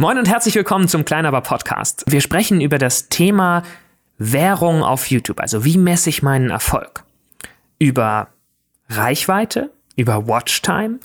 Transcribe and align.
Moin 0.00 0.16
und 0.16 0.28
herzlich 0.28 0.54
willkommen 0.54 0.86
zum 0.86 1.04
Kleinaber 1.04 1.40
Podcast. 1.40 2.04
Wir 2.06 2.20
sprechen 2.20 2.60
über 2.60 2.78
das 2.78 3.08
Thema 3.08 3.64
Währung 4.16 4.84
auf 4.84 5.10
YouTube, 5.10 5.40
also 5.40 5.64
wie 5.64 5.76
messe 5.76 6.08
ich 6.08 6.22
meinen 6.22 6.50
Erfolg? 6.50 7.02
Über 7.80 8.28
Reichweite, 8.88 9.72
über 9.96 10.28
Watchtime. 10.28 11.00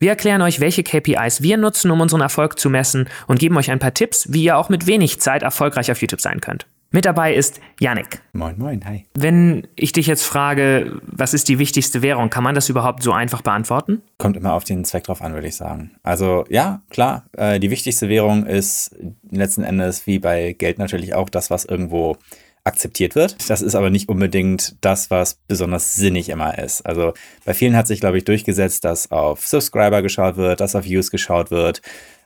Wir 0.00 0.10
erklären 0.10 0.42
euch, 0.42 0.58
welche 0.58 0.82
KPIs 0.82 1.42
wir 1.42 1.56
nutzen, 1.58 1.92
um 1.92 2.00
unseren 2.00 2.22
Erfolg 2.22 2.58
zu 2.58 2.70
messen 2.70 3.08
und 3.28 3.38
geben 3.38 3.56
euch 3.56 3.70
ein 3.70 3.78
paar 3.78 3.94
Tipps, 3.94 4.32
wie 4.32 4.42
ihr 4.42 4.58
auch 4.58 4.68
mit 4.68 4.88
wenig 4.88 5.20
Zeit 5.20 5.44
erfolgreich 5.44 5.92
auf 5.92 6.00
YouTube 6.00 6.20
sein 6.20 6.40
könnt. 6.40 6.66
Mit 6.94 7.06
dabei 7.06 7.34
ist 7.34 7.60
Yannick. 7.80 8.20
Moin, 8.34 8.56
moin, 8.56 8.84
hi. 8.84 9.04
Wenn 9.14 9.66
ich 9.74 9.90
dich 9.90 10.06
jetzt 10.06 10.22
frage, 10.22 11.00
was 11.02 11.34
ist 11.34 11.48
die 11.48 11.58
wichtigste 11.58 12.02
Währung, 12.02 12.30
kann 12.30 12.44
man 12.44 12.54
das 12.54 12.68
überhaupt 12.68 13.02
so 13.02 13.10
einfach 13.10 13.42
beantworten? 13.42 14.00
Kommt 14.16 14.36
immer 14.36 14.52
auf 14.52 14.62
den 14.62 14.84
Zweck 14.84 15.02
drauf 15.02 15.20
an, 15.20 15.34
würde 15.34 15.48
ich 15.48 15.56
sagen. 15.56 15.96
Also 16.04 16.44
ja, 16.50 16.82
klar, 16.90 17.24
äh, 17.36 17.58
die 17.58 17.72
wichtigste 17.72 18.08
Währung 18.08 18.46
ist 18.46 18.94
letzten 19.28 19.64
Endes 19.64 20.06
wie 20.06 20.20
bei 20.20 20.52
Geld 20.52 20.78
natürlich 20.78 21.14
auch 21.14 21.28
das, 21.28 21.50
was 21.50 21.64
irgendwo 21.64 22.16
akzeptiert 22.62 23.16
wird. 23.16 23.50
Das 23.50 23.60
ist 23.60 23.74
aber 23.74 23.90
nicht 23.90 24.08
unbedingt 24.08 24.76
das, 24.80 25.10
was 25.10 25.34
besonders 25.48 25.96
sinnig 25.96 26.28
immer 26.28 26.58
ist. 26.58 26.86
Also 26.86 27.12
bei 27.44 27.54
vielen 27.54 27.76
hat 27.76 27.88
sich, 27.88 27.98
glaube 27.98 28.18
ich, 28.18 28.24
durchgesetzt, 28.24 28.84
dass 28.84 29.10
auf 29.10 29.48
Subscriber 29.48 30.00
geschaut 30.00 30.36
wird, 30.36 30.60
dass 30.60 30.76
auf 30.76 30.84
Views 30.84 31.10
geschaut 31.10 31.50
wird, 31.50 31.82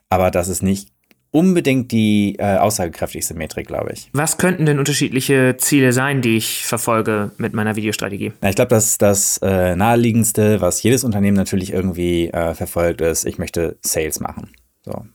aber 0.09 0.29
das 0.29 0.47
ist 0.47 0.61
nicht 0.61 0.91
unbedingt 1.31 1.91
die 1.91 2.35
äh, 2.39 2.57
aussagekräftigste 2.57 3.33
Metrik, 3.33 3.67
glaube 3.67 3.91
ich. 3.93 4.09
Was 4.13 4.37
könnten 4.37 4.65
denn 4.65 4.79
unterschiedliche 4.79 5.55
Ziele 5.57 5.93
sein, 5.93 6.21
die 6.21 6.37
ich 6.37 6.65
verfolge 6.65 7.31
mit 7.37 7.53
meiner 7.53 7.75
Videostrategie? 7.75 8.33
Na, 8.41 8.49
ich 8.49 8.55
glaube, 8.55 8.69
dass 8.69 8.97
das 8.97 9.37
äh, 9.43 9.75
naheliegendste, 9.75 10.61
was 10.61 10.81
jedes 10.81 11.03
Unternehmen 11.03 11.37
natürlich 11.37 11.71
irgendwie 11.73 12.29
äh, 12.29 12.53
verfolgt, 12.53 13.01
ist, 13.01 13.25
ich 13.25 13.37
möchte 13.37 13.77
Sales 13.81 14.19
machen. 14.19 14.49
So, 14.83 15.05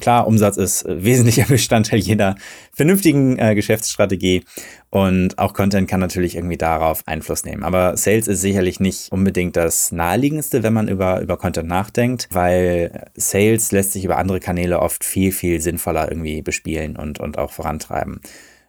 klar, 0.00 0.26
Umsatz 0.26 0.56
ist 0.56 0.84
äh, 0.84 1.04
wesentlicher 1.04 1.44
Bestandteil 1.48 1.98
jeder 1.98 2.36
vernünftigen 2.72 3.38
äh, 3.38 3.54
Geschäftsstrategie 3.54 4.44
und 4.90 5.38
auch 5.38 5.54
Content 5.54 5.88
kann 5.88 6.00
natürlich 6.00 6.36
irgendwie 6.36 6.56
darauf 6.56 7.02
Einfluss 7.06 7.44
nehmen. 7.44 7.62
Aber 7.62 7.96
Sales 7.96 8.28
ist 8.28 8.40
sicherlich 8.40 8.80
nicht 8.80 9.12
unbedingt 9.12 9.56
das 9.56 9.92
naheliegendste, 9.92 10.62
wenn 10.62 10.72
man 10.72 10.88
über, 10.88 11.20
über 11.20 11.36
Content 11.36 11.68
nachdenkt, 11.68 12.28
weil 12.30 13.10
Sales 13.14 13.72
lässt 13.72 13.92
sich 13.92 14.04
über 14.04 14.18
andere 14.18 14.40
Kanäle 14.40 14.80
oft 14.80 15.04
viel, 15.04 15.32
viel 15.32 15.60
sinnvoller 15.60 16.10
irgendwie 16.10 16.42
bespielen 16.42 16.96
und, 16.96 17.20
und 17.20 17.38
auch 17.38 17.52
vorantreiben. 17.52 18.20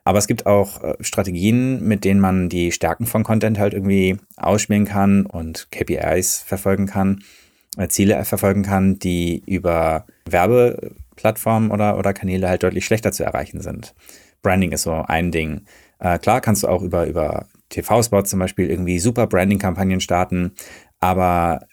Aber 0.08 0.20
es 0.20 0.28
gibt 0.28 0.46
auch 0.46 0.82
äh, 0.82 0.96
Strategien, 1.02 1.86
mit 1.86 2.06
denen 2.06 2.22
man 2.22 2.48
die 2.48 2.72
Stärken 2.72 3.06
von 3.06 3.26
Content 3.26 3.60
halt 3.60 3.74
irgendwie 3.74 4.18
ausspielen 4.38 4.86
kann 4.86 5.26
und 5.26 5.68
KPIs 5.72 6.44
verfolgen 6.46 6.86
kann. 6.86 7.24
Äh, 7.78 7.88
Ziele 7.90 8.24
verfolgen 8.26 8.64
kann, 8.64 9.00
die 9.00 9.44
über 9.46 10.06
Werbeplattformen 10.30 11.72
oder, 11.72 11.98
oder 11.98 12.14
Kanäle 12.14 12.50
halt 12.50 12.64
deutlich 12.64 12.86
schlechter 12.86 13.12
zu 13.12 13.24
erreichen 13.24 13.62
sind. 13.62 13.94
Branding 14.42 14.72
ist 14.72 14.84
so 14.84 14.94
ein 15.08 15.32
Ding. 15.32 15.62
Äh, 16.00 16.20
klar 16.20 16.42
kannst 16.42 16.64
du 16.64 16.68
auch 16.68 16.82
über, 16.82 17.06
über 17.06 17.48
TV-Spots 17.70 18.30
zum 18.30 18.40
Beispiel 18.40 18.70
irgendwie 18.70 19.00
super 19.00 19.28
Branding-Kampagnen 19.28 20.00
starten, 20.00 20.54
aber 21.00 21.68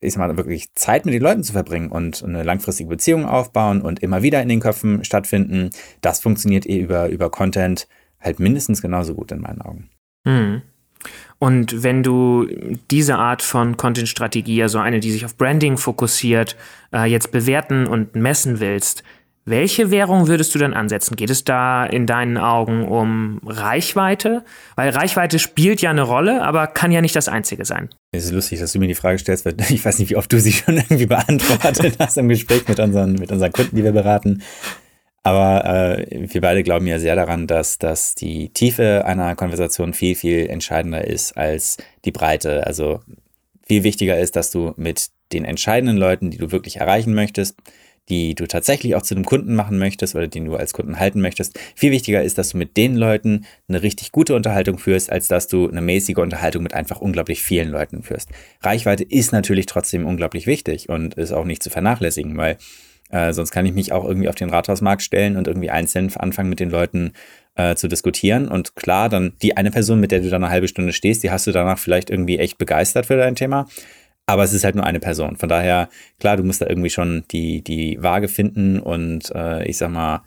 ist 0.00 0.18
mal 0.18 0.36
wirklich 0.36 0.74
Zeit 0.74 1.04
mit 1.04 1.14
den 1.14 1.22
Leuten 1.22 1.44
zu 1.44 1.52
verbringen 1.52 1.90
und 1.90 2.24
eine 2.24 2.42
langfristige 2.42 2.88
Beziehung 2.88 3.24
aufbauen 3.24 3.82
und 3.82 4.00
immer 4.02 4.22
wieder 4.22 4.42
in 4.42 4.48
den 4.48 4.60
Köpfen 4.60 5.04
stattfinden, 5.04 5.70
das 6.00 6.20
funktioniert 6.20 6.66
eh 6.66 6.78
über, 6.78 7.08
über 7.08 7.30
Content 7.30 7.86
halt 8.20 8.40
mindestens 8.40 8.82
genauso 8.82 9.14
gut 9.14 9.30
in 9.32 9.40
meinen 9.40 9.60
Augen. 9.60 9.90
Mhm. 10.24 10.62
Und 11.42 11.82
wenn 11.82 12.04
du 12.04 12.46
diese 12.92 13.16
Art 13.16 13.42
von 13.42 13.76
Content-Strategie, 13.76 14.62
also 14.62 14.78
eine, 14.78 15.00
die 15.00 15.10
sich 15.10 15.24
auf 15.24 15.36
Branding 15.36 15.76
fokussiert, 15.76 16.54
äh, 16.94 17.04
jetzt 17.06 17.32
bewerten 17.32 17.88
und 17.88 18.14
messen 18.14 18.60
willst, 18.60 19.02
welche 19.44 19.90
Währung 19.90 20.28
würdest 20.28 20.54
du 20.54 20.60
dann 20.60 20.72
ansetzen? 20.72 21.16
Geht 21.16 21.30
es 21.30 21.42
da 21.42 21.84
in 21.84 22.06
deinen 22.06 22.38
Augen 22.38 22.86
um 22.86 23.40
Reichweite? 23.44 24.44
Weil 24.76 24.90
Reichweite 24.90 25.40
spielt 25.40 25.82
ja 25.82 25.90
eine 25.90 26.02
Rolle, 26.02 26.44
aber 26.44 26.68
kann 26.68 26.92
ja 26.92 27.00
nicht 27.00 27.16
das 27.16 27.28
einzige 27.28 27.64
sein. 27.64 27.88
Es 28.12 28.26
ist 28.26 28.30
lustig, 28.30 28.60
dass 28.60 28.70
du 28.70 28.78
mir 28.78 28.86
die 28.86 28.94
Frage 28.94 29.18
stellst, 29.18 29.44
weil 29.44 29.56
ich 29.68 29.84
weiß 29.84 29.98
nicht, 29.98 30.10
wie 30.10 30.16
oft 30.16 30.32
du 30.32 30.38
sie 30.38 30.52
schon 30.52 30.76
irgendwie 30.76 31.06
beantwortet 31.06 31.96
hast 31.98 32.18
im 32.18 32.28
Gespräch 32.28 32.68
mit 32.68 32.78
unseren, 32.78 33.14
mit 33.14 33.32
unseren 33.32 33.50
Kunden, 33.50 33.74
die 33.74 33.82
wir 33.82 33.90
beraten. 33.90 34.44
Aber 35.22 35.64
äh, 35.64 36.06
wir 36.32 36.40
beide 36.40 36.62
glauben 36.62 36.86
ja 36.86 36.98
sehr 36.98 37.14
daran, 37.14 37.46
dass, 37.46 37.78
dass 37.78 38.14
die 38.14 38.48
Tiefe 38.48 39.04
einer 39.04 39.36
Konversation 39.36 39.94
viel, 39.94 40.16
viel 40.16 40.48
entscheidender 40.48 41.06
ist 41.06 41.36
als 41.36 41.76
die 42.04 42.10
Breite. 42.10 42.66
Also 42.66 43.00
viel 43.66 43.84
wichtiger 43.84 44.18
ist, 44.18 44.34
dass 44.34 44.50
du 44.50 44.74
mit 44.76 45.10
den 45.32 45.44
entscheidenden 45.44 45.96
Leuten, 45.96 46.30
die 46.30 46.38
du 46.38 46.50
wirklich 46.50 46.76
erreichen 46.76 47.14
möchtest, 47.14 47.56
die 48.08 48.34
du 48.34 48.48
tatsächlich 48.48 48.96
auch 48.96 49.02
zu 49.02 49.14
einem 49.14 49.24
Kunden 49.24 49.54
machen 49.54 49.78
möchtest 49.78 50.16
oder 50.16 50.26
den 50.26 50.46
du 50.46 50.56
als 50.56 50.72
Kunden 50.72 50.98
halten 50.98 51.20
möchtest, 51.20 51.58
viel 51.76 51.92
wichtiger 51.92 52.22
ist, 52.22 52.36
dass 52.36 52.50
du 52.50 52.58
mit 52.58 52.76
den 52.76 52.96
Leuten 52.96 53.46
eine 53.68 53.82
richtig 53.82 54.10
gute 54.10 54.34
Unterhaltung 54.34 54.78
führst, 54.78 55.10
als 55.10 55.28
dass 55.28 55.46
du 55.46 55.68
eine 55.68 55.80
mäßige 55.80 56.16
Unterhaltung 56.16 56.64
mit 56.64 56.74
einfach 56.74 57.00
unglaublich 57.00 57.42
vielen 57.42 57.68
Leuten 57.68 58.02
führst. 58.02 58.28
Reichweite 58.60 59.04
ist 59.04 59.32
natürlich 59.32 59.66
trotzdem 59.66 60.04
unglaublich 60.04 60.46
wichtig 60.48 60.88
und 60.88 61.14
ist 61.14 61.32
auch 61.32 61.44
nicht 61.44 61.62
zu 61.62 61.70
vernachlässigen, 61.70 62.36
weil 62.36 62.58
äh, 63.12 63.32
sonst 63.32 63.52
kann 63.52 63.66
ich 63.66 63.74
mich 63.74 63.92
auch 63.92 64.04
irgendwie 64.04 64.28
auf 64.28 64.34
den 64.34 64.50
Rathausmarkt 64.50 65.02
stellen 65.02 65.36
und 65.36 65.46
irgendwie 65.46 65.70
einzeln 65.70 66.10
anfangen 66.16 66.48
mit 66.48 66.60
den 66.60 66.70
Leuten 66.70 67.12
äh, 67.54 67.74
zu 67.76 67.86
diskutieren. 67.86 68.48
Und 68.48 68.74
klar, 68.74 69.08
dann 69.08 69.34
die 69.42 69.56
eine 69.56 69.70
Person, 69.70 70.00
mit 70.00 70.10
der 70.10 70.20
du 70.20 70.30
dann 70.30 70.42
eine 70.42 70.52
halbe 70.52 70.66
Stunde 70.66 70.92
stehst, 70.92 71.22
die 71.22 71.30
hast 71.30 71.46
du 71.46 71.52
danach 71.52 71.78
vielleicht 71.78 72.10
irgendwie 72.10 72.38
echt 72.38 72.58
begeistert 72.58 73.06
für 73.06 73.16
dein 73.16 73.34
Thema. 73.34 73.66
Aber 74.24 74.44
es 74.44 74.54
ist 74.54 74.64
halt 74.64 74.76
nur 74.76 74.86
eine 74.86 75.00
Person. 75.00 75.36
Von 75.36 75.48
daher, 75.48 75.88
klar, 76.20 76.36
du 76.36 76.42
musst 76.42 76.62
da 76.62 76.66
irgendwie 76.66 76.90
schon 76.90 77.24
die, 77.30 77.62
die 77.62 78.02
Waage 78.02 78.28
finden 78.28 78.80
und 78.80 79.30
äh, 79.34 79.64
ich 79.66 79.76
sag 79.76 79.90
mal, 79.90 80.22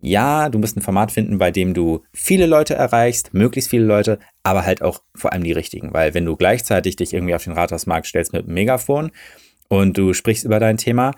ja, 0.00 0.48
du 0.48 0.58
musst 0.58 0.76
ein 0.76 0.82
Format 0.82 1.10
finden, 1.10 1.38
bei 1.38 1.50
dem 1.50 1.74
du 1.74 2.04
viele 2.12 2.46
Leute 2.46 2.74
erreichst, 2.74 3.34
möglichst 3.34 3.70
viele 3.70 3.84
Leute, 3.84 4.18
aber 4.42 4.64
halt 4.64 4.82
auch 4.82 5.00
vor 5.14 5.32
allem 5.32 5.44
die 5.44 5.52
richtigen. 5.52 5.92
Weil 5.92 6.14
wenn 6.14 6.24
du 6.24 6.36
gleichzeitig 6.36 6.96
dich 6.96 7.14
irgendwie 7.14 7.34
auf 7.34 7.44
den 7.44 7.54
Rathausmarkt 7.54 8.06
stellst 8.06 8.32
mit 8.32 8.44
einem 8.44 8.54
Megafon 8.54 9.10
und 9.68 9.96
du 9.98 10.12
sprichst 10.12 10.44
über 10.44 10.60
dein 10.60 10.76
Thema, 10.76 11.12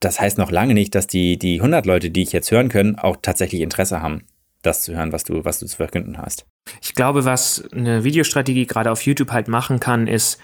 das 0.00 0.20
heißt 0.20 0.38
noch 0.38 0.50
lange 0.50 0.74
nicht, 0.74 0.94
dass 0.94 1.06
die, 1.06 1.38
die 1.38 1.56
100 1.56 1.86
Leute, 1.86 2.10
die 2.10 2.22
ich 2.22 2.32
jetzt 2.32 2.50
hören 2.50 2.68
können, 2.68 2.96
auch 2.96 3.16
tatsächlich 3.20 3.62
Interesse 3.62 4.02
haben, 4.02 4.22
das 4.62 4.82
zu 4.82 4.94
hören, 4.94 5.12
was 5.12 5.24
du, 5.24 5.44
was 5.44 5.58
du 5.58 5.66
zu 5.66 5.76
verkünden 5.76 6.18
hast. 6.18 6.46
Ich 6.82 6.94
glaube, 6.94 7.24
was 7.24 7.64
eine 7.72 8.04
Videostrategie 8.04 8.66
gerade 8.66 8.90
auf 8.90 9.02
YouTube 9.02 9.30
halt 9.30 9.48
machen 9.48 9.80
kann, 9.80 10.06
ist 10.06 10.38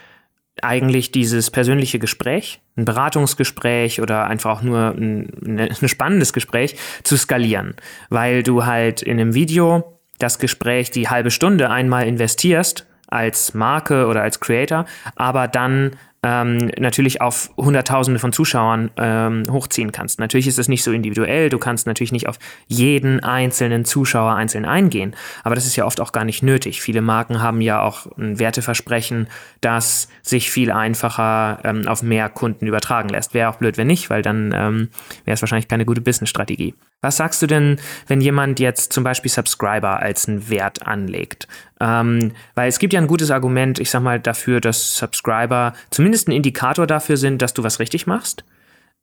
eigentlich 0.60 1.12
dieses 1.12 1.50
persönliche 1.50 1.98
Gespräch, 1.98 2.60
ein 2.76 2.84
Beratungsgespräch 2.84 4.00
oder 4.00 4.26
einfach 4.26 4.58
auch 4.58 4.62
nur 4.62 4.90
ein, 4.90 5.58
ein 5.58 5.88
spannendes 5.88 6.32
Gespräch 6.32 6.76
zu 7.04 7.16
skalieren, 7.16 7.74
weil 8.10 8.42
du 8.42 8.66
halt 8.66 9.02
in 9.02 9.18
einem 9.18 9.34
Video 9.34 9.98
das 10.18 10.38
Gespräch 10.38 10.90
die 10.90 11.08
halbe 11.08 11.30
Stunde 11.30 11.70
einmal 11.70 12.06
investierst 12.06 12.86
als 13.08 13.54
Marke 13.54 14.06
oder 14.06 14.22
als 14.22 14.40
Creator, 14.40 14.86
aber 15.16 15.48
dann 15.48 15.96
ähm, 16.24 16.70
natürlich 16.78 17.20
auf 17.20 17.50
Hunderttausende 17.56 18.20
von 18.20 18.32
Zuschauern 18.32 18.90
ähm, 18.96 19.44
hochziehen 19.50 19.90
kannst. 19.90 20.20
Natürlich 20.20 20.46
ist 20.46 20.58
es 20.58 20.68
nicht 20.68 20.84
so 20.84 20.92
individuell, 20.92 21.48
du 21.48 21.58
kannst 21.58 21.86
natürlich 21.86 22.12
nicht 22.12 22.28
auf 22.28 22.38
jeden 22.68 23.20
einzelnen 23.20 23.84
Zuschauer 23.84 24.34
einzeln 24.34 24.64
eingehen, 24.64 25.16
aber 25.42 25.56
das 25.56 25.66
ist 25.66 25.74
ja 25.74 25.84
oft 25.84 26.00
auch 26.00 26.12
gar 26.12 26.24
nicht 26.24 26.42
nötig. 26.42 26.80
Viele 26.80 27.02
Marken 27.02 27.42
haben 27.42 27.60
ja 27.60 27.82
auch 27.82 28.06
ein 28.16 28.38
Werteversprechen, 28.38 29.28
das 29.60 30.08
sich 30.22 30.50
viel 30.50 30.70
einfacher 30.70 31.58
ähm, 31.64 31.88
auf 31.88 32.02
mehr 32.02 32.28
Kunden 32.28 32.66
übertragen 32.66 33.08
lässt. 33.08 33.34
Wäre 33.34 33.50
auch 33.50 33.56
blöd, 33.56 33.76
wenn 33.76 33.88
nicht, 33.88 34.08
weil 34.08 34.22
dann 34.22 34.52
ähm, 34.54 34.88
wäre 35.24 35.34
es 35.34 35.42
wahrscheinlich 35.42 35.68
keine 35.68 35.84
gute 35.84 36.00
Business-Strategie. 36.00 36.74
Was 37.00 37.16
sagst 37.16 37.42
du 37.42 37.48
denn, 37.48 37.80
wenn 38.06 38.20
jemand 38.20 38.60
jetzt 38.60 38.92
zum 38.92 39.02
Beispiel 39.02 39.30
Subscriber 39.30 39.98
als 39.98 40.28
einen 40.28 40.48
Wert 40.48 40.86
anlegt? 40.86 41.48
Ähm, 41.82 42.30
weil 42.54 42.68
es 42.68 42.78
gibt 42.78 42.92
ja 42.92 43.00
ein 43.00 43.08
gutes 43.08 43.32
Argument, 43.32 43.80
ich 43.80 43.90
sag 43.90 44.02
mal, 44.02 44.20
dafür, 44.20 44.60
dass 44.60 44.96
Subscriber 44.96 45.72
zumindest 45.90 46.28
ein 46.28 46.32
Indikator 46.32 46.86
dafür 46.86 47.16
sind, 47.16 47.42
dass 47.42 47.54
du 47.54 47.64
was 47.64 47.80
richtig 47.80 48.06
machst. 48.06 48.44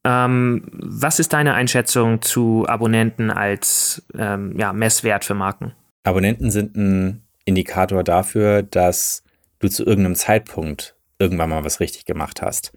Ähm, 0.06 0.64
was 0.72 1.20
ist 1.20 1.34
deine 1.34 1.56
Einschätzung 1.56 2.22
zu 2.22 2.66
Abonnenten 2.70 3.32
als 3.32 4.08
ähm, 4.18 4.56
ja, 4.58 4.72
Messwert 4.72 5.26
für 5.26 5.34
Marken? 5.34 5.74
Abonnenten 6.04 6.52
sind 6.52 6.78
ein 6.78 7.24
Indikator 7.44 8.06
dafür, 8.06 8.64
dass 8.64 9.24
du 9.60 9.68
zu 9.68 9.86
irgendeinem 9.86 10.16
Zeitpunkt 10.16 10.96
irgendwann 11.20 11.50
mal 11.50 11.66
was 11.66 11.82
richtig 11.82 12.06
gemacht 12.06 12.42
hast. 12.42 12.72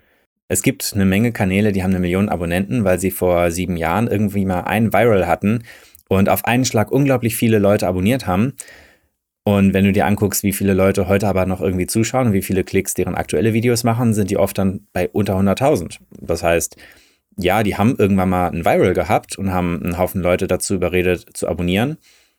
Es 0.48 0.62
gibt 0.62 0.92
eine 0.96 1.04
Menge 1.04 1.30
Kanäle, 1.30 1.70
die 1.70 1.84
haben 1.84 1.92
eine 1.92 2.00
Million 2.00 2.28
Abonnenten, 2.28 2.82
weil 2.82 2.98
sie 2.98 3.12
vor 3.12 3.52
sieben 3.52 3.76
Jahren 3.76 4.08
irgendwie 4.08 4.44
mal 4.44 4.62
ein 4.62 4.92
Viral 4.92 5.28
hatten 5.28 5.62
und 6.08 6.28
auf 6.28 6.44
einen 6.44 6.64
Schlag 6.64 6.90
unglaublich 6.90 7.36
viele 7.36 7.60
Leute 7.60 7.86
abonniert 7.86 8.26
haben. 8.26 8.54
Und 9.44 9.74
wenn 9.74 9.84
du 9.84 9.92
dir 9.92 10.06
anguckst, 10.06 10.44
wie 10.44 10.52
viele 10.52 10.72
Leute 10.72 11.08
heute 11.08 11.26
aber 11.26 11.46
noch 11.46 11.60
irgendwie 11.60 11.86
zuschauen 11.86 12.28
und 12.28 12.32
wie 12.32 12.42
viele 12.42 12.62
Klicks 12.62 12.94
deren 12.94 13.16
aktuelle 13.16 13.52
Videos 13.52 13.82
machen, 13.82 14.14
sind 14.14 14.30
die 14.30 14.36
oft 14.36 14.56
dann 14.56 14.86
bei 14.92 15.08
unter 15.08 15.36
100.000. 15.36 15.98
Das 16.20 16.44
heißt, 16.44 16.76
ja, 17.36 17.62
die 17.62 17.76
haben 17.76 17.96
irgendwann 17.98 18.28
mal 18.28 18.48
ein 18.48 18.64
Viral 18.64 18.94
gehabt 18.94 19.36
und 19.36 19.52
haben 19.52 19.82
einen 19.82 19.98
Haufen 19.98 20.22
Leute 20.22 20.46
dazu 20.46 20.74
überredet 20.74 21.26
zu 21.36 21.48
abonnieren. 21.48 21.96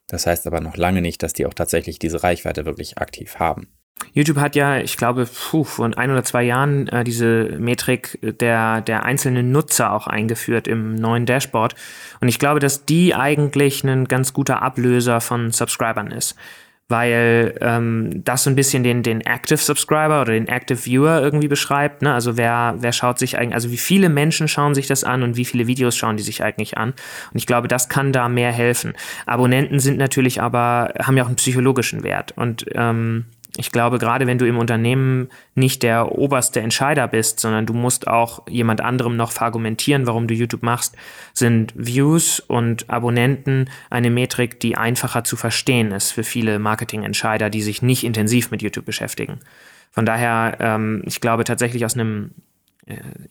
Das 0.08 0.28
heißt 0.28 0.48
aber 0.48 0.62
noch 0.62 0.78
lange 0.78 1.02
nicht, 1.02 1.24
dass 1.24 1.34
die 1.34 1.46
auch 1.46 1.54
tatsächlich 1.54 2.00
diese 2.00 2.24
Reichweite 2.24 2.66
wirklich 2.66 2.98
aktiv 2.98 3.36
haben. 3.40 3.68
YouTube 4.14 4.38
hat 4.38 4.56
ja, 4.56 4.80
ich 4.80 4.98
glaube, 4.98 5.26
puh, 5.26 5.64
vor 5.64 5.90
ein 5.98 6.12
oder 6.12 6.24
zwei 6.24 6.44
Jahren 6.44 6.88
äh, 6.88 7.04
diese 7.04 7.56
Metrik 7.60 8.20
der, 8.22 8.82
der 8.82 9.04
einzelnen 9.04 9.52
Nutzer 9.52 9.94
auch 9.94 10.08
eingeführt 10.08 10.68
im 10.68 10.96
neuen 10.96 11.26
Dashboard. 11.26 11.76
Und 12.20 12.28
ich 12.28 12.40
glaube, 12.40 12.60
dass 12.60 12.86
die 12.86 13.16
eigentlich 13.16 13.84
ein 13.84 14.06
ganz 14.06 14.34
guter 14.34 14.62
Ablöser 14.62 15.22
von 15.22 15.52
Subscribern 15.52 16.12
ist 16.12 16.36
weil 16.94 17.56
ähm, 17.60 18.24
das 18.24 18.44
so 18.44 18.52
ein 18.52 18.56
bisschen 18.56 18.84
den, 18.84 19.02
den 19.02 19.22
Active 19.22 19.58
Subscriber 19.58 20.22
oder 20.22 20.34
den 20.34 20.48
Active 20.48 20.86
Viewer 20.86 21.24
irgendwie 21.24 21.48
beschreibt. 21.48 22.04
Ne? 22.04 22.14
Also 22.14 22.38
wer, 22.38 22.76
wer 22.78 22.92
schaut 22.92 23.18
sich 23.18 23.36
eigentlich, 23.36 23.56
also 23.56 23.72
wie 23.72 23.78
viele 23.78 24.10
Menschen 24.10 24.48
schauen 24.48 24.76
sich 24.76 24.86
das 24.86 25.04
an 25.04 25.24
und 25.24 25.36
wie 25.36 25.44
viele 25.44 25.66
Videos 25.66 25.98
schauen 25.98 26.18
die 26.18 26.24
sich 26.24 26.44
eigentlich 26.44 26.78
an. 26.78 26.90
Und 26.92 27.38
ich 27.38 27.48
glaube, 27.48 27.68
das 27.68 27.90
kann 27.90 28.14
da 28.14 28.30
mehr 28.30 28.52
helfen. 28.52 28.94
Abonnenten 29.26 29.80
sind 29.80 29.98
natürlich 29.98 30.40
aber, 30.40 30.94
haben 31.02 31.18
ja 31.18 31.24
auch 31.24 31.28
einen 31.28 31.36
psychologischen 31.38 32.04
Wert. 32.04 32.34
Und 32.36 32.66
ähm, 32.76 33.26
ich 33.56 33.72
glaube, 33.72 34.00
gerade 34.00 34.26
wenn 34.26 34.40
du 34.40 34.48
im 34.48 34.58
Unternehmen 34.58 35.30
nicht 35.54 35.84
der 35.84 36.14
oberste 36.14 36.60
Entscheider 36.60 37.08
bist, 37.08 37.40
sondern 37.40 37.68
du 37.68 37.74
musst 37.74 38.08
auch 38.08 38.42
jemand 38.50 38.82
anderem 38.82 39.16
noch 39.16 39.32
verargumentieren, 39.32 40.08
warum 40.08 40.28
du 40.28 40.34
YouTube 40.34 40.64
machst, 40.64 40.96
sind 41.34 41.72
Views 41.76 42.40
und 42.40 42.90
Abonnenten 42.90 43.70
eine 43.92 44.10
Metrik, 44.10 44.60
die 44.60 44.76
einfacher 44.76 45.24
zu 45.24 45.36
verstehen 45.36 45.92
ist 45.92 46.12
für 46.12 46.24
viele 46.24 46.58
Marketingentscheider, 46.58 47.52
die 47.52 47.62
sich 47.62 47.84
nicht 47.84 48.04
intensiv 48.04 48.50
mit 48.50 48.64
YouTube 48.64 48.86
beschäftigen. 48.86 49.40
Von 49.92 50.08
daher, 50.08 50.58
ähm, 50.60 51.04
ich 51.06 51.22
glaube 51.22 51.44
tatsächlich 51.44 51.86
aus 51.86 51.94
einem 51.94 52.32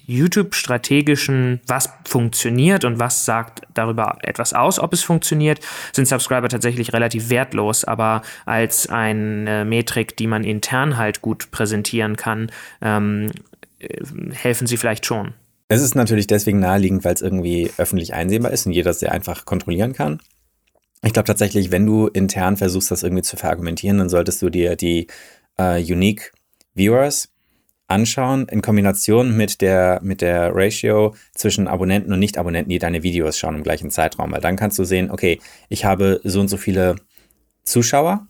YouTube-strategischen, 0.06 1.60
was 1.66 1.90
funktioniert 2.06 2.84
und 2.84 2.99
was 2.99 3.25
sagt 3.25 3.62
darüber 3.75 4.19
etwas 4.22 4.54
aus, 4.54 4.78
ob 4.78 4.93
es 4.93 5.02
funktioniert, 5.02 5.60
sind 5.93 6.08
Subscriber 6.08 6.49
tatsächlich 6.49 6.93
relativ 6.93 7.28
wertlos, 7.28 7.84
aber 7.84 8.22
als 8.46 8.88
eine 8.88 9.64
Metrik, 9.64 10.16
die 10.16 10.26
man 10.26 10.44
intern 10.44 10.96
halt 10.96 11.20
gut 11.20 11.50
präsentieren 11.50 12.16
kann, 12.16 12.50
ähm, 12.81 13.31
äh, 13.78 14.02
helfen 14.32 14.66
sie 14.66 14.76
vielleicht 14.76 15.04
schon. 15.04 15.34
Es 15.69 15.82
ist 15.82 15.94
natürlich 15.94 16.26
deswegen 16.26 16.60
naheliegend, 16.60 17.04
weil 17.04 17.14
es 17.14 17.22
irgendwie 17.22 17.70
öffentlich 17.76 18.14
einsehbar 18.14 18.50
ist 18.50 18.66
und 18.66 18.72
jeder 18.72 18.93
sehr 18.93 19.12
einfach 19.12 19.44
kontrollieren 19.44 19.93
kann. 19.93 20.20
Ich 21.04 21.12
glaube 21.12 21.26
tatsächlich, 21.26 21.70
wenn 21.70 21.84
du 21.84 22.06
intern 22.06 22.56
versuchst, 22.56 22.90
das 22.90 23.02
irgendwie 23.02 23.22
zu 23.22 23.37
verargumentieren, 23.37 23.99
dann 23.99 24.08
solltest 24.08 24.40
du 24.40 24.50
dir 24.50 24.76
die 24.76 25.08
äh, 25.58 25.82
Unique 25.82 26.32
Viewers 26.75 27.31
anschauen, 27.88 28.49
in 28.49 28.62
Kombination 28.62 29.37
mit 29.37 29.61
der, 29.61 30.00
mit 30.02 30.20
der 30.20 30.55
Ratio 30.55 31.14
zwischen 31.34 31.69
Abonnenten 31.69 32.12
und 32.12 32.19
Nicht-Abonnenten, 32.19 32.70
die 32.70 32.79
deine 32.79 33.02
Videos 33.02 33.38
schauen 33.38 33.56
im 33.56 33.62
gleichen 33.62 33.90
Zeitraum. 33.90 34.32
Weil 34.32 34.40
dann 34.40 34.56
kannst 34.56 34.79
du 34.79 34.84
sehen, 34.84 35.11
okay, 35.11 35.40
ich 35.69 35.84
habe 35.84 36.20
so 36.25 36.40
und 36.40 36.49
so 36.49 36.56
viele 36.56 36.96
Zuschauer 37.64 38.26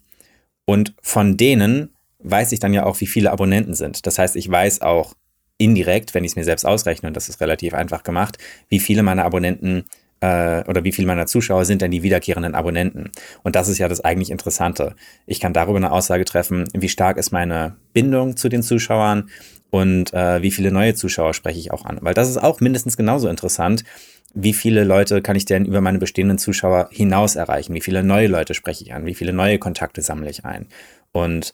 und 0.65 0.95
von 1.01 1.37
denen 1.37 1.91
weiß 2.19 2.53
ich 2.53 2.61
dann 2.61 2.73
ja 2.73 2.85
auch, 2.85 3.01
wie 3.01 3.07
viele 3.07 3.33
Abonnenten 3.33 3.75
sind. 3.75 4.07
Das 4.07 4.19
heißt, 4.19 4.37
ich 4.37 4.49
weiß 4.49 4.83
auch 4.83 5.15
indirekt, 5.59 6.15
wenn 6.15 6.25
ich 6.25 6.33
es 6.33 6.37
mir 6.37 6.45
selbst 6.45 6.65
ausrechne, 6.65 7.09
und 7.09 7.17
das 7.17 7.29
ist 7.29 7.41
relativ 7.41 7.75
einfach 7.75 8.03
gemacht, 8.03 8.39
wie 8.69 8.81
viele 8.81 9.03
meiner 9.03 9.25
Abonnenten 9.25 9.85
äh, 10.23 10.63
oder 10.69 10.85
wie 10.85 10.93
viele 10.93 11.09
meiner 11.09 11.27
Zuschauer 11.27 11.65
sind 11.65 11.83
denn 11.83 11.91
die 11.91 12.03
wiederkehrenden 12.03 12.55
Abonnenten? 12.55 13.11
Und 13.43 13.57
das 13.57 13.69
ist 13.69 13.79
ja 13.79 13.89
das 13.89 14.01
eigentlich 14.01 14.31
Interessante. 14.31 14.95
Ich 15.27 15.41
kann 15.41 15.53
darüber 15.53 15.77
eine 15.77 15.91
Aussage 15.91 16.25
treffen, 16.25 16.65
wie 16.73 16.89
stark 16.89 17.19
ist 17.19 17.33
meine 17.33 17.77
Bindung 17.93 18.37
zu 18.37 18.49
den 18.49 18.63
Zuschauern 18.63 19.29
und 19.71 20.15
äh, 20.15 20.41
wie 20.41 20.53
viele 20.53 20.71
neue 20.71 20.95
Zuschauer 20.95 21.35
spreche 21.35 21.59
ich 21.59 21.73
auch 21.73 21.85
an. 21.85 21.99
Weil 22.01 22.15
das 22.15 22.31
ist 22.31 22.39
auch 22.39 22.61
mindestens 22.61 22.97
genauso 22.97 23.29
interessant. 23.29 23.85
Wie 24.33 24.55
viele 24.55 24.85
Leute 24.85 25.21
kann 25.21 25.37
ich 25.37 25.45
denn 25.45 25.67
über 25.67 25.81
meine 25.81 25.99
bestehenden 25.99 26.39
Zuschauer 26.39 26.89
hinaus 26.93 27.37
erreichen? 27.37 27.75
Wie 27.75 27.81
viele 27.81 28.03
neue 28.03 28.29
Leute 28.29 28.55
spreche 28.55 28.85
ich 28.85 28.95
an? 28.95 29.05
Wie 29.05 29.15
viele 29.15 29.33
neue 29.33 29.59
Kontakte 29.59 30.03
sammle 30.03 30.31
ich 30.31 30.45
ein? 30.45 30.69
Und 31.11 31.53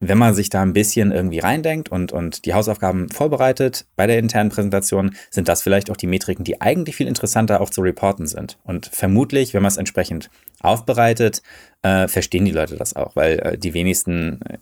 wenn 0.00 0.18
man 0.18 0.34
sich 0.34 0.48
da 0.48 0.62
ein 0.62 0.72
bisschen 0.72 1.10
irgendwie 1.10 1.40
reindenkt 1.40 1.88
und, 1.88 2.12
und 2.12 2.44
die 2.44 2.54
Hausaufgaben 2.54 3.08
vorbereitet 3.08 3.86
bei 3.96 4.06
der 4.06 4.18
internen 4.18 4.50
Präsentation, 4.50 5.16
sind 5.30 5.48
das 5.48 5.62
vielleicht 5.62 5.90
auch 5.90 5.96
die 5.96 6.06
Metriken, 6.06 6.44
die 6.44 6.60
eigentlich 6.60 6.96
viel 6.96 7.08
interessanter 7.08 7.60
auch 7.60 7.70
zu 7.70 7.80
reporten 7.80 8.26
sind. 8.26 8.58
Und 8.62 8.86
vermutlich, 8.86 9.54
wenn 9.54 9.62
man 9.62 9.70
es 9.70 9.76
entsprechend 9.76 10.30
aufbereitet, 10.60 11.42
äh, 11.82 12.06
verstehen 12.06 12.44
die 12.44 12.52
Leute 12.52 12.76
das 12.76 12.94
auch, 12.94 13.16
weil 13.16 13.38
äh, 13.40 13.58
die 13.58 13.74
wenigsten 13.74 14.40
äh, 14.42 14.58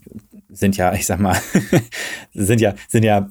sind 0.48 0.76
ja, 0.76 0.92
ich 0.94 1.06
sag 1.06 1.20
mal, 1.20 1.36
sind 2.32 2.60
ja, 2.60 2.74
sind 2.88 3.04
ja, 3.04 3.28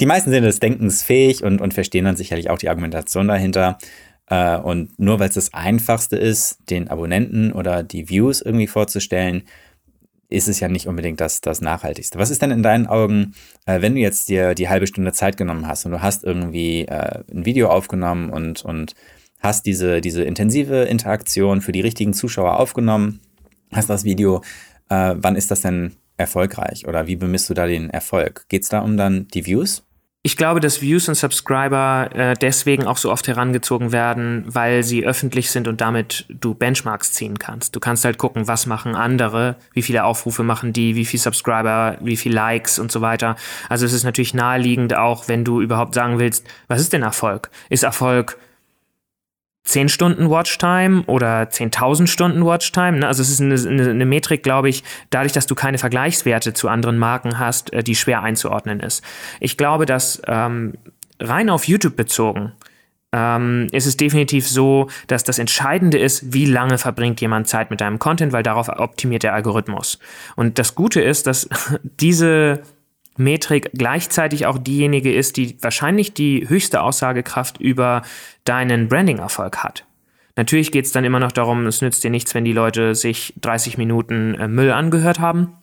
die 0.00 0.06
meisten 0.06 0.30
sind 0.30 0.42
des 0.42 0.60
Denkens 0.60 1.02
fähig 1.02 1.42
und, 1.42 1.60
und 1.60 1.72
verstehen 1.72 2.04
dann 2.04 2.16
sicherlich 2.16 2.50
auch 2.50 2.58
die 2.58 2.68
Argumentation 2.68 3.28
dahinter. 3.28 3.78
Äh, 4.26 4.58
und 4.58 4.98
nur 4.98 5.20
weil 5.20 5.28
es 5.28 5.36
das 5.36 5.54
Einfachste 5.54 6.16
ist, 6.16 6.58
den 6.68 6.88
Abonnenten 6.88 7.52
oder 7.52 7.82
die 7.82 8.10
Views 8.10 8.42
irgendwie 8.42 8.66
vorzustellen, 8.66 9.44
ist 10.28 10.48
es 10.48 10.60
ja 10.60 10.68
nicht 10.68 10.86
unbedingt 10.86 11.20
das, 11.20 11.40
das 11.40 11.60
Nachhaltigste. 11.60 12.18
Was 12.18 12.30
ist 12.30 12.42
denn 12.42 12.50
in 12.50 12.62
deinen 12.62 12.86
Augen, 12.86 13.34
äh, 13.66 13.80
wenn 13.80 13.94
du 13.94 14.00
jetzt 14.00 14.28
dir 14.28 14.54
die 14.54 14.68
halbe 14.68 14.86
Stunde 14.86 15.12
Zeit 15.12 15.36
genommen 15.36 15.66
hast 15.66 15.84
und 15.84 15.92
du 15.92 16.02
hast 16.02 16.24
irgendwie 16.24 16.82
äh, 16.82 17.22
ein 17.30 17.44
Video 17.44 17.68
aufgenommen 17.68 18.30
und, 18.30 18.64
und 18.64 18.94
hast 19.40 19.66
diese, 19.66 20.00
diese 20.00 20.24
intensive 20.24 20.84
Interaktion 20.84 21.60
für 21.60 21.72
die 21.72 21.82
richtigen 21.82 22.14
Zuschauer 22.14 22.58
aufgenommen, 22.58 23.20
hast 23.72 23.90
das 23.90 24.04
Video, 24.04 24.42
äh, 24.88 25.14
wann 25.16 25.36
ist 25.36 25.50
das 25.50 25.60
denn 25.60 25.96
erfolgreich 26.16 26.86
oder 26.86 27.06
wie 27.06 27.16
bemisst 27.16 27.50
du 27.50 27.54
da 27.54 27.66
den 27.66 27.90
Erfolg? 27.90 28.46
Geht 28.48 28.62
es 28.62 28.68
da 28.68 28.80
um 28.80 28.96
dann 28.96 29.28
die 29.28 29.46
Views? 29.46 29.84
Ich 30.26 30.38
glaube, 30.38 30.60
dass 30.60 30.80
Views 30.80 31.06
und 31.06 31.16
Subscriber 31.16 32.08
äh, 32.14 32.32
deswegen 32.32 32.86
auch 32.86 32.96
so 32.96 33.12
oft 33.12 33.28
herangezogen 33.28 33.92
werden, 33.92 34.46
weil 34.46 34.82
sie 34.82 35.04
öffentlich 35.04 35.50
sind 35.50 35.68
und 35.68 35.82
damit 35.82 36.24
du 36.30 36.54
Benchmarks 36.54 37.12
ziehen 37.12 37.38
kannst. 37.38 37.76
Du 37.76 37.80
kannst 37.80 38.06
halt 38.06 38.16
gucken, 38.16 38.48
was 38.48 38.64
machen 38.64 38.94
andere, 38.94 39.56
wie 39.74 39.82
viele 39.82 40.04
Aufrufe 40.04 40.42
machen 40.42 40.72
die, 40.72 40.96
wie 40.96 41.04
viele 41.04 41.20
Subscriber, 41.20 41.98
wie 42.00 42.16
viele 42.16 42.36
Likes 42.36 42.78
und 42.78 42.90
so 42.90 43.02
weiter. 43.02 43.36
Also 43.68 43.84
es 43.84 43.92
ist 43.92 44.04
natürlich 44.04 44.32
naheliegend 44.32 44.96
auch, 44.96 45.28
wenn 45.28 45.44
du 45.44 45.60
überhaupt 45.60 45.94
sagen 45.94 46.18
willst, 46.18 46.46
was 46.68 46.80
ist 46.80 46.94
denn 46.94 47.02
Erfolg? 47.02 47.50
Ist 47.68 47.82
Erfolg 47.82 48.38
10 49.64 49.88
Stunden 49.88 50.30
Watchtime 50.30 51.04
oder 51.06 51.44
10.000 51.44 52.06
Stunden 52.06 52.44
Watchtime. 52.44 52.98
Ne? 52.98 53.08
Also 53.08 53.22
es 53.22 53.30
ist 53.30 53.40
eine, 53.40 53.54
eine, 53.54 53.90
eine 53.90 54.06
Metrik, 54.06 54.42
glaube 54.42 54.68
ich, 54.68 54.84
dadurch, 55.10 55.32
dass 55.32 55.46
du 55.46 55.54
keine 55.54 55.78
Vergleichswerte 55.78 56.52
zu 56.52 56.68
anderen 56.68 56.98
Marken 56.98 57.38
hast, 57.38 57.72
äh, 57.72 57.82
die 57.82 57.94
schwer 57.94 58.22
einzuordnen 58.22 58.80
ist. 58.80 59.02
Ich 59.40 59.56
glaube, 59.56 59.86
dass 59.86 60.20
ähm, 60.26 60.74
rein 61.18 61.48
auf 61.48 61.66
YouTube 61.66 61.96
bezogen 61.96 62.52
ähm, 63.14 63.68
ist 63.70 63.86
es 63.86 63.96
definitiv 63.96 64.48
so, 64.48 64.88
dass 65.06 65.22
das 65.22 65.38
Entscheidende 65.38 65.98
ist, 65.98 66.32
wie 66.32 66.46
lange 66.46 66.78
verbringt 66.78 67.20
jemand 67.20 67.46
Zeit 67.46 67.70
mit 67.70 67.80
deinem 67.80 68.00
Content, 68.00 68.32
weil 68.32 68.42
darauf 68.42 68.68
optimiert 68.68 69.22
der 69.22 69.34
Algorithmus. 69.34 70.00
Und 70.34 70.58
das 70.58 70.74
Gute 70.74 71.00
ist, 71.00 71.26
dass 71.28 71.48
diese 71.82 72.62
Metrik 73.16 73.70
gleichzeitig 73.74 74.46
auch 74.46 74.58
diejenige 74.58 75.14
ist, 75.14 75.36
die 75.36 75.56
wahrscheinlich 75.60 76.14
die 76.14 76.48
höchste 76.48 76.82
Aussagekraft 76.82 77.60
über 77.60 78.02
deinen 78.44 78.88
Branding-Erfolg 78.88 79.58
hat. 79.58 79.84
Natürlich 80.36 80.72
geht 80.72 80.84
es 80.84 80.92
dann 80.92 81.04
immer 81.04 81.20
noch 81.20 81.32
darum, 81.32 81.66
es 81.66 81.80
nützt 81.80 82.02
dir 82.02 82.10
nichts, 82.10 82.34
wenn 82.34 82.44
die 82.44 82.52
Leute 82.52 82.94
sich 82.94 83.34
30 83.40 83.78
Minuten 83.78 84.34
äh, 84.34 84.48
Müll 84.48 84.72
angehört 84.72 85.20
haben 85.20 85.54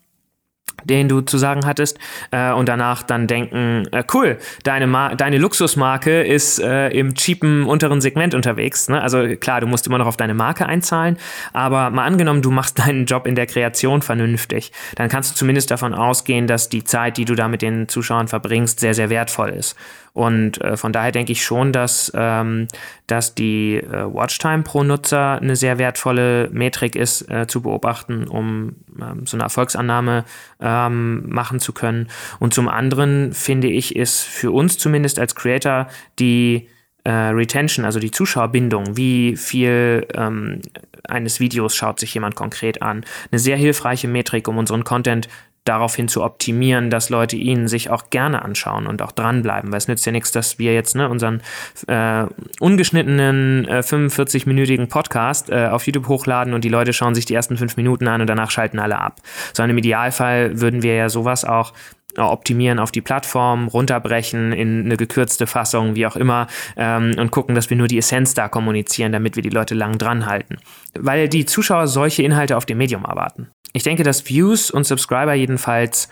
den 0.84 1.10
du 1.10 1.22
zu 1.22 1.38
sagen 1.38 1.66
hattest, 1.66 2.00
äh, 2.32 2.52
und 2.52 2.68
danach 2.68 3.04
dann 3.04 3.28
denken, 3.28 3.88
äh, 3.92 4.04
cool, 4.14 4.38
deine, 4.64 5.16
deine 5.16 5.38
Luxusmarke 5.38 6.24
ist 6.24 6.60
äh, 6.60 6.90
im 6.90 7.14
cheapen 7.14 7.66
unteren 7.66 8.02
Segment 8.02 8.34
unterwegs. 8.34 8.90
Ne? 8.90 9.02
Also 9.02 9.36
klar, 9.36 9.62
du 9.62 9.68
musst 9.68 9.88
immer 9.88 9.98
noch 9.98 10.08
auf 10.08 10.18
deine 10.18 10.34
Marke 10.34 10.66
einzahlen, 10.66 11.18
aber 11.54 11.90
mal 11.90 12.06
angenommen, 12.06 12.42
du 12.42 12.52
machst 12.52 12.80
deinen 12.86 13.06
Job 13.06 13.28
in 13.28 13.36
der 13.36 13.46
Kreation 13.46 14.02
vernünftig, 14.02 14.72
dann 14.96 15.10
kannst 15.10 15.32
du 15.32 15.36
zumindest 15.36 15.72
davon 15.72 15.94
ausgehen, 15.94 16.48
dass 16.48 16.70
die 16.70 16.84
Zeit, 16.84 17.18
die 17.18 17.26
du 17.26 17.36
da 17.36 17.48
mit 17.48 17.62
den 17.62 17.88
Zuschauern 17.88 18.28
verbringst, 18.28 18.80
sehr, 18.80 18.94
sehr 18.94 19.10
wertvoll 19.10 19.50
ist. 19.50 19.76
Und 20.14 20.60
äh, 20.62 20.76
von 20.76 20.92
daher 20.92 21.12
denke 21.12 21.32
ich 21.32 21.44
schon, 21.44 21.72
dass, 21.72 22.12
ähm, 22.16 22.68
dass 23.08 23.34
die 23.34 23.78
äh, 23.78 24.14
Watchtime 24.14 24.64
pro 24.64 24.84
Nutzer 24.84 25.40
eine 25.42 25.56
sehr 25.56 25.78
wertvolle 25.78 26.50
Metrik 26.52 26.96
ist, 26.96 27.30
äh, 27.30 27.48
zu 27.48 27.62
beobachten, 27.62 28.28
um 28.28 28.76
ähm, 29.00 29.26
so 29.26 29.38
eine 29.38 29.44
Erfolgsannahme 29.44 30.26
ähm, 30.60 31.30
machen 31.30 31.60
zu 31.60 31.72
können. 31.72 32.10
Und 32.40 32.54
zum 32.54 32.68
anderen 32.68 33.34
finde 33.34 33.68
ich, 33.68 33.96
ist 33.96 34.22
für 34.22 34.52
uns 34.52 34.78
zumindest 34.78 35.18
als 35.18 35.36
Creator 35.36 35.88
die 36.20 36.68
äh, 37.04 37.12
Retention, 37.12 37.86
also 37.86 38.00
die 38.00 38.12
Zuschauerbindung, 38.12 38.98
wie 38.98 39.36
viel 39.36 40.08
ähm, 40.14 40.62
eines 41.08 41.40
Videos 41.40 41.76
schaut 41.76 42.00
sich 42.00 42.14
jemand 42.14 42.36
konkret 42.36 42.82
an, 42.82 43.06
eine 43.32 43.40
sehr 43.40 43.58
hilfreiche 43.58 44.08
Metrik, 44.08 44.48
um 44.48 44.58
unseren 44.58 44.84
Content 44.84 45.28
daraufhin 45.64 46.08
zu 46.08 46.24
optimieren, 46.24 46.90
dass 46.90 47.10
Leute 47.10 47.36
ihn 47.36 47.68
sich 47.68 47.90
auch 47.90 48.10
gerne 48.10 48.42
anschauen 48.42 48.88
und 48.88 49.02
auch 49.02 49.12
dranbleiben. 49.12 49.72
Weil 49.72 49.78
es 49.78 49.88
nützt 49.88 50.06
ja 50.06 50.12
nichts, 50.12 50.32
dass 50.32 50.58
wir 50.58 50.74
jetzt 50.74 50.96
ne, 50.96 51.08
unseren 51.08 51.42
äh, 51.88 52.26
ungeschnittenen 52.60 53.68
äh, 53.68 53.80
45-minütigen 53.80 54.88
Podcast 54.88 55.50
äh, 55.50 55.68
auf 55.68 55.86
YouTube 55.86 56.08
hochladen 56.08 56.54
und 56.54 56.64
die 56.64 56.70
Leute 56.70 56.94
schauen 56.94 57.14
sich 57.14 57.26
die 57.26 57.36
ersten 57.36 57.58
fünf 57.58 57.78
Minuten 57.78 58.08
an 58.08 58.22
und 58.22 58.28
danach 58.28 58.50
schalten 58.50 58.80
alle 58.80 58.98
ab. 58.98 59.22
Sondern 59.54 59.72
im 59.72 59.78
Idealfall 59.78 60.60
würden 60.60 60.82
wir 60.82 60.96
ja 60.96 61.10
sowas 61.10 61.46
auch 61.46 61.74
optimieren 62.18 62.80
auf 62.80 62.92
die 62.92 63.02
Plattform, 63.02 63.68
runterbrechen 63.68 64.52
in 64.54 64.86
eine 64.86 64.98
gekürzte 64.98 65.48
Fassung, 65.48 65.96
wie 65.96 66.06
auch 66.06 66.16
immer, 66.16 66.48
ähm, 66.78 67.16
und 67.18 67.32
gucken, 67.32 67.56
dass 67.56 67.70
wir 67.70 67.78
nur 67.78 67.88
die 67.88 67.98
Essenz 67.98 68.34
da 68.34 68.48
kommunizieren, 68.48 69.12
damit 69.12 69.36
wir 69.36 69.44
die 69.44 69.50
Leute 69.50 69.76
lang 69.76 69.98
dran 69.98 70.26
halten. 70.26 70.58
Weil 70.98 71.30
die 71.30 71.46
Zuschauer 71.46 71.88
solche 71.88 72.24
Inhalte 72.24 72.58
auf 72.58 72.66
dem 72.66 72.78
Medium 72.78 73.06
erwarten. 73.06 73.50
ich 73.74 73.84
denke, 73.84 74.04
dass 74.04 74.28
Views 74.28 74.72
und 74.72 74.86
Subscriber 74.86 75.34
jedenfalls 75.34 76.10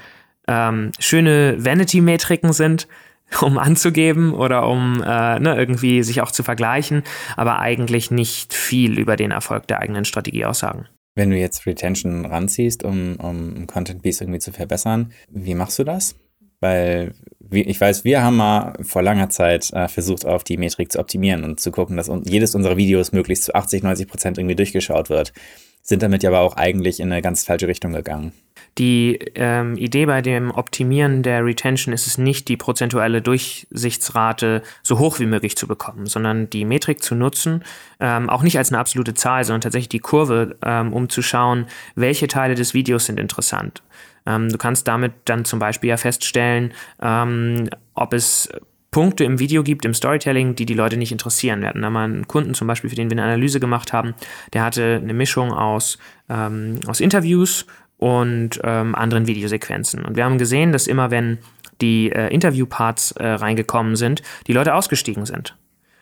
ähm, 0.48 0.92
schöne 1.00 1.64
Vanity-Metriken 1.64 2.54
sind, 2.54 2.88
um 3.42 3.58
anzugeben 3.58 4.34
oder 4.34 4.68
um 4.68 5.04
äh, 5.04 5.40
ne, 5.40 5.56
irgendwie 5.56 6.04
sich 6.04 6.22
auch 6.22 6.32
zu 6.32 6.44
vergleichen, 6.44 7.04
aber 7.38 7.60
eigentlich 7.60 8.12
nicht 8.12 8.54
viel 8.54 8.98
über 8.98 9.16
den 9.16 9.32
Erfolg 9.32 9.68
der 9.68 9.80
eigenen 9.80 10.06
Strategie 10.06 10.46
aussagen. 10.46 10.88
Wenn 11.20 11.32
du 11.32 11.38
jetzt 11.38 11.66
Retention 11.66 12.26
ranziehst, 12.26 12.86
um, 12.86 13.18
um 13.18 13.68
Content 13.68 14.02
Piece 14.04 14.22
irgendwie 14.22 14.40
zu 14.40 14.54
verbessern, 14.54 15.12
wie 15.30 15.54
machst 15.54 15.78
du 15.78 15.84
das? 15.84 16.16
Weil 16.62 17.14
ich 17.52 17.82
weiß, 17.82 18.06
wir 18.06 18.24
haben 18.24 18.38
mal 18.38 18.78
vor 18.84 19.02
langer 19.02 19.30
Zeit 19.30 19.70
äh, 19.74 19.90
versucht, 19.90 20.26
auf 20.26 20.46
die 20.46 20.56
Metrik 20.56 20.94
zu 20.94 20.98
optimieren 20.98 21.44
und 21.44 21.60
zu 21.60 21.72
gucken, 21.72 21.98
dass 21.98 22.10
jedes 22.24 22.56
unserer 22.56 22.78
Videos 22.78 23.12
möglichst 23.12 23.44
zu 23.44 23.54
80, 23.54 23.84
90 23.84 24.08
Prozent 24.08 24.38
irgendwie 24.38 24.56
durchgeschaut 24.56 25.10
wird 25.10 25.34
sind 25.82 26.04
damit 26.04 26.24
ja 26.24 26.30
aber 26.30 26.42
auch 26.42 26.56
eigentlich 26.56 27.00
in 27.00 27.12
eine 27.12 27.22
ganz 27.22 27.44
falsche 27.44 27.68
Richtung 27.68 27.94
gegangen. 27.94 28.34
Die 28.78 29.20
ähm, 29.36 29.76
Idee 29.78 30.06
bei 30.06 30.22
dem 30.22 30.52
Optimieren 30.52 31.24
der 31.24 31.44
Retention 31.44 31.94
ist 31.94 32.08
es 32.08 32.18
nicht, 32.18 32.48
die 32.48 32.56
prozentuelle 32.56 33.22
Durchsichtsrate 33.22 34.62
so 34.84 35.00
hoch 35.00 35.20
wie 35.20 35.26
möglich 35.26 35.58
zu 35.58 35.68
bekommen, 35.68 36.06
sondern 36.06 36.50
die 36.50 36.66
Metrik 36.66 37.04
zu 37.04 37.16
nutzen, 37.16 37.64
ähm, 38.00 38.30
auch 38.30 38.42
nicht 38.42 38.58
als 38.58 38.72
eine 38.72 38.80
absolute 38.80 39.14
Zahl, 39.16 39.44
sondern 39.44 39.62
tatsächlich 39.62 39.90
die 39.90 40.00
Kurve, 40.00 40.56
ähm, 40.64 40.94
um 40.94 41.10
zu 41.10 41.22
schauen, 41.22 41.66
welche 41.96 42.28
Teile 42.28 42.56
des 42.56 42.74
Videos 42.74 43.06
sind 43.06 43.20
interessant. 43.20 43.84
Ähm, 44.26 44.50
du 44.50 44.58
kannst 44.58 44.88
damit 44.88 45.14
dann 45.26 45.44
zum 45.44 45.60
Beispiel 45.60 45.90
ja 45.90 45.98
feststellen, 45.98 46.74
ähm, 47.02 47.70
ob 47.96 48.14
es 48.14 48.50
Punkte 48.92 49.24
im 49.24 49.40
Video 49.40 49.64
gibt, 49.64 49.86
im 49.86 49.94
Storytelling, 49.94 50.56
die 50.56 50.66
die 50.66 50.74
Leute 50.74 50.98
nicht 50.98 51.12
interessieren. 51.12 51.62
Wir 51.62 51.70
hatten 51.70 51.82
da 51.82 51.90
mal 51.90 52.06
einen 52.06 52.28
Kunden 52.28 52.54
zum 52.54 52.68
Beispiel, 52.68 52.90
für 52.90 52.96
den 52.96 53.10
wir 53.10 53.16
eine 53.16 53.24
Analyse 53.24 53.60
gemacht 53.60 53.94
haben, 53.94 54.16
der 54.54 54.64
hatte 54.64 55.00
eine 55.02 55.14
Mischung 55.14 55.52
aus, 55.52 56.00
ähm, 56.30 56.80
aus 56.88 57.00
Interviews 57.00 57.66
und 57.98 58.60
ähm, 58.64 58.96
anderen 58.96 59.28
Videosequenzen. 59.28 60.04
Und 60.04 60.16
wir 60.16 60.26
haben 60.26 60.38
gesehen, 60.38 60.72
dass 60.72 60.88
immer 60.88 61.12
wenn 61.12 61.38
die 61.82 62.12
äh, 62.12 62.34
Interviewparts 62.34 63.12
äh, 63.12 63.28
reingekommen 63.28 63.96
sind, 63.96 64.22
die 64.48 64.54
Leute 64.54 64.74
ausgestiegen 64.74 65.26
sind. 65.26 65.56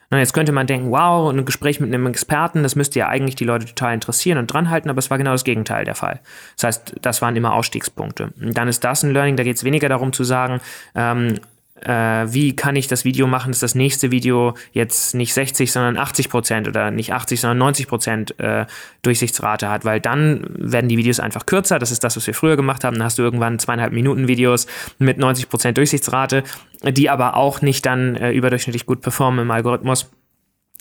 Na, 0.10 0.20
jetzt 0.20 0.34
könnte 0.34 0.53
man 0.53 0.67
denken, 0.67 0.89
wow, 0.89 1.29
ein 1.29 1.44
Gespräch 1.44 1.82
mit 1.82 1.94
einem 1.94 2.08
Experten, 2.08 2.63
das 2.63 2.77
müsste 2.77 3.00
ja 3.00 3.10
eigentlich 3.10 3.36
die 3.36 3.44
Leute 3.44 3.65
total 3.65 3.94
interessieren 3.94 4.38
und 4.38 4.48
dranhalten, 4.48 4.89
aber 4.89 5.00
es 5.00 5.10
war 5.10 5.17
genau 5.17 5.34
das 5.34 5.44
Gegenteil 5.44 5.84
der 5.84 5.96
Fall. 5.96 6.22
Das 6.56 6.63
heißt, 6.63 6.96
das 7.01 7.22
waren 7.22 7.36
immer 7.36 7.53
Ausstiegspunkte. 7.53 8.32
Und 8.39 8.58
dann 8.58 8.70
ist 8.70 8.86
das 8.86 9.03
ein 9.03 9.12
Learning, 9.12 9.36
da 9.36 9.44
geht 9.44 9.58
es 9.58 9.65
weniger 9.65 9.89
darum 9.89 10.13
zu 10.13 10.24
sagen, 10.24 10.62
ähm, 10.96 11.34
äh, 11.34 11.39
wie 11.86 12.55
kann 12.55 12.75
ich 12.75 12.88
das 12.88 13.05
Video 13.05 13.27
machen, 13.27 13.51
dass 13.51 13.60
das 13.60 13.75
nächste 13.75 14.12
Video 14.12 14.55
jetzt 14.72 15.13
nicht 15.15 15.34
60, 15.34 15.72
sondern 15.72 15.98
80 15.98 16.29
Prozent 16.29 16.67
oder 16.67 16.91
nicht 16.91 17.13
80, 17.13 17.39
sondern 17.39 17.60
90 17.60 17.88
Prozent 17.88 18.39
äh, 18.39 18.65
Durchsichtsrate 19.03 19.69
hat, 19.69 19.86
weil 19.86 20.00
dann 20.00 20.46
werden 20.57 20.89
die 20.89 20.98
Videos 20.98 21.19
einfach 21.19 21.46
kürzer. 21.46 21.79
Das 21.79 21.91
ist 21.91 22.03
das, 22.03 22.17
was 22.17 22.25
wir 22.27 22.34
früher 22.34 22.55
gemacht 22.55 22.84
haben. 22.84 22.96
Dann 22.96 23.03
hast 23.03 23.19
du 23.19 23.24
irgendwann 23.24 23.60
zweieinhalb 23.60 23.93
Minuten 23.93 24.27
Videos 24.27 24.67
mit 24.98 25.17
90 25.17 25.50
Prozent 25.50 25.77
Durchsichtsrate, 25.77 26.43
die 26.84 27.10
aber 27.10 27.36
auch 27.36 27.62
nicht 27.62 27.86
dann 27.86 28.15
äh, 28.15 28.31
überdurchschnittlich 28.31 28.86
gut 28.86 29.01
performen 29.01 29.41
im 29.41 29.51
Algorithmus 29.51 30.10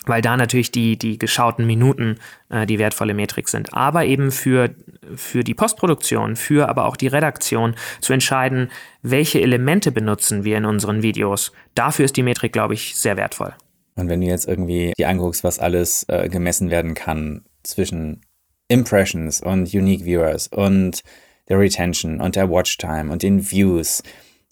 weil 0.04 0.22
da 0.22 0.36
natürlich 0.36 0.70
die, 0.70 0.96
die 0.96 1.18
geschauten 1.18 1.66
Minuten 1.66 2.18
äh, 2.48 2.66
die 2.66 2.78
wertvolle 2.78 3.14
Metrik 3.14 3.48
sind. 3.48 3.74
Aber 3.74 4.04
eben 4.04 4.30
für, 4.30 4.70
für 5.14 5.42
die 5.42 5.54
Postproduktion, 5.54 6.36
für 6.36 6.68
aber 6.68 6.86
auch 6.86 6.96
die 6.96 7.08
Redaktion 7.08 7.74
zu 8.00 8.12
entscheiden, 8.12 8.70
welche 9.02 9.40
Elemente 9.40 9.92
benutzen 9.92 10.44
wir 10.44 10.56
in 10.58 10.64
unseren 10.64 11.02
Videos. 11.02 11.52
Dafür 11.74 12.04
ist 12.04 12.16
die 12.16 12.22
Metrik, 12.22 12.52
glaube 12.52 12.74
ich, 12.74 12.96
sehr 12.96 13.16
wertvoll. 13.16 13.54
Und 13.96 14.08
wenn 14.08 14.20
du 14.20 14.26
jetzt 14.26 14.46
irgendwie 14.46 14.92
die 14.96 15.06
anguckst, 15.06 15.42
was 15.42 15.58
alles 15.58 16.04
äh, 16.08 16.28
gemessen 16.28 16.70
werden 16.70 16.94
kann 16.94 17.44
zwischen 17.62 18.20
Impressions 18.68 19.40
und 19.40 19.72
Unique 19.72 20.04
Viewers 20.04 20.48
und 20.48 21.02
der 21.48 21.58
Retention 21.58 22.20
und 22.20 22.36
der 22.36 22.50
Watchtime 22.50 23.10
und 23.10 23.22
den 23.22 23.50
Views, 23.50 24.02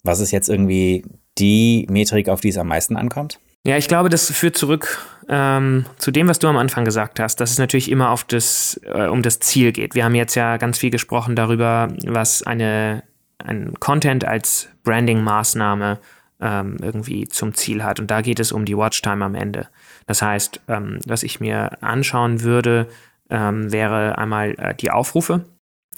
was 0.03 0.19
ist 0.19 0.31
jetzt 0.31 0.49
irgendwie 0.49 1.03
die 1.37 1.85
Metrik, 1.89 2.29
auf 2.29 2.41
die 2.41 2.49
es 2.49 2.57
am 2.57 2.67
meisten 2.67 2.95
ankommt? 2.95 3.39
Ja, 3.65 3.77
ich 3.77 3.87
glaube, 3.87 4.09
das 4.09 4.31
führt 4.31 4.55
zurück 4.55 5.03
ähm, 5.27 5.85
zu 5.97 6.11
dem, 6.11 6.27
was 6.27 6.37
du 6.37 6.47
am 6.47 6.55
Anfang 6.57 6.85
gesagt 6.85 7.19
hast, 7.19 7.41
dass 7.41 7.49
es 7.49 7.57
natürlich 7.57 7.89
immer 7.89 8.11
auf 8.11 8.23
das, 8.23 8.79
äh, 8.83 9.07
um 9.07 9.23
das 9.23 9.39
Ziel 9.39 9.71
geht. 9.71 9.95
Wir 9.95 10.05
haben 10.05 10.13
jetzt 10.13 10.35
ja 10.35 10.57
ganz 10.57 10.77
viel 10.77 10.91
gesprochen 10.91 11.35
darüber, 11.35 11.87
was 12.05 12.43
eine, 12.43 13.01
ein 13.39 13.73
Content 13.79 14.23
als 14.23 14.69
Branding-Maßnahme 14.83 15.99
ähm, 16.41 16.77
irgendwie 16.79 17.27
zum 17.27 17.55
Ziel 17.55 17.83
hat. 17.83 17.99
Und 17.99 18.11
da 18.11 18.21
geht 18.21 18.39
es 18.39 18.51
um 18.51 18.65
die 18.65 18.77
Watchtime 18.77 19.25
am 19.25 19.33
Ende. 19.33 19.67
Das 20.05 20.21
heißt, 20.21 20.61
ähm, 20.67 20.99
was 21.07 21.23
ich 21.23 21.39
mir 21.39 21.81
anschauen 21.81 22.43
würde, 22.43 22.87
ähm, 23.31 23.71
wäre 23.71 24.19
einmal 24.19 24.51
äh, 24.59 24.75
die 24.75 24.91
Aufrufe 24.91 25.43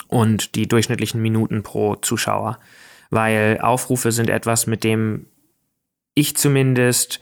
und 0.08 0.56
die 0.56 0.70
durchschnittlichen 0.70 1.22
Minuten 1.22 1.64
pro 1.64 1.96
Zuschauer. 1.98 2.60
Weil 3.10 3.60
Aufrufe 3.62 4.14
sind 4.14 4.30
etwas, 4.30 4.68
mit 4.68 4.86
dem 4.86 5.26
ich 6.14 6.38
zumindest 6.38 7.20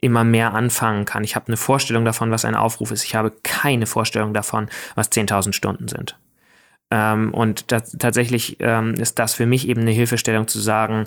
immer 0.00 0.24
mehr 0.24 0.54
anfangen 0.54 1.04
kann. 1.04 1.24
Ich 1.24 1.36
habe 1.36 1.48
eine 1.48 1.56
Vorstellung 1.56 2.04
davon, 2.04 2.30
was 2.30 2.44
ein 2.44 2.54
Aufruf 2.54 2.90
ist. 2.90 3.04
Ich 3.04 3.14
habe 3.14 3.32
keine 3.42 3.86
Vorstellung 3.86 4.34
davon, 4.34 4.68
was 4.94 5.10
10.000 5.10 5.52
Stunden 5.52 5.88
sind. 5.88 6.18
Ähm, 6.90 7.32
und 7.32 7.72
das, 7.72 7.96
tatsächlich 7.98 8.58
ähm, 8.60 8.94
ist 8.94 9.18
das 9.18 9.34
für 9.34 9.46
mich 9.46 9.68
eben 9.68 9.80
eine 9.80 9.90
Hilfestellung 9.90 10.48
zu 10.48 10.60
sagen, 10.60 11.06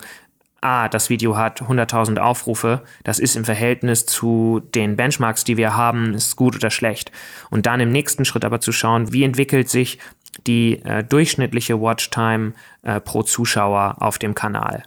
ah, 0.62 0.90
das 0.90 1.10
Video 1.10 1.38
hat 1.38 1.62
100.000 1.62 2.18
Aufrufe, 2.18 2.82
das 3.04 3.20
ist 3.20 3.36
im 3.36 3.46
Verhältnis 3.46 4.06
zu 4.06 4.62
den 4.76 4.98
Benchmarks, 4.98 5.46
die 5.46 5.56
wir 5.56 5.78
haben, 5.78 6.14
ist 6.14 6.36
gut 6.36 6.56
oder 6.56 6.70
schlecht. 6.70 7.12
Und 7.50 7.66
dann 7.66 7.80
im 7.80 7.92
nächsten 7.92 8.26
Schritt 8.26 8.44
aber 8.44 8.60
zu 8.60 8.72
schauen, 8.72 9.14
wie 9.14 9.24
entwickelt 9.24 9.70
sich 9.70 10.00
die 10.48 10.84
äh, 10.84 11.04
durchschnittliche 11.04 11.80
Watchtime 11.80 12.54
äh, 12.82 13.00
pro 13.00 13.24
Zuschauer 13.24 13.96
auf 14.00 14.20
dem 14.20 14.36
Kanal 14.36 14.84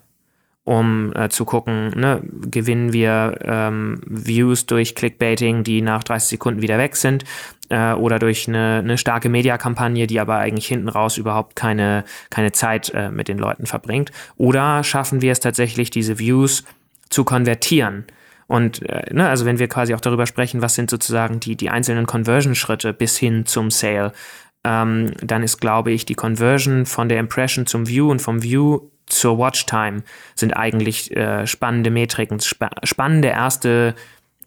um 0.64 1.12
äh, 1.14 1.28
zu 1.28 1.45
gucken, 1.45 1.90
ne, 1.99 2.23
gewinnen 2.50 2.92
wir 2.92 3.38
ähm, 3.42 4.00
Views 4.07 4.66
durch 4.66 4.95
Clickbaiting, 4.95 5.64
die 5.64 5.83
nach 5.83 6.04
30 6.04 6.31
Sekunden 6.31 6.62
wieder 6.62 6.78
weg 6.78 6.95
sind, 6.95 7.25
äh, 7.69 7.95
oder 7.95 8.19
durch 8.19 8.47
eine, 8.47 8.78
eine 8.78 8.99
starke 8.99 9.28
Mediakampagne, 9.28 10.07
die 10.07 10.21
aber 10.21 10.37
eigentlich 10.37 10.66
hinten 10.66 10.88
raus 10.88 11.16
überhaupt 11.16 11.57
keine, 11.57 12.04
keine 12.31 12.52
Zeit 12.52 12.90
äh, 12.95 13.11
mit 13.11 13.26
den 13.26 13.38
Leuten 13.38 13.66
verbringt. 13.66 14.12
Oder 14.37 14.85
schaffen 14.85 15.21
wir 15.21 15.33
es 15.33 15.40
tatsächlich, 15.40 15.90
diese 15.90 16.19
Views 16.19 16.64
zu 17.11 17.25
konvertieren? 17.25 18.04
Und 18.47 18.88
äh, 18.88 19.12
ne, 19.12 19.28
also 19.28 19.47
wenn 19.47 19.59
wir 19.59 19.69
quasi 19.69 19.95
auch 19.95 20.00
darüber 20.00 20.26
sprechen, 20.26 20.62
was 20.62 20.75
sind 20.75 20.90
sozusagen 20.90 21.40
die, 21.40 21.57
die 21.57 21.71
einzelnen 21.71 22.07
Conversion-Schritte 22.07 22.92
bis 22.92 23.16
hin 23.16 23.47
zum 23.47 23.71
Sale, 23.71 24.12
ähm, 24.62 25.12
dann 25.21 25.42
ist, 25.42 25.59
glaube 25.59 25.90
ich, 25.90 26.07
die 26.07 26.14
Conversion 26.14 26.87
von 26.87 27.09
der 27.09 27.19
Impression 27.19 27.66
zum 27.66 27.88
View 27.88 28.11
und 28.11 28.23
vom 28.23 28.42
View 28.42 28.92
zur 29.06 29.38
Watchtime 29.38 30.02
sind 30.35 30.52
eigentlich 30.52 31.14
äh, 31.16 31.47
spannende 31.47 31.90
Metriken, 31.90 32.40
spa 32.40 32.71
spannende 32.85 33.28
erste 33.28 33.94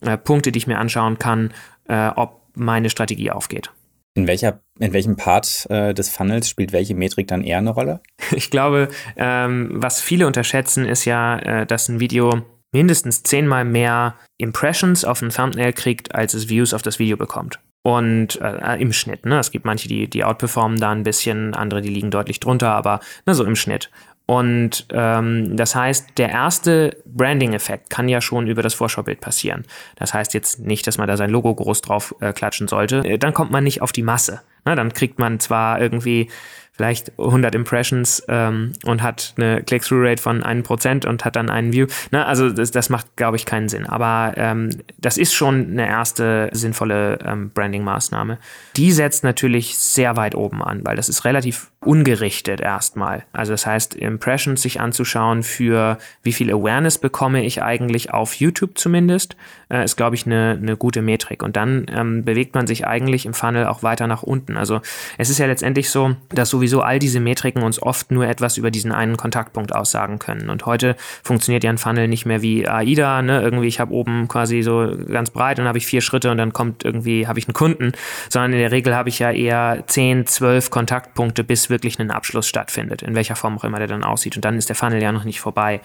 äh, 0.01 0.17
Punkte, 0.17 0.51
die 0.51 0.57
ich 0.57 0.67
mir 0.67 0.79
anschauen 0.79 1.17
kann, 1.17 1.53
äh, 1.87 2.07
ob 2.15 2.41
meine 2.55 2.89
Strategie 2.89 3.31
aufgeht. 3.31 3.71
In, 4.17 4.27
welcher, 4.27 4.61
in 4.79 4.93
welchem 4.93 5.17
Part 5.17 5.67
äh, 5.69 5.93
des 5.93 6.09
Funnels 6.09 6.49
spielt 6.49 6.71
welche 6.71 6.95
Metrik 6.95 7.27
dann 7.27 7.43
eher 7.43 7.57
eine 7.57 7.71
Rolle? 7.71 7.99
Ich 8.31 8.49
glaube, 8.49 8.89
ähm, 9.17 9.69
was 9.73 10.01
viele 10.01 10.25
unterschätzen, 10.25 10.85
ist 10.85 11.05
ja, 11.05 11.37
äh, 11.39 11.65
dass 11.65 11.89
ein 11.89 11.99
Video 11.99 12.41
mindestens 12.71 13.23
zehnmal 13.23 13.65
mehr 13.65 14.15
Impressions 14.37 15.05
auf 15.05 15.21
ein 15.21 15.29
Thumbnail 15.29 15.73
kriegt, 15.73 16.15
als 16.15 16.33
es 16.33 16.49
Views 16.49 16.73
auf 16.73 16.81
das 16.81 16.99
Video 16.99 17.17
bekommt. 17.17 17.59
Und 17.83 18.41
äh, 18.41 18.81
im 18.81 18.91
Schnitt, 18.93 19.25
ne? 19.25 19.37
Es 19.39 19.51
gibt 19.51 19.63
manche, 19.63 19.87
die, 19.87 20.09
die 20.09 20.23
outperformen 20.23 20.79
da 20.79 20.91
ein 20.91 21.03
bisschen, 21.03 21.53
andere, 21.53 21.81
die 21.81 21.89
liegen 21.89 22.09
deutlich 22.09 22.39
drunter, 22.39 22.71
aber 22.71 22.99
ne, 23.25 23.35
so 23.35 23.45
im 23.45 23.55
Schnitt. 23.55 23.91
Und 24.27 24.87
ähm, 24.91 25.55
das 25.55 25.75
heißt, 25.75 26.17
der 26.17 26.29
erste 26.29 26.97
Branding-Effekt 27.05 27.89
kann 27.91 28.09
ja 28.09 28.21
schon 28.21 28.47
über 28.47 28.63
das 28.63 28.73
Vorschaubild 28.73 29.21
passieren. 29.21 29.65
Das 29.97 30.13
heißt 30.13 30.33
jetzt 30.33 30.59
nicht, 30.59 30.87
dass 30.87 30.97
man 30.97 31.07
da 31.07 31.15
sein 31.15 31.29
Logo 31.29 31.53
groß 31.53 31.81
drauf 31.81 32.15
äh, 32.21 32.33
klatschen 32.33 32.67
sollte. 32.67 33.03
Äh, 33.05 33.17
dann 33.19 33.33
kommt 33.33 33.51
man 33.51 33.63
nicht 33.63 33.81
auf 33.81 33.91
die 33.91 34.01
Masse. 34.01 34.41
Na, 34.63 34.73
dann 34.73 34.93
kriegt 34.93 35.19
man 35.19 35.39
zwar 35.39 35.79
irgendwie 35.79 36.29
vielleicht 36.75 37.17
100 37.17 37.55
Impressions 37.55 38.23
ähm, 38.27 38.73
und 38.83 39.01
hat 39.01 39.33
eine 39.37 39.63
Click-Through-Rate 39.63 40.21
von 40.21 40.43
1% 40.43 41.07
und 41.07 41.23
hat 41.23 41.35
dann 41.35 41.49
einen 41.49 41.71
View. 41.71 41.87
Na, 42.11 42.25
also 42.25 42.49
das, 42.49 42.71
das 42.71 42.89
macht, 42.89 43.15
glaube 43.15 43.37
ich, 43.37 43.45
keinen 43.45 43.69
Sinn. 43.69 43.85
Aber 43.85 44.33
ähm, 44.35 44.69
das 44.97 45.17
ist 45.17 45.33
schon 45.33 45.71
eine 45.71 45.87
erste 45.87 46.49
sinnvolle 46.51 47.19
ähm, 47.25 47.51
Branding-Maßnahme. 47.51 48.39
Die 48.75 48.91
setzt 48.91 49.23
natürlich 49.23 49.77
sehr 49.77 50.17
weit 50.17 50.35
oben 50.35 50.61
an, 50.61 50.81
weil 50.83 50.97
das 50.97 51.07
ist 51.07 51.23
relativ 51.23 51.71
ungerichtet 51.79 52.59
erstmal. 52.59 53.23
Also 53.31 53.53
das 53.53 53.65
heißt, 53.65 53.95
Impressions 53.95 54.61
sich 54.61 54.81
anzuschauen 54.81 55.43
für 55.43 55.97
wie 56.23 56.33
viel 56.33 56.51
Awareness 56.51 56.97
bekomme 56.97 57.45
ich 57.45 57.61
eigentlich 57.61 58.11
auf 58.11 58.33
YouTube 58.33 58.77
zumindest, 58.77 59.37
äh, 59.69 59.85
ist, 59.85 59.95
glaube 59.95 60.15
ich, 60.15 60.25
eine, 60.25 60.57
eine 60.61 60.75
gute 60.75 61.01
Metrik. 61.01 61.43
Und 61.43 61.55
dann 61.55 61.85
ähm, 61.89 62.25
bewegt 62.25 62.55
man 62.55 62.67
sich 62.67 62.85
eigentlich 62.85 63.25
im 63.25 63.33
Funnel 63.33 63.67
auch 63.67 63.83
weiter 63.83 64.07
nach 64.07 64.23
unten. 64.23 64.57
Also 64.57 64.81
es 65.17 65.29
ist 65.29 65.37
ja 65.37 65.45
letztendlich 65.45 65.89
so, 65.89 66.15
dass 66.29 66.49
so 66.49 66.61
sowieso 66.65 66.81
all 66.81 66.97
diese 66.97 67.19
Metriken 67.19 67.61
uns 67.61 67.79
oft 67.81 68.11
nur 68.11 68.27
etwas 68.27 68.57
über 68.57 68.71
diesen 68.71 68.91
einen 68.91 69.17
Kontaktpunkt 69.17 69.73
aussagen 69.73 70.17
können. 70.17 70.49
Und 70.49 70.65
heute 70.65 70.95
funktioniert 71.23 71.63
ja 71.63 71.69
ein 71.69 71.77
Funnel 71.77 72.07
nicht 72.07 72.25
mehr 72.25 72.41
wie 72.41 72.67
AIDA, 72.67 73.21
ne? 73.21 73.41
Irgendwie, 73.41 73.67
ich 73.67 73.79
habe 73.79 73.93
oben 73.93 74.27
quasi 74.27 74.63
so 74.63 74.91
ganz 75.07 75.29
breit 75.29 75.59
und 75.59 75.67
habe 75.67 75.77
ich 75.77 75.85
vier 75.85 76.01
Schritte 76.01 76.31
und 76.31 76.37
dann 76.37 76.53
kommt 76.53 76.83
irgendwie, 76.83 77.27
habe 77.27 77.37
ich 77.37 77.47
einen 77.47 77.53
Kunden, 77.53 77.91
sondern 78.29 78.53
in 78.53 78.59
der 78.59 78.71
Regel 78.71 78.95
habe 78.95 79.09
ich 79.09 79.19
ja 79.19 79.31
eher 79.31 79.83
zehn, 79.85 80.25
zwölf 80.25 80.71
Kontaktpunkte, 80.71 81.43
bis 81.43 81.69
wirklich 81.69 81.99
ein 81.99 82.09
Abschluss 82.09 82.47
stattfindet, 82.47 83.03
in 83.03 83.13
welcher 83.13 83.35
Form 83.35 83.57
auch 83.57 83.63
immer 83.63 83.77
der 83.77 83.87
dann 83.87 84.03
aussieht. 84.03 84.35
Und 84.35 84.43
dann 84.43 84.57
ist 84.57 84.69
der 84.69 84.75
Funnel 84.75 85.01
ja 85.01 85.11
noch 85.11 85.23
nicht 85.23 85.39
vorbei. 85.39 85.81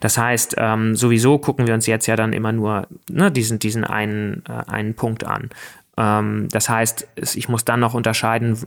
Das 0.00 0.18
heißt, 0.18 0.56
ähm, 0.58 0.96
sowieso 0.96 1.38
gucken 1.38 1.68
wir 1.68 1.74
uns 1.74 1.86
jetzt 1.86 2.06
ja 2.06 2.16
dann 2.16 2.32
immer 2.32 2.50
nur 2.50 2.88
ne, 3.08 3.30
diesen, 3.30 3.60
diesen 3.60 3.84
einen, 3.84 4.42
äh, 4.48 4.70
einen 4.70 4.94
Punkt 4.94 5.24
an. 5.24 5.50
Ähm, 5.96 6.48
das 6.50 6.68
heißt, 6.68 7.06
ich 7.34 7.48
muss 7.48 7.64
dann 7.64 7.80
noch 7.80 7.94
unterscheiden, 7.94 8.58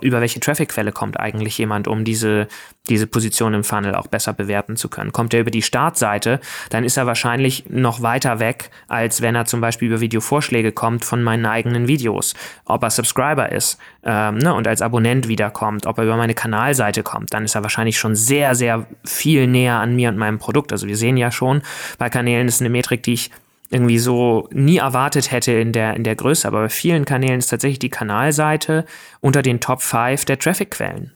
über 0.00 0.20
welche 0.20 0.40
Traffic-Quelle 0.40 0.92
kommt 0.92 1.18
eigentlich 1.18 1.58
jemand, 1.58 1.88
um 1.88 2.04
diese, 2.04 2.48
diese 2.88 3.06
Position 3.06 3.54
im 3.54 3.64
Funnel 3.64 3.94
auch 3.94 4.06
besser 4.06 4.32
bewerten 4.32 4.76
zu 4.76 4.88
können. 4.88 5.12
Kommt 5.12 5.34
er 5.34 5.40
über 5.40 5.50
die 5.50 5.62
Startseite, 5.62 6.40
dann 6.70 6.84
ist 6.84 6.96
er 6.96 7.06
wahrscheinlich 7.06 7.68
noch 7.68 8.02
weiter 8.02 8.38
weg, 8.38 8.70
als 8.88 9.22
wenn 9.22 9.34
er 9.34 9.44
zum 9.44 9.60
Beispiel 9.60 9.88
über 9.88 10.00
Videovorschläge 10.00 10.72
kommt 10.72 11.04
von 11.04 11.22
meinen 11.22 11.46
eigenen 11.46 11.88
Videos. 11.88 12.34
Ob 12.64 12.82
er 12.82 12.90
Subscriber 12.90 13.52
ist 13.52 13.78
ähm, 14.04 14.38
ne, 14.38 14.54
und 14.54 14.66
als 14.66 14.82
Abonnent 14.82 15.28
wiederkommt, 15.28 15.86
ob 15.86 15.98
er 15.98 16.04
über 16.04 16.16
meine 16.16 16.34
Kanalseite 16.34 17.02
kommt, 17.02 17.34
dann 17.34 17.44
ist 17.44 17.54
er 17.54 17.62
wahrscheinlich 17.62 17.98
schon 17.98 18.14
sehr, 18.14 18.54
sehr 18.54 18.86
viel 19.04 19.46
näher 19.46 19.76
an 19.76 19.94
mir 19.94 20.08
und 20.08 20.16
meinem 20.16 20.38
Produkt. 20.38 20.72
Also 20.72 20.86
wir 20.86 20.96
sehen 20.96 21.16
ja 21.16 21.30
schon, 21.30 21.62
bei 21.98 22.08
Kanälen 22.08 22.48
ist 22.48 22.60
eine 22.60 22.70
Metrik, 22.70 23.02
die 23.02 23.14
ich 23.14 23.30
irgendwie 23.72 23.98
so 23.98 24.48
nie 24.52 24.76
erwartet 24.76 25.30
hätte 25.30 25.52
in 25.52 25.72
der, 25.72 25.96
in 25.96 26.04
der 26.04 26.14
Größe. 26.14 26.46
Aber 26.46 26.62
bei 26.62 26.68
vielen 26.68 27.04
Kanälen 27.04 27.38
ist 27.38 27.48
tatsächlich 27.48 27.78
die 27.78 27.88
Kanalseite 27.88 28.84
unter 29.20 29.42
den 29.42 29.60
Top 29.60 29.82
5 29.82 30.24
der 30.26 30.38
Traffic-Quellen. 30.38 31.12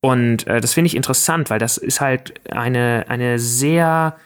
Und 0.00 0.46
äh, 0.46 0.60
das 0.60 0.74
finde 0.74 0.86
ich 0.86 0.96
interessant, 0.96 1.48
weil 1.48 1.58
das 1.58 1.78
ist 1.78 2.00
halt 2.00 2.34
eine, 2.50 3.06
eine 3.08 3.38
sehr, 3.38 4.16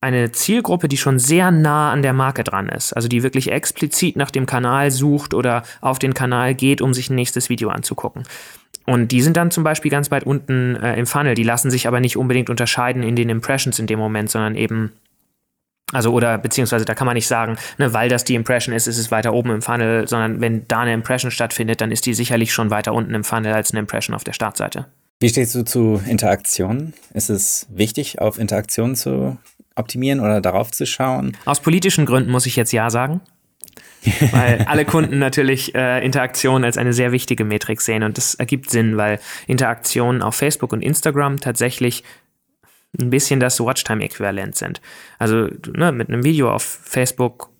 eine 0.00 0.32
Zielgruppe, 0.32 0.88
die 0.88 0.98
schon 0.98 1.18
sehr 1.18 1.50
nah 1.50 1.90
an 1.90 2.02
der 2.02 2.12
Marke 2.12 2.44
dran 2.44 2.68
ist. 2.68 2.92
Also 2.92 3.08
die 3.08 3.22
wirklich 3.22 3.50
explizit 3.50 4.16
nach 4.16 4.30
dem 4.30 4.46
Kanal 4.46 4.90
sucht 4.90 5.32
oder 5.32 5.62
auf 5.80 5.98
den 5.98 6.14
Kanal 6.14 6.54
geht, 6.54 6.82
um 6.82 6.92
sich 6.92 7.10
ein 7.10 7.16
nächstes 7.16 7.48
Video 7.48 7.70
anzugucken. 7.70 8.24
Und 8.86 9.12
die 9.12 9.22
sind 9.22 9.36
dann 9.36 9.50
zum 9.50 9.64
Beispiel 9.64 9.90
ganz 9.90 10.10
weit 10.10 10.24
unten 10.24 10.76
äh, 10.76 10.96
im 10.96 11.06
Funnel. 11.06 11.34
Die 11.34 11.44
lassen 11.44 11.70
sich 11.70 11.88
aber 11.88 12.00
nicht 12.00 12.16
unbedingt 12.16 12.50
unterscheiden 12.50 13.02
in 13.02 13.16
den 13.16 13.30
Impressions 13.30 13.78
in 13.78 13.86
dem 13.86 13.98
Moment, 13.98 14.30
sondern 14.30 14.54
eben 14.54 14.92
also 15.92 16.12
oder 16.12 16.38
beziehungsweise 16.38 16.84
da 16.84 16.94
kann 16.94 17.06
man 17.06 17.14
nicht 17.14 17.26
sagen, 17.26 17.56
ne, 17.78 17.92
weil 17.92 18.08
das 18.08 18.24
die 18.24 18.34
Impression 18.34 18.74
ist, 18.74 18.86
ist 18.86 18.98
es 18.98 19.10
weiter 19.10 19.32
oben 19.32 19.50
im 19.50 19.62
Funnel, 19.62 20.06
sondern 20.08 20.40
wenn 20.40 20.66
da 20.68 20.80
eine 20.80 20.92
Impression 20.92 21.30
stattfindet, 21.30 21.80
dann 21.80 21.90
ist 21.90 22.06
die 22.06 22.14
sicherlich 22.14 22.52
schon 22.52 22.70
weiter 22.70 22.92
unten 22.92 23.14
im 23.14 23.24
Funnel 23.24 23.52
als 23.52 23.72
eine 23.72 23.80
Impression 23.80 24.14
auf 24.14 24.24
der 24.24 24.32
Startseite. 24.32 24.86
Wie 25.20 25.28
stehst 25.28 25.54
du 25.54 25.64
zu 25.64 26.00
Interaktionen? 26.06 26.94
Ist 27.12 27.28
es 27.28 27.66
wichtig, 27.70 28.20
auf 28.20 28.38
Interaktionen 28.38 28.96
zu 28.96 29.36
optimieren 29.74 30.20
oder 30.20 30.40
darauf 30.40 30.70
zu 30.70 30.86
schauen? 30.86 31.36
Aus 31.44 31.60
politischen 31.60 32.06
Gründen 32.06 32.30
muss 32.30 32.46
ich 32.46 32.56
jetzt 32.56 32.72
ja 32.72 32.88
sagen. 32.90 33.20
weil 34.32 34.64
alle 34.66 34.84
Kunden 34.86 35.18
natürlich 35.18 35.74
äh, 35.74 36.04
Interaktion 36.04 36.64
als 36.64 36.78
eine 36.78 36.92
sehr 36.92 37.12
wichtige 37.12 37.44
Metrik 37.44 37.82
sehen 37.82 38.02
und 38.02 38.16
das 38.16 38.34
ergibt 38.34 38.70
Sinn, 38.70 38.96
weil 38.96 39.20
Interaktionen 39.46 40.22
auf 40.22 40.34
Facebook 40.34 40.72
und 40.72 40.82
Instagram 40.82 41.38
tatsächlich 41.38 42.02
ein 42.98 43.10
bisschen 43.10 43.40
das 43.40 43.60
Watchtime-Äquivalent 43.60 44.56
sind. 44.56 44.80
Also 45.18 45.48
ne, 45.72 45.92
mit 45.92 46.08
einem 46.08 46.24
Video 46.24 46.52
auf 46.52 46.62
Facebook 46.62 47.50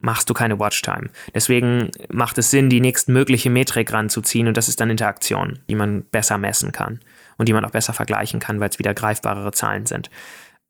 machst 0.00 0.30
du 0.30 0.34
keine 0.34 0.60
Watchtime. 0.60 1.10
Deswegen 1.34 1.90
macht 2.08 2.38
es 2.38 2.50
Sinn, 2.50 2.70
die 2.70 2.80
nächstmögliche 2.80 3.50
Metrik 3.50 3.92
ranzuziehen 3.92 4.46
und 4.46 4.56
das 4.56 4.68
ist 4.68 4.80
dann 4.80 4.90
Interaktion, 4.90 5.58
die 5.68 5.74
man 5.74 6.04
besser 6.04 6.38
messen 6.38 6.72
kann 6.72 7.00
und 7.36 7.48
die 7.48 7.52
man 7.52 7.64
auch 7.64 7.70
besser 7.70 7.92
vergleichen 7.92 8.38
kann, 8.38 8.60
weil 8.60 8.68
es 8.68 8.78
wieder 8.78 8.94
greifbarere 8.94 9.52
Zahlen 9.52 9.86
sind. 9.86 10.10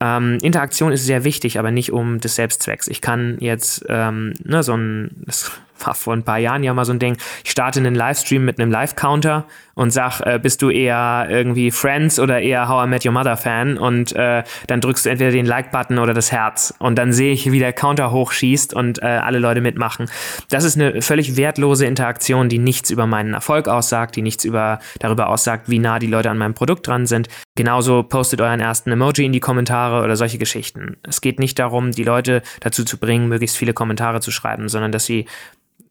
Ähm, 0.01 0.39
Interaktion 0.43 0.93
ist 0.93 1.05
sehr 1.05 1.25
wichtig, 1.25 1.59
aber 1.59 1.71
nicht 1.71 1.93
um 1.93 2.21
des 2.21 2.37
Selbstzwecks. 2.37 2.89
Ich 2.89 3.01
kann 3.01 3.37
jetzt 3.41 3.85
ähm, 3.89 4.33
ne, 4.45 4.63
so 4.63 4.75
ein, 4.75 5.11
das 5.27 5.51
war 5.85 5.95
vor 5.95 6.15
ein 6.15 6.23
paar 6.23 6.39
Jahren 6.39 6.63
ja 6.63 6.75
mal 6.75 6.85
so 6.85 6.93
ein 6.93 6.99
Ding, 6.99 7.17
ich 7.45 7.51
starte 7.51 7.81
einen 7.81 7.95
Livestream 7.95 8.45
mit 8.45 8.61
einem 8.61 8.71
Live-Counter 8.71 9.47
und 9.75 9.93
sag, 9.93 10.21
äh, 10.23 10.41
bist 10.43 10.61
du 10.61 10.71
eher 10.71 11.29
irgendwie 11.31 11.71
Friends 11.71 12.19
oder 12.19 12.41
eher 12.41 12.69
How 12.69 12.85
I 12.85 12.89
Met 12.89 13.07
Your 13.07 13.13
Mother 13.13 13.37
Fan 13.37 13.79
und 13.79 14.13
äh, 14.17 14.43
dann 14.67 14.81
drückst 14.81 15.07
du 15.07 15.11
entweder 15.11 15.31
den 15.31 15.47
Like-Button 15.47 15.99
oder 15.99 16.15
das 16.15 16.33
Herz 16.33 16.75
und 16.81 16.97
dann 16.97 17.13
sehe 17.13 17.33
ich, 17.33 17.53
wie 17.53 17.61
der 17.61 17.73
Counter 17.73 18.11
hochschießt 18.11 18.75
und 18.75 19.01
äh, 19.03 19.07
alle 19.07 19.39
Leute 19.39 19.61
mitmachen. 19.61 20.11
Das 20.51 20.65
ist 20.65 20.77
eine 20.77 21.01
völlig 21.01 21.37
wertlose 21.37 21.87
Interaktion, 21.87 22.49
die 22.49 22.59
nichts 22.59 22.91
über 22.91 23.07
meinen 23.07 23.35
Erfolg 23.35 23.69
aussagt, 23.69 24.17
die 24.17 24.23
nichts 24.23 24.45
über, 24.45 24.81
darüber 24.99 25.29
aussagt, 25.29 25.69
wie 25.69 25.79
nah 25.79 26.01
die 26.01 26.09
Leute 26.09 26.29
an 26.29 26.39
meinem 26.39 26.55
Produkt 26.55 26.89
dran 26.89 27.07
sind. 27.07 27.29
Genauso 27.55 28.03
postet 28.03 28.41
euren 28.41 28.59
ersten 28.59 28.91
Emoji 28.91 29.27
in 29.27 29.33
die 29.33 29.41
Kommentare 29.41 30.03
oder 30.03 30.17
solche 30.17 30.39
Geschichten. 30.39 30.97
Es 31.07 31.21
geht 31.21 31.39
nicht 31.39 31.57
darum, 31.59 31.93
die 31.93 32.05
Leute 32.05 32.43
dazu 32.61 32.85
zu 32.85 32.99
bringen, 32.99 33.29
möglichst 33.29 33.57
viele 33.57 33.75
Kommentare 33.75 34.21
zu 34.21 34.33
schreiben, 34.33 34.69
sondern 34.69 34.91
dass 34.91 35.07
sie 35.07 35.27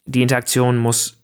die 0.07 0.21
Interaktion 0.23 0.77
muss 0.77 1.17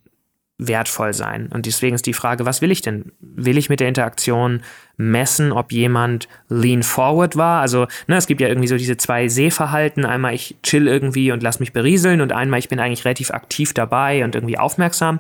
wertvoll 0.60 1.14
sein. 1.14 1.50
Und 1.52 1.66
deswegen 1.66 1.96
ist 1.96 2.06
die 2.06 2.14
Frage, 2.14 2.46
was 2.46 2.62
will 2.62 2.72
ich 2.72 2.82
denn? 2.82 3.12
Will 3.20 3.58
ich 3.58 3.70
mit 3.70 3.80
der 3.80 3.88
Interaktion 3.88 4.62
messen, 4.98 5.52
ob 5.52 5.72
jemand 5.72 6.28
lean 6.48 6.84
forward 6.84 7.36
war? 7.36 7.62
Also, 7.62 7.88
ne, 8.08 8.18
es 8.18 8.28
gibt 8.28 8.40
ja 8.40 8.48
irgendwie 8.48 8.68
so 8.68 8.78
diese 8.78 8.98
zwei 8.98 9.28
Sehverhalten. 9.28 10.06
Einmal 10.06 10.34
ich 10.34 10.56
chill 10.64 10.88
irgendwie 10.88 11.32
und 11.32 11.42
lass 11.42 11.60
mich 11.60 11.74
berieseln 11.74 12.22
und 12.22 12.32
einmal 12.32 12.60
ich 12.60 12.70
bin 12.70 12.80
eigentlich 12.80 13.04
relativ 13.04 13.32
aktiv 13.32 13.74
dabei 13.74 14.24
und 14.24 14.36
irgendwie 14.36 14.58
aufmerksam. 14.58 15.20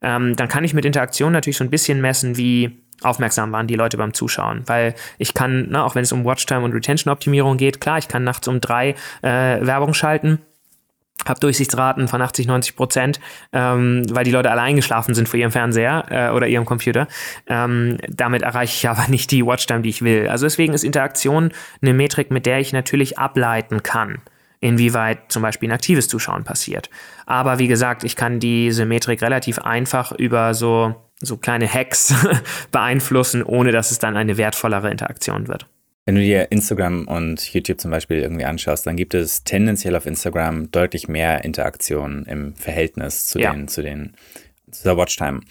Ähm, 0.00 0.36
dann 0.36 0.48
kann 0.48 0.64
ich 0.64 0.74
mit 0.74 0.84
Interaktion 0.84 1.32
natürlich 1.32 1.56
so 1.56 1.64
ein 1.64 1.70
bisschen 1.70 2.00
messen, 2.00 2.36
wie 2.36 2.78
aufmerksam 3.02 3.52
waren 3.52 3.66
die 3.66 3.74
Leute 3.74 3.96
beim 3.96 4.14
Zuschauen. 4.14 4.62
Weil 4.66 4.94
ich 5.18 5.34
kann, 5.34 5.70
ne, 5.70 5.82
auch 5.82 5.96
wenn 5.96 6.02
es 6.04 6.12
um 6.12 6.24
Watchtime 6.24 6.62
und 6.62 6.72
Retention-Optimierung 6.72 7.56
geht, 7.56 7.80
klar, 7.80 7.98
ich 7.98 8.06
kann 8.06 8.22
nachts 8.22 8.46
um 8.46 8.60
drei 8.60 8.94
äh, 9.22 9.66
Werbung 9.66 9.92
schalten 9.92 10.38
habe 11.28 11.40
Durchsichtsraten 11.40 12.08
von 12.08 12.22
80, 12.22 12.46
90 12.46 12.76
Prozent, 12.76 13.20
ähm, 13.52 14.02
weil 14.10 14.24
die 14.24 14.30
Leute 14.30 14.50
alle 14.50 14.62
eingeschlafen 14.62 15.14
sind 15.14 15.28
vor 15.28 15.38
ihrem 15.38 15.50
Fernseher 15.50 16.06
äh, 16.10 16.30
oder 16.30 16.46
ihrem 16.46 16.64
Computer. 16.64 17.08
Ähm, 17.46 17.98
damit 18.08 18.42
erreiche 18.42 18.74
ich 18.74 18.88
aber 18.88 19.06
nicht 19.08 19.30
die 19.30 19.44
Watchtime, 19.44 19.82
die 19.82 19.90
ich 19.90 20.02
will. 20.02 20.28
Also 20.28 20.46
deswegen 20.46 20.74
ist 20.74 20.84
Interaktion 20.84 21.52
eine 21.82 21.94
Metrik, 21.94 22.30
mit 22.30 22.46
der 22.46 22.60
ich 22.60 22.72
natürlich 22.72 23.18
ableiten 23.18 23.82
kann, 23.82 24.20
inwieweit 24.60 25.30
zum 25.30 25.42
Beispiel 25.42 25.68
ein 25.68 25.74
aktives 25.74 26.08
Zuschauen 26.08 26.44
passiert. 26.44 26.90
Aber 27.26 27.58
wie 27.58 27.68
gesagt, 27.68 28.04
ich 28.04 28.16
kann 28.16 28.40
diese 28.40 28.84
Metrik 28.86 29.22
relativ 29.22 29.58
einfach 29.58 30.12
über 30.12 30.54
so, 30.54 30.94
so 31.20 31.36
kleine 31.36 31.72
Hacks 31.72 32.14
beeinflussen, 32.72 33.42
ohne 33.42 33.72
dass 33.72 33.90
es 33.90 33.98
dann 33.98 34.16
eine 34.16 34.36
wertvollere 34.36 34.90
Interaktion 34.90 35.48
wird. 35.48 35.66
Wenn 36.08 36.14
du 36.14 36.22
dir 36.22 36.50
Instagram 36.50 37.06
und 37.06 37.52
YouTube 37.52 37.78
zum 37.78 37.90
Beispiel 37.90 38.16
irgendwie 38.16 38.46
anschaust, 38.46 38.86
dann 38.86 38.96
gibt 38.96 39.12
es 39.12 39.44
tendenziell 39.44 39.94
auf 39.94 40.06
Instagram 40.06 40.70
deutlich 40.70 41.06
mehr 41.06 41.44
Interaktion 41.44 42.24
im 42.24 42.54
Verhältnis 42.54 43.26
zu 43.26 43.38
ja. 43.38 43.52
den, 43.52 43.68
zu 43.68 43.82
den, 43.82 44.14
zu 44.70 44.84
der 44.84 44.96
Watchtime. 44.96 45.42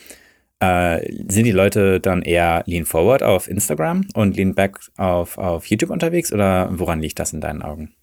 Äh, 0.60 1.13
sind 1.32 1.43
die 1.43 1.52
Leute 1.52 2.00
dann 2.00 2.24
eher 2.24 2.63
lean 2.65 2.86
forward 2.86 3.22
auf 3.22 3.48
Instagram 3.48 4.08
und 4.15 4.36
lean 4.36 4.56
back 4.56 4.80
auf, 4.98 5.38
auf 5.38 5.67
YouTube 5.67 5.91
unterwegs 5.91 6.34
oder 6.34 6.70
woran 6.72 7.02
liegt 7.02 7.20
das 7.20 7.34
in 7.34 7.41
deinen 7.41 7.62
Augen? 7.62 7.93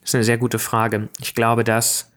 Das 0.00 0.10
ist 0.10 0.14
eine 0.16 0.24
sehr 0.24 0.38
gute 0.38 0.58
Frage. 0.58 1.10
Ich 1.20 1.36
glaube, 1.36 1.62
dass 1.62 2.10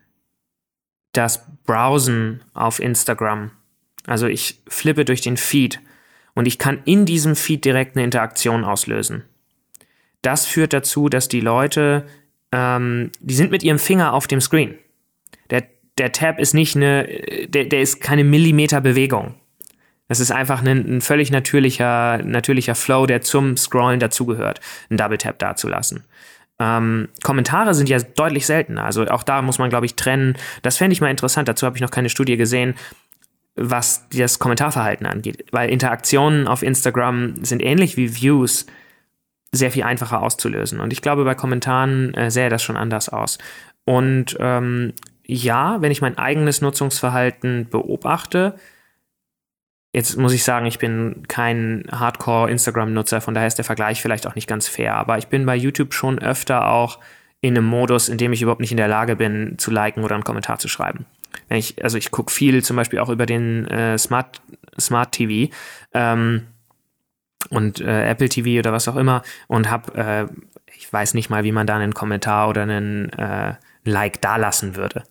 das 1.13 1.45
Browsen 1.67 2.43
auf 2.55 2.79
Instagram, 2.79 3.51
also 4.07 4.25
ich 4.25 4.59
flippe 4.67 5.05
durch 5.05 5.21
den 5.21 5.37
Feed 5.37 5.79
und 6.33 6.47
ich 6.47 6.57
kann 6.57 6.81
in 6.85 7.05
diesem 7.05 7.35
Feed 7.35 7.63
direkt 7.63 7.95
eine 7.95 8.05
Interaktion 8.05 8.63
auslösen 8.63 9.23
das 10.21 10.45
führt 10.45 10.73
dazu, 10.73 11.10
dass 11.10 11.27
die 11.27 11.41
Leute, 11.41 12.06
ähm, 12.51 13.12
die 13.19 13.36
sind 13.36 13.51
mit 13.51 13.63
ihrem 13.63 13.80
Finger 13.80 14.13
auf 14.13 14.27
dem 14.27 14.41
Screen. 14.41 14.75
Der, 15.49 15.63
der 15.97 16.12
Tab 16.12 16.39
ist 16.39 16.53
nicht 16.53 16.75
eine, 16.75 17.08
der, 17.47 17.65
der 17.65 17.82
ist 17.82 18.01
keine 18.01 18.23
Millimeter-Bewegung. 18.23 19.36
Das 20.08 20.19
ist 20.19 20.32
einfach 20.32 20.63
ein, 20.63 20.97
ein, 20.97 21.01
völlig 21.01 21.32
natürlicher, 21.32 22.19
natürlicher 22.23 22.75
Flow, 22.75 23.06
der 23.06 23.21
zum 23.21 23.58
Scrollen 23.58 23.99
dazugehört, 23.99 24.62
einen 24.89 24.97
Double 24.97 25.17
Tap 25.17 25.38
dazulassen. 25.39 26.06
Ähm, 26.60 27.10
Kommentare 27.23 27.73
sind 27.73 27.89
ja 27.89 27.99
deutlich 27.99 28.45
seltener. 28.45 28.86
Also 28.86 29.06
auch 29.08 29.23
da 29.23 29.41
muss 29.41 29.60
man, 29.60 29.69
glaube 29.69 29.86
ich, 29.86 29.95
trennen. 29.95 30.38
Das 30.62 30.77
fände 30.77 30.93
ich 30.93 31.01
mal 31.01 31.12
interessant. 31.12 31.47
Dazu 31.47 31.65
habe 31.65 31.77
ich 31.77 31.82
noch 31.82 31.91
keine 31.91 32.10
Studie 32.10 32.38
gesehen, 32.38 32.73
was 33.56 34.08
das 34.10 34.39
Kommentarverhalten 34.39 35.06
angeht. 35.06 35.45
Weil 35.51 35.69
Interaktionen 35.69 36.47
auf 36.47 36.63
Instagram 36.63 37.43
sind 37.43 37.62
ähnlich 37.62 37.97
wie 37.97 38.15
Views 38.15 38.65
sehr 39.57 39.71
viel 39.71 39.83
einfacher 39.83 40.21
auszulösen. 40.21 40.79
Und 40.79 40.93
ich 40.93 41.01
glaube, 41.01 41.25
bei 41.25 41.35
Kommentaren 41.35 42.13
äh, 42.13 42.31
sähe 42.31 42.49
das 42.49 42.63
schon 42.63 42.77
anders 42.77 43.09
aus. 43.09 43.37
Und 43.85 44.37
ähm, 44.39 44.93
ja, 45.25 45.81
wenn 45.81 45.91
ich 45.91 46.01
mein 46.01 46.17
eigenes 46.17 46.61
Nutzungsverhalten 46.61 47.67
beobachte, 47.69 48.55
jetzt 49.93 50.17
muss 50.17 50.33
ich 50.33 50.43
sagen, 50.43 50.65
ich 50.65 50.79
bin 50.79 51.23
kein 51.27 51.85
Hardcore-Instagram-Nutzer, 51.91 53.21
von 53.21 53.33
daher 53.33 53.47
ist 53.47 53.57
der 53.57 53.65
Vergleich 53.65 54.01
vielleicht 54.01 54.27
auch 54.27 54.35
nicht 54.35 54.47
ganz 54.47 54.67
fair, 54.67 54.95
aber 54.95 55.17
ich 55.17 55.27
bin 55.27 55.45
bei 55.45 55.55
YouTube 55.55 55.93
schon 55.93 56.19
öfter 56.19 56.69
auch 56.69 56.99
in 57.41 57.57
einem 57.57 57.65
Modus, 57.65 58.09
in 58.09 58.17
dem 58.17 58.33
ich 58.33 58.41
überhaupt 58.41 58.61
nicht 58.61 58.71
in 58.71 58.77
der 58.77 58.87
Lage 58.87 59.15
bin, 59.15 59.55
zu 59.57 59.71
liken 59.71 60.03
oder 60.03 60.15
einen 60.15 60.23
Kommentar 60.23 60.59
zu 60.59 60.67
schreiben. 60.67 61.05
Ich, 61.49 61.83
also 61.83 61.97
ich 61.97 62.11
gucke 62.11 62.31
viel 62.31 62.63
zum 62.63 62.75
Beispiel 62.75 62.99
auch 62.99 63.09
über 63.09 63.25
den 63.25 63.65
äh, 63.67 63.97
Smart, 63.97 64.41
Smart 64.79 65.11
TV 65.11 65.53
ähm, 65.93 66.47
und 67.49 67.81
äh, 67.81 68.10
Apple 68.10 68.29
TV 68.29 68.60
oder 68.60 68.73
was 68.73 68.88
auch 68.88 68.95
immer 68.95 69.23
und 69.47 69.69
habe, 69.69 69.95
äh, 69.95 70.25
ich 70.75 70.91
weiß 70.91 71.13
nicht 71.13 71.29
mal, 71.29 71.43
wie 71.43 71.51
man 71.51 71.67
da 71.67 71.75
einen 71.75 71.93
Kommentar 71.93 72.49
oder 72.49 72.63
einen 72.63 73.10
äh, 73.13 73.55
Like 73.83 74.21
dalassen 74.21 74.75
würde. 74.75 75.03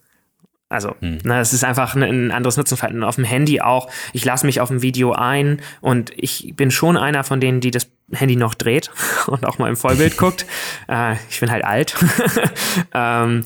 Also, 0.68 0.96
hm. 0.99 1.18
ne, 1.22 1.40
es 1.40 1.53
ist 1.53 1.64
einfach 1.64 1.94
ein, 1.94 2.33
anderes 2.33 2.57
Nutzenverhalten. 2.57 3.05
Auf 3.05 3.14
dem 3.14 3.25
Handy 3.25 3.61
auch. 3.61 3.88
Ich 4.12 4.25
lasse 4.25 4.44
mich 4.46 4.61
auf 4.61 4.70
ein 4.70 4.83
Video 4.83 5.12
ein 5.12 5.61
und 5.81 6.11
ich 6.16 6.55
bin 6.57 6.72
schon 6.72 6.96
einer 6.96 7.22
von 7.22 7.40
denen, 7.40 7.61
die 7.61 7.70
das 7.70 7.88
Handy 8.12 8.35
noch 8.35 8.55
dreht 8.55 8.90
und 9.29 9.46
auch 9.46 9.59
mal 9.59 9.68
im 9.68 9.77
Vollbild 9.77 10.16
guckt. 10.18 10.44
Äh, 10.88 11.14
ich 11.31 11.38
bin 11.40 11.51
halt 11.51 11.64
alt. 11.64 11.96
ähm, 12.94 13.44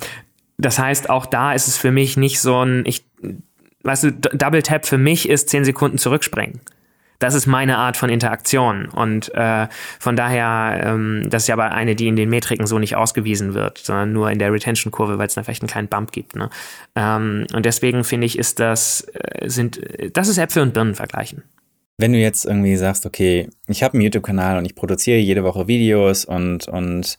das 0.56 0.78
heißt, 0.78 1.10
auch 1.10 1.26
da 1.26 1.52
ist 1.52 1.68
es 1.68 1.76
für 1.76 1.90
mich 1.90 2.16
nicht 2.16 2.40
so 2.40 2.64
ein, 2.64 2.84
ich, 2.86 3.04
weißt 3.82 4.04
du, 4.04 4.12
Double 4.12 4.62
Tap 4.62 4.86
für 4.86 4.98
mich 4.98 5.28
ist 5.28 5.50
zehn 5.50 5.64
Sekunden 5.64 5.98
zurückspringen 5.98 6.60
das 7.20 7.34
ist 7.34 7.46
meine 7.46 7.76
Art 7.76 7.96
von 7.96 8.10
Interaktion. 8.10 8.86
Und 8.86 9.32
äh, 9.34 9.68
von 10.00 10.16
daher, 10.16 10.80
ähm, 10.82 11.26
das 11.28 11.44
ist 11.44 11.48
ja 11.48 11.54
aber 11.54 11.70
eine, 11.70 11.94
die 11.94 12.08
in 12.08 12.16
den 12.16 12.30
Metriken 12.30 12.66
so 12.66 12.78
nicht 12.78 12.96
ausgewiesen 12.96 13.54
wird, 13.54 13.78
sondern 13.78 14.12
nur 14.12 14.30
in 14.30 14.38
der 14.38 14.52
Retention-Kurve, 14.52 15.18
weil 15.18 15.26
es 15.26 15.34
da 15.34 15.42
vielleicht 15.42 15.62
einen 15.62 15.68
kleinen 15.68 15.88
Bump 15.88 16.12
gibt. 16.12 16.34
Ne? 16.34 16.50
Ähm, 16.96 17.46
und 17.54 17.66
deswegen 17.66 18.04
finde 18.04 18.26
ich, 18.26 18.38
ist 18.38 18.58
das, 18.58 19.06
äh, 19.12 19.48
sind, 19.48 19.80
das 20.14 20.28
ist 20.28 20.38
Äpfel 20.38 20.62
und 20.62 20.72
Birnen 20.72 20.94
vergleichen. 20.94 21.42
Wenn 21.98 22.14
du 22.14 22.18
jetzt 22.18 22.46
irgendwie 22.46 22.76
sagst, 22.76 23.04
okay, 23.04 23.50
ich 23.68 23.82
habe 23.82 23.94
einen 23.94 24.02
YouTube-Kanal 24.02 24.56
und 24.56 24.64
ich 24.64 24.74
produziere 24.74 25.18
jede 25.18 25.44
Woche 25.44 25.68
Videos 25.68 26.24
und, 26.24 26.66
und 26.68 27.18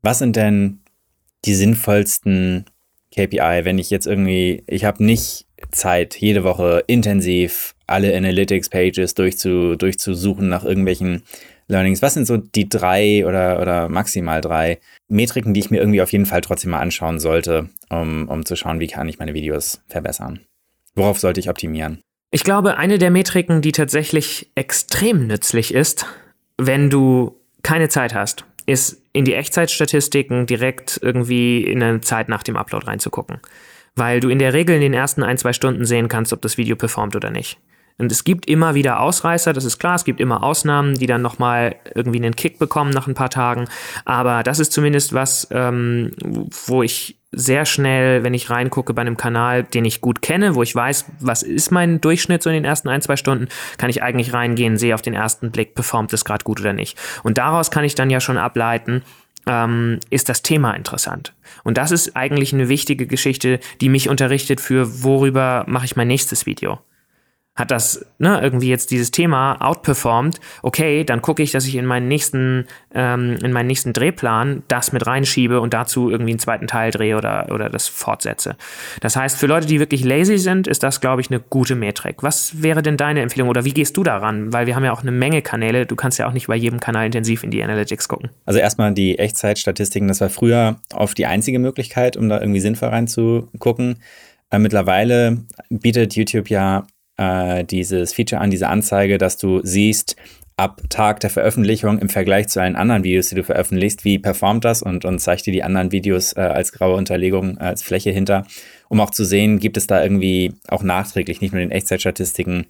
was 0.00 0.18
sind 0.18 0.36
denn 0.36 0.80
die 1.44 1.54
sinnvollsten 1.54 2.64
KPI, 3.14 3.60
wenn 3.64 3.78
ich 3.78 3.90
jetzt 3.90 4.06
irgendwie, 4.06 4.64
ich 4.66 4.86
habe 4.86 5.04
nicht 5.04 5.46
Zeit, 5.70 6.16
jede 6.16 6.42
Woche 6.42 6.82
intensiv 6.86 7.73
alle 7.86 8.16
Analytics-Pages 8.16 9.14
durchzu, 9.14 9.76
durchzusuchen 9.76 10.48
nach 10.48 10.64
irgendwelchen 10.64 11.22
Learnings. 11.68 12.02
Was 12.02 12.14
sind 12.14 12.26
so 12.26 12.36
die 12.36 12.68
drei 12.68 13.26
oder, 13.26 13.60
oder 13.60 13.88
maximal 13.88 14.40
drei 14.40 14.78
Metriken, 15.08 15.54
die 15.54 15.60
ich 15.60 15.70
mir 15.70 15.78
irgendwie 15.80 16.02
auf 16.02 16.12
jeden 16.12 16.26
Fall 16.26 16.40
trotzdem 16.40 16.70
mal 16.70 16.80
anschauen 16.80 17.18
sollte, 17.18 17.68
um, 17.90 18.28
um 18.28 18.44
zu 18.44 18.56
schauen, 18.56 18.80
wie 18.80 18.86
kann 18.86 19.08
ich 19.08 19.18
meine 19.18 19.34
Videos 19.34 19.82
verbessern? 19.88 20.40
Worauf 20.94 21.18
sollte 21.18 21.40
ich 21.40 21.48
optimieren? 21.48 22.00
Ich 22.30 22.44
glaube, 22.44 22.76
eine 22.76 22.98
der 22.98 23.10
Metriken, 23.10 23.62
die 23.62 23.72
tatsächlich 23.72 24.50
extrem 24.54 25.26
nützlich 25.26 25.72
ist, 25.72 26.06
wenn 26.58 26.90
du 26.90 27.36
keine 27.62 27.88
Zeit 27.88 28.14
hast, 28.14 28.44
ist 28.66 29.02
in 29.12 29.24
die 29.24 29.34
Echtzeitstatistiken 29.34 30.46
direkt 30.46 30.98
irgendwie 31.02 31.64
in 31.64 31.82
eine 31.82 32.00
Zeit 32.00 32.28
nach 32.28 32.42
dem 32.42 32.56
Upload 32.56 32.86
reinzugucken 32.86 33.40
weil 33.96 34.20
du 34.20 34.28
in 34.28 34.38
der 34.38 34.52
Regel 34.52 34.74
in 34.74 34.80
den 34.80 34.94
ersten 34.94 35.22
ein, 35.22 35.38
zwei 35.38 35.52
Stunden 35.52 35.84
sehen 35.84 36.08
kannst, 36.08 36.32
ob 36.32 36.42
das 36.42 36.58
Video 36.58 36.76
performt 36.76 37.14
oder 37.16 37.30
nicht. 37.30 37.58
Und 37.96 38.10
es 38.10 38.24
gibt 38.24 38.46
immer 38.46 38.74
wieder 38.74 39.00
Ausreißer, 39.00 39.52
das 39.52 39.64
ist 39.64 39.78
klar, 39.78 39.94
es 39.94 40.04
gibt 40.04 40.20
immer 40.20 40.42
Ausnahmen, 40.42 40.94
die 40.94 41.06
dann 41.06 41.22
nochmal 41.22 41.76
irgendwie 41.94 42.18
einen 42.18 42.34
Kick 42.34 42.58
bekommen 42.58 42.90
nach 42.90 43.06
ein 43.06 43.14
paar 43.14 43.30
Tagen. 43.30 43.66
Aber 44.04 44.42
das 44.42 44.58
ist 44.58 44.72
zumindest 44.72 45.12
was, 45.12 45.46
ähm, 45.52 46.10
wo 46.66 46.82
ich 46.82 47.20
sehr 47.30 47.66
schnell, 47.66 48.24
wenn 48.24 48.34
ich 48.34 48.50
reingucke 48.50 48.94
bei 48.94 49.02
einem 49.02 49.16
Kanal, 49.16 49.62
den 49.62 49.84
ich 49.84 50.00
gut 50.00 50.22
kenne, 50.22 50.54
wo 50.54 50.62
ich 50.62 50.74
weiß, 50.74 51.06
was 51.20 51.42
ist 51.42 51.70
mein 51.70 52.00
Durchschnitt 52.00 52.42
so 52.42 52.50
in 52.50 52.54
den 52.54 52.64
ersten 52.64 52.88
ein, 52.88 53.02
zwei 53.02 53.16
Stunden, 53.16 53.48
kann 53.78 53.90
ich 53.90 54.02
eigentlich 54.02 54.32
reingehen, 54.32 54.76
sehe 54.76 54.94
auf 54.94 55.02
den 55.02 55.14
ersten 55.14 55.50
Blick, 55.50 55.74
performt 55.74 56.12
es 56.12 56.24
gerade 56.24 56.44
gut 56.44 56.60
oder 56.60 56.72
nicht. 56.72 56.98
Und 57.22 57.38
daraus 57.38 57.70
kann 57.70 57.84
ich 57.84 57.94
dann 57.94 58.10
ja 58.10 58.20
schon 58.20 58.38
ableiten, 58.38 59.02
ähm, 59.46 60.00
ist 60.10 60.28
das 60.28 60.42
Thema 60.42 60.72
interessant. 60.72 61.32
Und 61.62 61.76
das 61.76 61.90
ist 61.90 62.16
eigentlich 62.16 62.52
eine 62.52 62.68
wichtige 62.68 63.06
Geschichte, 63.06 63.60
die 63.80 63.88
mich 63.88 64.08
unterrichtet 64.08 64.60
für, 64.60 65.02
worüber 65.04 65.64
mache 65.68 65.84
ich 65.84 65.96
mein 65.96 66.08
nächstes 66.08 66.46
Video 66.46 66.80
hat 67.56 67.70
das 67.70 68.04
ne, 68.18 68.40
irgendwie 68.42 68.68
jetzt 68.68 68.90
dieses 68.90 69.12
Thema 69.12 69.56
outperformed, 69.60 70.40
okay, 70.62 71.04
dann 71.04 71.22
gucke 71.22 71.42
ich, 71.42 71.52
dass 71.52 71.66
ich 71.66 71.76
in 71.76 71.86
meinen 71.86 72.08
nächsten, 72.08 72.66
ähm, 72.92 73.36
in 73.42 73.52
meinen 73.52 73.68
nächsten 73.68 73.92
Drehplan 73.92 74.64
das 74.66 74.92
mit 74.92 75.06
reinschiebe 75.06 75.60
und 75.60 75.72
dazu 75.72 76.10
irgendwie 76.10 76.32
einen 76.32 76.40
zweiten 76.40 76.66
Teil 76.66 76.90
drehe 76.90 77.16
oder, 77.16 77.46
oder 77.52 77.70
das 77.70 77.86
fortsetze. 77.86 78.56
Das 79.00 79.14
heißt, 79.14 79.38
für 79.38 79.46
Leute, 79.46 79.68
die 79.68 79.78
wirklich 79.78 80.04
lazy 80.04 80.38
sind, 80.38 80.66
ist 80.66 80.82
das, 80.82 81.00
glaube 81.00 81.20
ich, 81.20 81.30
eine 81.30 81.38
gute 81.38 81.76
Metrik. 81.76 82.22
Was 82.24 82.60
wäre 82.62 82.82
denn 82.82 82.96
deine 82.96 83.22
Empfehlung 83.22 83.48
oder 83.48 83.64
wie 83.64 83.72
gehst 83.72 83.96
du 83.96 84.02
daran? 84.02 84.52
Weil 84.52 84.66
wir 84.66 84.74
haben 84.74 84.84
ja 84.84 84.92
auch 84.92 85.02
eine 85.02 85.12
Menge 85.12 85.40
Kanäle, 85.40 85.86
du 85.86 85.94
kannst 85.94 86.18
ja 86.18 86.26
auch 86.26 86.32
nicht 86.32 86.48
bei 86.48 86.56
jedem 86.56 86.80
Kanal 86.80 87.06
intensiv 87.06 87.44
in 87.44 87.52
die 87.52 87.62
Analytics 87.62 88.08
gucken. 88.08 88.30
Also 88.46 88.58
erstmal 88.58 88.92
die 88.92 89.18
Echtzeitstatistiken, 89.18 90.08
das 90.08 90.20
war 90.20 90.28
früher 90.28 90.76
oft 90.92 91.16
die 91.18 91.26
einzige 91.26 91.60
Möglichkeit, 91.60 92.16
um 92.16 92.28
da 92.28 92.40
irgendwie 92.40 92.60
sinnvoll 92.60 92.88
reinzugucken. 92.88 94.00
Äh, 94.50 94.58
mittlerweile 94.58 95.44
bietet 95.70 96.16
YouTube 96.16 96.50
ja 96.50 96.86
äh, 97.16 97.64
dieses 97.64 98.12
Feature 98.12 98.40
an, 98.40 98.50
diese 98.50 98.68
Anzeige, 98.68 99.18
dass 99.18 99.36
du 99.36 99.60
siehst, 99.62 100.16
ab 100.56 100.82
Tag 100.88 101.20
der 101.20 101.30
Veröffentlichung 101.30 101.98
im 101.98 102.08
Vergleich 102.08 102.48
zu 102.48 102.60
allen 102.60 102.76
anderen 102.76 103.02
Videos, 103.02 103.28
die 103.28 103.34
du 103.34 103.42
veröffentlichst, 103.42 104.04
wie 104.04 104.18
performt 104.18 104.64
das 104.64 104.82
und, 104.82 105.04
und 105.04 105.18
zeigt 105.18 105.46
dir 105.46 105.52
die 105.52 105.64
anderen 105.64 105.90
Videos 105.90 106.32
äh, 106.36 106.40
als 106.40 106.72
graue 106.72 106.96
Unterlegung, 106.96 107.56
äh, 107.58 107.64
als 107.64 107.82
Fläche 107.82 108.10
hinter, 108.10 108.46
um 108.88 109.00
auch 109.00 109.10
zu 109.10 109.24
sehen, 109.24 109.58
gibt 109.58 109.76
es 109.76 109.86
da 109.86 110.02
irgendwie 110.02 110.52
auch 110.68 110.82
nachträglich, 110.82 111.40
nicht 111.40 111.52
nur 111.52 111.62
in 111.62 111.72
Echtzeitstatistiken, 111.72 112.66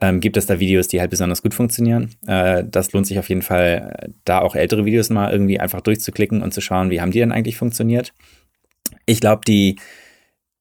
ähm, 0.00 0.20
gibt 0.20 0.36
es 0.36 0.46
da 0.46 0.58
Videos, 0.58 0.88
die 0.88 1.00
halt 1.00 1.10
besonders 1.10 1.42
gut 1.42 1.54
funktionieren. 1.54 2.14
Äh, 2.26 2.64
das 2.66 2.92
lohnt 2.92 3.06
sich 3.06 3.18
auf 3.18 3.28
jeden 3.28 3.42
Fall, 3.42 3.94
äh, 3.98 4.08
da 4.24 4.40
auch 4.40 4.54
ältere 4.54 4.86
Videos 4.86 5.10
mal 5.10 5.30
irgendwie 5.30 5.60
einfach 5.60 5.82
durchzuklicken 5.82 6.42
und 6.42 6.54
zu 6.54 6.62
schauen, 6.62 6.90
wie 6.90 7.00
haben 7.00 7.10
die 7.10 7.18
denn 7.18 7.32
eigentlich 7.32 7.58
funktioniert. 7.58 8.14
Ich 9.04 9.20
glaube, 9.20 9.42
die, 9.46 9.76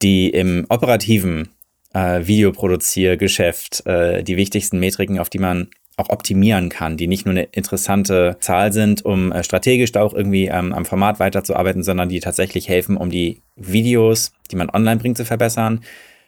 die 0.02 0.30
im 0.30 0.66
operativen 0.70 1.50
äh, 1.98 2.28
Videoproduziergeschäft 2.28 3.86
äh, 3.88 4.24
die 4.24 4.38
wichtigsten 4.38 4.80
Metriken, 4.80 5.20
auf 5.20 5.30
die 5.30 5.40
man 5.40 5.70
auch 5.96 6.10
optimieren 6.10 6.70
kann, 6.70 6.96
die 6.96 7.08
nicht 7.08 7.26
nur 7.26 7.32
eine 7.32 7.46
interessante 7.46 8.38
Zahl 8.40 8.72
sind, 8.72 9.04
um 9.04 9.32
äh, 9.32 9.44
strategisch 9.44 9.92
da 9.92 10.04
auch 10.04 10.14
irgendwie 10.14 10.46
ähm, 10.46 10.74
am 10.74 10.86
Format 10.86 11.20
weiterzuarbeiten, 11.20 11.82
sondern 11.82 12.08
die 12.08 12.20
tatsächlich 12.20 12.70
helfen, 12.70 12.98
um 12.98 13.10
die 13.10 13.42
Videos, 13.56 14.32
die 14.52 14.58
man 14.58 14.70
online 14.70 14.98
bringt, 14.98 15.18
zu 15.18 15.26
verbessern, 15.26 15.84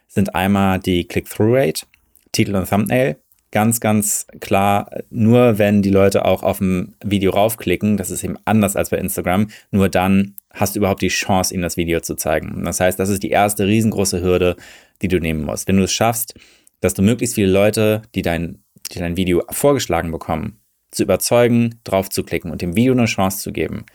sind 0.08 0.34
einmal 0.34 0.79
die 0.79 1.05
Click-Through-Rate, 1.08 1.86
Titel 2.32 2.55
und 2.55 2.67
Thumbnail. 2.67 3.17
Ganz, 3.51 3.79
ganz 3.79 4.25
klar, 4.39 4.89
nur 5.12 5.60
wenn 5.60 5.84
die 5.84 5.91
Leute 5.91 6.25
auch 6.25 6.41
auf 6.41 6.62
ein 6.62 6.95
Video 7.03 7.32
raufklicken, 7.32 7.97
das 7.97 8.10
ist 8.10 8.23
eben 8.23 8.38
anders 8.45 8.75
als 8.75 8.89
bei 8.89 8.97
Instagram, 8.97 9.49
nur 9.69 9.89
dann 9.89 10.36
hast 10.54 10.76
du 10.76 10.80
überhaupt 10.80 11.02
die 11.02 11.10
Chance, 11.10 11.54
ihnen 11.54 11.64
das 11.64 11.78
Video 11.78 12.00
zu 12.00 12.16
zeigen. 12.16 12.64
Das 12.64 12.80
heißt, 12.80 13.00
das 13.00 13.10
ist 13.10 13.24
die 13.24 13.30
erste 13.30 13.68
riesengroße 13.68 14.22
Hürde, 14.22 14.56
die 15.02 15.08
du 15.08 15.20
nehmen 15.20 15.44
musst. 15.44 15.68
Wenn 15.68 15.78
du 15.78 15.84
es 15.84 15.94
schaffst, 15.94 16.34
dass 16.80 16.94
du 16.94 17.02
möglichst 17.02 17.36
viele 17.36 17.52
Leute, 17.52 18.02
die 18.16 18.22
dein, 18.22 18.64
die 18.92 19.00
dein 19.00 19.18
Video 19.18 19.44
vorgeschlagen 19.50 20.12
bekommen, 20.12 20.60
zu 20.92 21.04
überzeugen, 21.04 21.80
drauf 21.84 22.10
zu 22.10 22.24
klicken 22.24 22.52
und 22.52 22.62
dem 22.62 22.76
Video 22.76 22.94
eine 22.94 23.06
Chance 23.06 23.40
zu 23.40 23.52
geben, 23.52 23.86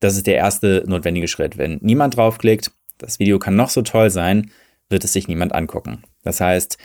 das 0.00 0.16
ist 0.16 0.26
der 0.26 0.36
erste 0.36 0.84
notwendige 0.86 1.28
Schritt. 1.28 1.58
Wenn 1.58 1.78
niemand 1.82 2.16
draufklickt, 2.16 2.72
das 2.98 3.18
Video 3.18 3.38
kann 3.38 3.56
noch 3.56 3.70
so 3.70 3.82
toll 3.82 4.10
sein, 4.10 4.50
wird 4.88 5.04
es 5.04 5.12
sich 5.12 5.28
niemand 5.28 5.54
angucken. 5.54 6.02
Das 6.22 6.40
heißt, 6.40 6.78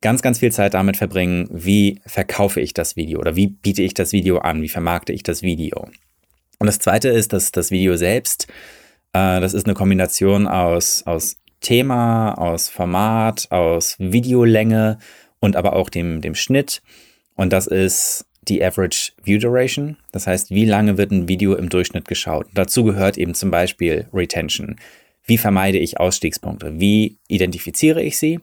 ganz, 0.00 0.22
ganz 0.22 0.38
viel 0.38 0.52
Zeit 0.52 0.74
damit 0.74 0.96
verbringen, 0.96 1.48
wie 1.50 2.00
verkaufe 2.06 2.60
ich 2.60 2.74
das 2.74 2.96
Video 2.96 3.20
oder 3.20 3.36
wie 3.36 3.48
biete 3.48 3.82
ich 3.82 3.94
das 3.94 4.12
Video 4.12 4.38
an, 4.38 4.62
wie 4.62 4.68
vermarkte 4.68 5.12
ich 5.12 5.22
das 5.22 5.42
Video. 5.42 5.88
Und 6.64 6.68
das 6.68 6.78
zweite 6.78 7.10
ist, 7.10 7.34
dass 7.34 7.52
das 7.52 7.70
Video 7.70 7.94
selbst, 7.98 8.46
äh, 9.12 9.38
das 9.38 9.52
ist 9.52 9.66
eine 9.66 9.74
Kombination 9.74 10.46
aus, 10.46 11.02
aus 11.04 11.36
Thema, 11.60 12.32
aus 12.38 12.70
Format, 12.70 13.48
aus 13.50 13.96
Videolänge 13.98 14.98
und 15.40 15.56
aber 15.56 15.76
auch 15.76 15.90
dem, 15.90 16.22
dem 16.22 16.34
Schnitt. 16.34 16.80
Und 17.34 17.52
das 17.52 17.66
ist 17.66 18.24
die 18.48 18.64
Average 18.64 19.12
View 19.22 19.38
Duration. 19.38 19.98
Das 20.10 20.26
heißt, 20.26 20.52
wie 20.52 20.64
lange 20.64 20.96
wird 20.96 21.10
ein 21.10 21.28
Video 21.28 21.54
im 21.54 21.68
Durchschnitt 21.68 22.08
geschaut? 22.08 22.46
Dazu 22.54 22.82
gehört 22.82 23.18
eben 23.18 23.34
zum 23.34 23.50
Beispiel 23.50 24.08
Retention. 24.14 24.76
Wie 25.26 25.36
vermeide 25.36 25.76
ich 25.76 26.00
Ausstiegspunkte? 26.00 26.80
Wie 26.80 27.18
identifiziere 27.28 28.02
ich 28.02 28.16
sie? 28.16 28.40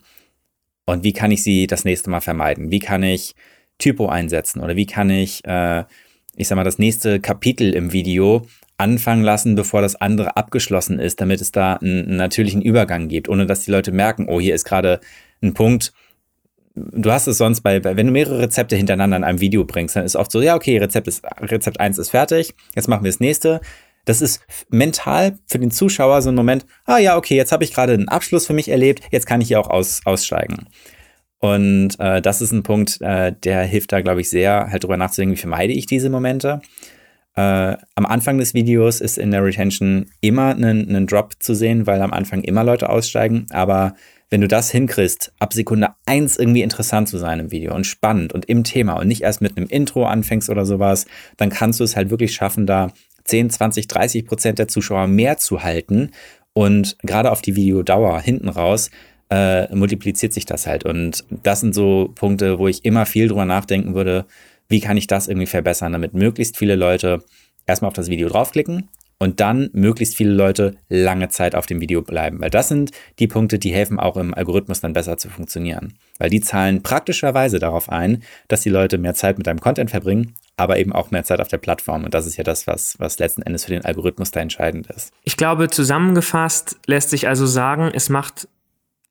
Und 0.85 1.03
wie 1.03 1.13
kann 1.13 1.31
ich 1.31 1.41
sie 1.41 1.65
das 1.65 1.85
nächste 1.85 2.11
Mal 2.11 2.21
vermeiden? 2.21 2.69
Wie 2.69 2.77
kann 2.77 3.01
ich 3.01 3.33
Typo 3.79 4.09
einsetzen? 4.09 4.61
Oder 4.61 4.75
wie 4.75 4.85
kann 4.85 5.09
ich, 5.09 5.43
äh, 5.43 5.85
ich 6.35 6.47
sag 6.47 6.55
mal, 6.55 6.63
das 6.63 6.79
nächste 6.79 7.19
Kapitel 7.19 7.73
im 7.73 7.91
Video 7.91 8.47
anfangen 8.77 9.23
lassen, 9.23 9.55
bevor 9.55 9.81
das 9.81 9.95
andere 9.95 10.37
abgeschlossen 10.37 10.99
ist, 10.99 11.21
damit 11.21 11.39
es 11.39 11.51
da 11.51 11.75
einen, 11.75 12.15
natürlichen 12.15 12.61
Übergang 12.61 13.07
gibt, 13.09 13.29
ohne 13.29 13.45
dass 13.45 13.61
die 13.61 13.71
Leute 13.71 13.91
merken, 13.91 14.27
oh, 14.27 14.39
hier 14.39 14.55
ist 14.55 14.65
gerade 14.65 14.99
ein 15.41 15.53
Punkt. 15.53 15.93
Du 16.73 17.11
hast 17.11 17.27
es 17.27 17.37
sonst 17.37 17.61
bei, 17.61 17.83
wenn 17.83 18.07
du 18.07 18.11
mehrere 18.13 18.39
Rezepte 18.39 18.75
hintereinander 18.75 19.17
in 19.17 19.23
einem 19.23 19.41
Video 19.41 19.65
bringst, 19.65 19.95
dann 19.95 20.05
ist 20.05 20.15
oft 20.15 20.31
so, 20.31 20.41
ja, 20.41 20.55
okay, 20.55 20.77
Rezept, 20.77 21.07
ist, 21.07 21.23
Rezept 21.41 21.79
1 21.79 21.97
ist 21.97 22.09
fertig, 22.09 22.55
jetzt 22.75 22.87
machen 22.87 23.03
wir 23.03 23.11
das 23.11 23.19
nächste. 23.19 23.61
Das 24.05 24.19
ist 24.19 24.41
mental 24.69 25.37
für 25.45 25.59
den 25.59 25.69
Zuschauer 25.69 26.23
so 26.23 26.29
ein 26.29 26.35
Moment, 26.35 26.65
ah 26.85 26.97
ja, 26.97 27.17
okay, 27.17 27.35
jetzt 27.35 27.51
habe 27.51 27.63
ich 27.63 27.73
gerade 27.73 27.93
einen 27.93 28.07
Abschluss 28.07 28.47
für 28.47 28.53
mich 28.53 28.69
erlebt, 28.69 29.03
jetzt 29.11 29.27
kann 29.27 29.41
ich 29.41 29.49
hier 29.49 29.59
auch 29.59 29.69
aus, 29.69 30.01
aussteigen. 30.05 30.67
Und 31.41 31.99
äh, 31.99 32.21
das 32.21 32.39
ist 32.39 32.51
ein 32.51 32.63
Punkt, 32.63 33.01
äh, 33.01 33.33
der 33.43 33.63
hilft 33.63 33.91
da, 33.91 34.01
glaube 34.01 34.21
ich, 34.21 34.29
sehr, 34.29 34.67
halt 34.69 34.83
drüber 34.83 34.95
nachzudenken, 34.95 35.35
wie 35.35 35.39
vermeide 35.39 35.73
ich 35.73 35.87
diese 35.87 36.11
Momente. 36.11 36.61
Äh, 37.35 37.77
am 37.95 38.05
Anfang 38.05 38.37
des 38.37 38.53
Videos 38.53 39.01
ist 39.01 39.17
in 39.17 39.31
der 39.31 39.43
Retention 39.43 40.05
immer 40.21 40.55
ein 40.55 41.07
Drop 41.07 41.33
zu 41.39 41.55
sehen, 41.55 41.87
weil 41.87 42.01
am 42.01 42.13
Anfang 42.13 42.43
immer 42.43 42.63
Leute 42.63 42.89
aussteigen. 42.89 43.47
Aber 43.49 43.95
wenn 44.29 44.41
du 44.41 44.47
das 44.47 44.69
hinkriegst, 44.69 45.33
ab 45.39 45.53
Sekunde 45.53 45.89
1 46.05 46.37
irgendwie 46.37 46.61
interessant 46.61 47.09
zu 47.09 47.17
sein 47.17 47.39
im 47.39 47.51
Video 47.51 47.73
und 47.73 47.87
spannend 47.87 48.33
und 48.33 48.45
im 48.45 48.63
Thema 48.63 48.93
und 48.93 49.07
nicht 49.07 49.23
erst 49.23 49.41
mit 49.41 49.57
einem 49.57 49.67
Intro 49.67 50.05
anfängst 50.05 50.49
oder 50.49 50.67
sowas, 50.67 51.07
dann 51.37 51.49
kannst 51.49 51.79
du 51.79 51.83
es 51.83 51.95
halt 51.95 52.11
wirklich 52.11 52.35
schaffen, 52.35 52.67
da 52.67 52.91
10, 53.25 53.49
20, 53.49 53.87
30 53.87 54.25
Prozent 54.25 54.59
der 54.59 54.67
Zuschauer 54.67 55.07
mehr 55.07 55.37
zu 55.37 55.63
halten. 55.63 56.11
Und 56.53 56.97
gerade 57.01 57.31
auf 57.31 57.41
die 57.41 57.55
Videodauer 57.55 58.19
hinten 58.21 58.49
raus 58.49 58.91
äh, 59.31 59.73
multipliziert 59.73 60.33
sich 60.33 60.45
das 60.45 60.67
halt. 60.67 60.83
Und 60.83 61.23
das 61.29 61.61
sind 61.61 61.73
so 61.73 62.11
Punkte, 62.13 62.59
wo 62.59 62.67
ich 62.67 62.83
immer 62.85 63.05
viel 63.05 63.29
drüber 63.29 63.45
nachdenken 63.45 63.95
würde, 63.95 64.25
wie 64.67 64.81
kann 64.81 64.97
ich 64.97 65.07
das 65.07 65.27
irgendwie 65.27 65.47
verbessern, 65.47 65.93
damit 65.93 66.13
möglichst 66.13 66.57
viele 66.57 66.75
Leute 66.75 67.23
erstmal 67.65 67.87
auf 67.87 67.95
das 67.95 68.09
Video 68.09 68.27
draufklicken 68.27 68.89
und 69.19 69.39
dann 69.39 69.69
möglichst 69.73 70.15
viele 70.15 70.33
Leute 70.33 70.75
lange 70.89 71.29
Zeit 71.29 71.55
auf 71.55 71.65
dem 71.65 71.79
Video 71.79 72.01
bleiben. 72.01 72.41
Weil 72.41 72.49
das 72.49 72.67
sind 72.67 72.91
die 73.19 73.27
Punkte, 73.27 73.59
die 73.59 73.71
helfen 73.71 73.99
auch 73.99 74.17
im 74.17 74.33
Algorithmus 74.33 74.81
dann 74.81 74.93
besser 74.93 75.17
zu 75.17 75.29
funktionieren. 75.29 75.93
Weil 76.17 76.29
die 76.29 76.41
zahlen 76.41 76.83
praktischerweise 76.83 77.59
darauf 77.59 77.87
ein, 77.89 78.23
dass 78.47 78.61
die 78.61 78.69
Leute 78.69 78.97
mehr 78.97 79.13
Zeit 79.13 79.37
mit 79.37 79.47
deinem 79.47 79.61
Content 79.61 79.91
verbringen, 79.91 80.33
aber 80.57 80.79
eben 80.79 80.91
auch 80.91 81.11
mehr 81.11 81.23
Zeit 81.23 81.39
auf 81.39 81.47
der 81.47 81.59
Plattform. 81.59 82.03
Und 82.03 82.13
das 82.13 82.25
ist 82.25 82.35
ja 82.35 82.43
das, 82.43 82.67
was, 82.67 82.95
was 82.97 83.19
letzten 83.19 83.43
Endes 83.43 83.65
für 83.65 83.71
den 83.71 83.85
Algorithmus 83.85 84.31
da 84.31 84.39
entscheidend 84.39 84.87
ist. 84.87 85.13
Ich 85.23 85.37
glaube, 85.37 85.69
zusammengefasst 85.69 86.79
lässt 86.87 87.11
sich 87.11 87.27
also 87.27 87.45
sagen, 87.45 87.91
es 87.93 88.09
macht 88.09 88.47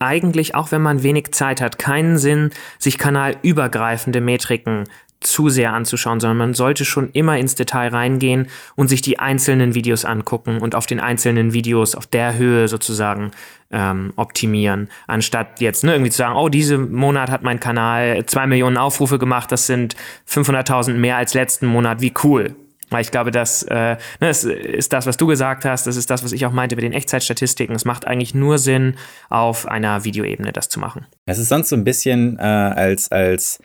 eigentlich, 0.00 0.54
auch 0.54 0.72
wenn 0.72 0.82
man 0.82 1.02
wenig 1.02 1.32
Zeit 1.32 1.60
hat, 1.60 1.78
keinen 1.78 2.18
Sinn, 2.18 2.50
sich 2.78 2.98
kanalübergreifende 2.98 4.20
Metriken 4.20 4.88
zu 5.20 5.50
sehr 5.50 5.74
anzuschauen, 5.74 6.18
sondern 6.18 6.38
man 6.38 6.54
sollte 6.54 6.86
schon 6.86 7.10
immer 7.10 7.36
ins 7.38 7.54
Detail 7.54 7.88
reingehen 7.88 8.48
und 8.74 8.88
sich 8.88 9.02
die 9.02 9.18
einzelnen 9.18 9.74
Videos 9.74 10.06
angucken 10.06 10.58
und 10.58 10.74
auf 10.74 10.86
den 10.86 10.98
einzelnen 10.98 11.52
Videos 11.52 11.94
auf 11.94 12.06
der 12.06 12.38
Höhe 12.38 12.68
sozusagen 12.68 13.30
ähm, 13.70 14.14
optimieren, 14.16 14.88
anstatt 15.06 15.60
jetzt 15.60 15.84
ne, 15.84 15.92
irgendwie 15.92 16.10
zu 16.10 16.16
sagen, 16.16 16.36
oh, 16.36 16.48
diesen 16.48 16.92
Monat 16.92 17.30
hat 17.30 17.42
mein 17.42 17.60
Kanal 17.60 18.24
zwei 18.26 18.46
Millionen 18.46 18.78
Aufrufe 18.78 19.18
gemacht, 19.18 19.52
das 19.52 19.66
sind 19.66 19.94
500.000 20.26 20.94
mehr 20.94 21.16
als 21.16 21.34
letzten 21.34 21.66
Monat, 21.66 22.00
wie 22.00 22.14
cool. 22.24 22.56
Weil 22.90 23.02
ich 23.02 23.10
glaube, 23.10 23.30
das, 23.30 23.62
äh, 23.62 23.74
ne, 23.74 23.98
das 24.20 24.44
ist 24.44 24.92
das, 24.92 25.06
was 25.06 25.16
du 25.16 25.26
gesagt 25.26 25.64
hast, 25.64 25.86
das 25.86 25.96
ist 25.96 26.10
das, 26.10 26.24
was 26.24 26.32
ich 26.32 26.44
auch 26.44 26.52
meinte 26.52 26.76
mit 26.76 26.84
den 26.84 26.92
Echtzeitstatistiken. 26.92 27.74
Es 27.74 27.84
macht 27.84 28.06
eigentlich 28.06 28.34
nur 28.34 28.58
Sinn, 28.58 28.96
auf 29.28 29.66
einer 29.66 30.04
Videoebene 30.04 30.52
das 30.52 30.68
zu 30.68 30.80
machen. 30.80 31.06
Es 31.26 31.38
ist 31.38 31.48
sonst 31.48 31.68
so 31.68 31.76
ein 31.76 31.84
bisschen 31.84 32.38
äh, 32.38 32.42
als, 32.42 33.10
als 33.10 33.60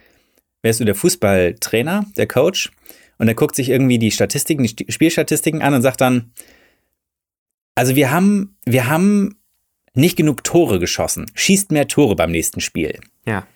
wärst 0.62 0.80
du 0.80 0.86
der 0.86 0.96
Fußballtrainer, 0.96 2.06
der 2.16 2.28
Coach, 2.28 2.72
und 3.18 3.28
er 3.28 3.36
guckt 3.36 3.56
sich 3.56 3.70
irgendwie 3.70 3.98
die 3.98 4.12
Statistiken, 4.12 4.64
die 4.64 4.92
Spielstatistiken 4.92 5.62
an 5.62 5.74
und 5.74 5.82
sagt 5.82 6.02
dann, 6.02 6.32
also 7.74 7.96
wir 7.96 8.12
haben, 8.12 8.58
wir 8.66 8.88
haben 8.88 9.38
nicht 9.94 10.18
genug 10.18 10.44
Tore 10.44 10.80
geschossen. 10.80 11.26
Schießt 11.34 11.72
mehr 11.72 11.88
Tore 11.88 12.16
beim 12.16 12.32
nächsten 12.32 12.60
Spiel. 12.60 13.00
Ja 13.26 13.48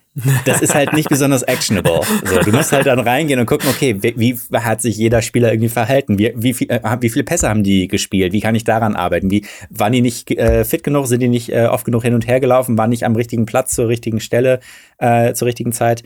das 0.45 0.61
ist 0.61 0.75
halt 0.75 0.93
nicht 0.93 1.09
besonders 1.09 1.43
actionable. 1.43 2.01
So, 2.25 2.39
du 2.39 2.51
musst 2.51 2.71
halt 2.71 2.85
dann 2.85 2.99
reingehen 2.99 3.39
und 3.39 3.45
gucken, 3.45 3.69
okay, 3.69 3.95
wie, 4.01 4.15
wie 4.17 4.37
hat 4.57 4.81
sich 4.81 4.97
jeder 4.97 5.21
Spieler 5.21 5.51
irgendwie 5.51 5.69
verhalten? 5.69 6.17
Wie, 6.17 6.33
wie, 6.35 6.53
viel, 6.53 6.69
äh, 6.69 6.79
wie 7.01 7.09
viele 7.09 7.23
Pässe 7.23 7.49
haben 7.49 7.63
die 7.63 7.87
gespielt? 7.87 8.33
Wie 8.33 8.39
kann 8.39 8.55
ich 8.55 8.63
daran 8.63 8.95
arbeiten? 8.95 9.31
Wie, 9.31 9.45
waren 9.69 9.91
die 9.91 10.01
nicht 10.01 10.31
äh, 10.31 10.63
fit 10.65 10.83
genug? 10.83 11.07
Sind 11.07 11.21
die 11.21 11.27
nicht 11.27 11.51
äh, 11.51 11.65
oft 11.65 11.85
genug 11.85 12.03
hin 12.03 12.13
und 12.13 12.27
her 12.27 12.39
gelaufen? 12.39 12.77
Waren 12.77 12.89
nicht 12.89 13.05
am 13.05 13.15
richtigen 13.15 13.45
Platz 13.45 13.73
zur 13.73 13.87
richtigen 13.87 14.19
Stelle 14.19 14.59
äh, 14.97 15.33
zur 15.33 15.47
richtigen 15.47 15.71
Zeit? 15.71 16.03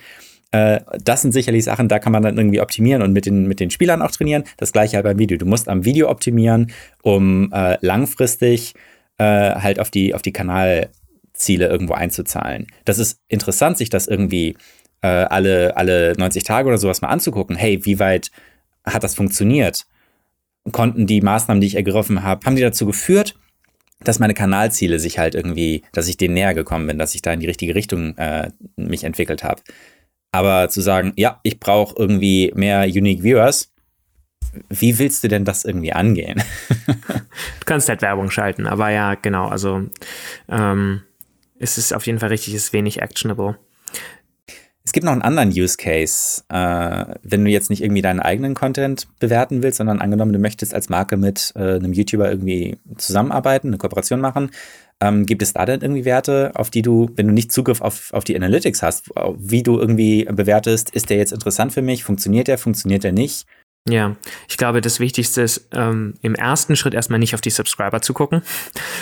Äh, 0.52 0.82
das 1.04 1.22
sind 1.22 1.32
sicherlich 1.32 1.64
Sachen, 1.64 1.88
da 1.88 2.00
kann 2.00 2.12
man 2.12 2.24
dann 2.24 2.38
irgendwie 2.38 2.62
optimieren 2.62 3.02
und 3.02 3.14
mit 3.14 3.26
den, 3.26 3.48
mit 3.48 3.60
den 3.60 3.70
Spielern 3.70 4.02
auch 4.02 4.12
trainieren. 4.12 4.44
Das 4.58 4.72
gleiche 4.72 4.98
halt 4.98 5.06
beim 5.06 5.20
Video. 5.20 5.38
Du 5.38 5.46
musst 5.46 5.70
am 5.70 5.86
Video 5.86 6.10
optimieren, 6.10 6.72
um 7.02 7.52
langfristig 7.82 8.74
halt 9.20 9.80
auf 9.80 9.90
die, 9.92 10.14
auf 10.14 10.22
die 10.22 10.34
Kanal- 10.34 10.90
Ziele 11.34 11.68
irgendwo 11.68 11.94
einzuzahlen. 11.94 12.68
Das 12.86 13.00
ist 13.00 13.20
interessant, 13.28 13.78
sich 13.78 13.90
das 13.90 14.08
irgendwie 14.08 14.56
äh, 15.02 15.08
alle, 15.08 15.76
alle 15.78 16.14
90 16.18 16.44
Tage 16.44 16.68
oder 16.68 16.78
sowas 16.78 17.02
mal 17.02 17.10
anzugucken. 17.10 17.56
Hey, 17.56 17.86
wie 17.86 18.00
weit 18.00 18.32
hat 18.86 19.04
das 19.04 19.16
funktioniert? 19.16 19.86
Konnten 20.72 21.08
die 21.08 21.22
Maßnahmen, 21.22 21.62
die 21.62 21.68
ich 21.68 21.76
ergriffen 21.76 22.24
habe, 22.24 22.46
haben 22.46 22.56
die 22.56 22.62
dazu 22.62 22.86
geführt, 22.86 23.36
dass 24.04 24.20
meine 24.20 24.34
Kanalziele 24.34 25.00
sich 25.00 25.20
halt 25.20 25.36
irgendwie, 25.36 25.84
dass 25.92 26.08
ich 26.08 26.18
denen 26.18 26.34
näher 26.34 26.54
gekommen 26.54 26.88
bin, 26.88 26.98
dass 26.98 27.16
ich 27.16 27.22
da 27.22 27.34
in 27.34 27.40
die 27.40 27.48
richtige 27.48 27.76
Richtung 27.76 28.18
äh, 28.18 28.52
mich 28.76 29.04
entwickelt 29.04 29.44
habe. 29.44 29.62
Aber 30.32 30.70
zu 30.70 30.82
sagen, 30.82 31.14
ja, 31.16 31.40
ich 31.44 31.60
brauche 31.60 31.96
irgendwie 31.98 32.52
mehr 32.56 32.84
Unique 32.86 33.24
Viewers, 33.24 33.72
wie 34.70 35.00
willst 35.00 35.24
du 35.24 35.28
denn 35.28 35.46
das 35.46 35.66
irgendwie 35.66 35.94
angehen? 35.94 36.42
du 36.88 37.66
kannst 37.66 37.90
halt 37.90 38.02
Werbung 38.02 38.30
schalten, 38.30 38.68
aber 38.68 38.90
ja, 38.90 39.16
genau, 39.16 39.48
also 39.48 39.84
ähm, 40.50 41.02
es 41.64 41.78
ist 41.78 41.94
auf 41.94 42.06
jeden 42.06 42.20
Fall 42.20 42.30
richtig, 42.30 42.54
es 42.54 42.66
ist 42.66 42.74
wenig 42.74 43.02
actionable. 43.02 43.58
Es 44.86 44.92
gibt 44.92 45.06
noch 45.06 45.14
einen 45.14 45.22
anderen 45.22 45.50
Use 45.50 45.78
Case, 45.78 46.44
äh, 46.50 47.16
wenn 47.24 47.46
du 47.46 47.50
jetzt 47.50 47.70
nicht 47.70 47.82
irgendwie 47.82 48.02
deinen 48.02 48.20
eigenen 48.20 48.54
Content 48.54 49.08
bewerten 49.18 49.64
willst, 49.64 49.78
sondern 49.78 50.02
angenommen, 50.02 50.34
du 50.34 50.40
möchtest 50.40 50.74
als 50.74 50.90
Marke 50.90 51.16
mit 51.16 51.54
äh, 51.56 51.76
einem 51.76 51.94
YouTuber 51.94 52.30
irgendwie 52.30 52.78
zusammenarbeiten, 52.98 53.70
eine 53.70 53.78
Kooperation 53.78 54.20
machen. 54.20 54.52
Ähm, 55.00 55.26
gibt 55.26 55.42
es 55.42 55.54
da 55.54 55.66
denn 55.66 55.80
irgendwie 55.80 56.04
Werte, 56.04 56.52
auf 56.56 56.70
die 56.70 56.82
du, 56.82 57.10
wenn 57.16 57.28
du 57.28 57.34
nicht 57.34 57.54
Zugriff 57.54 57.80
auf, 57.80 58.12
auf 58.14 58.26
die 58.26 58.36
Analytics 58.36 58.84
hast, 58.84 59.10
wie 59.38 59.64
du 59.64 59.80
irgendwie 59.80 60.26
bewertest, 60.26 60.90
ist 60.90 61.10
der 61.10 61.18
jetzt 61.18 61.32
interessant 61.32 61.72
für 61.72 61.82
mich, 61.82 62.04
funktioniert 62.04 62.50
der, 62.50 62.58
funktioniert 62.58 63.06
der 63.06 63.14
nicht? 63.14 63.46
Ja, 63.90 64.16
ich 64.48 64.56
glaube, 64.56 64.80
das 64.80 65.02
Wichtigste 65.02 65.42
ist, 65.42 65.68
ähm, 65.74 66.14
im 66.22 66.36
ersten 66.36 66.78
Schritt 66.78 66.94
erstmal 66.94 67.20
nicht 67.20 67.36
auf 67.36 67.42
die 67.42 67.50
Subscriber 67.50 68.02
zu 68.02 68.14
gucken. 68.14 68.42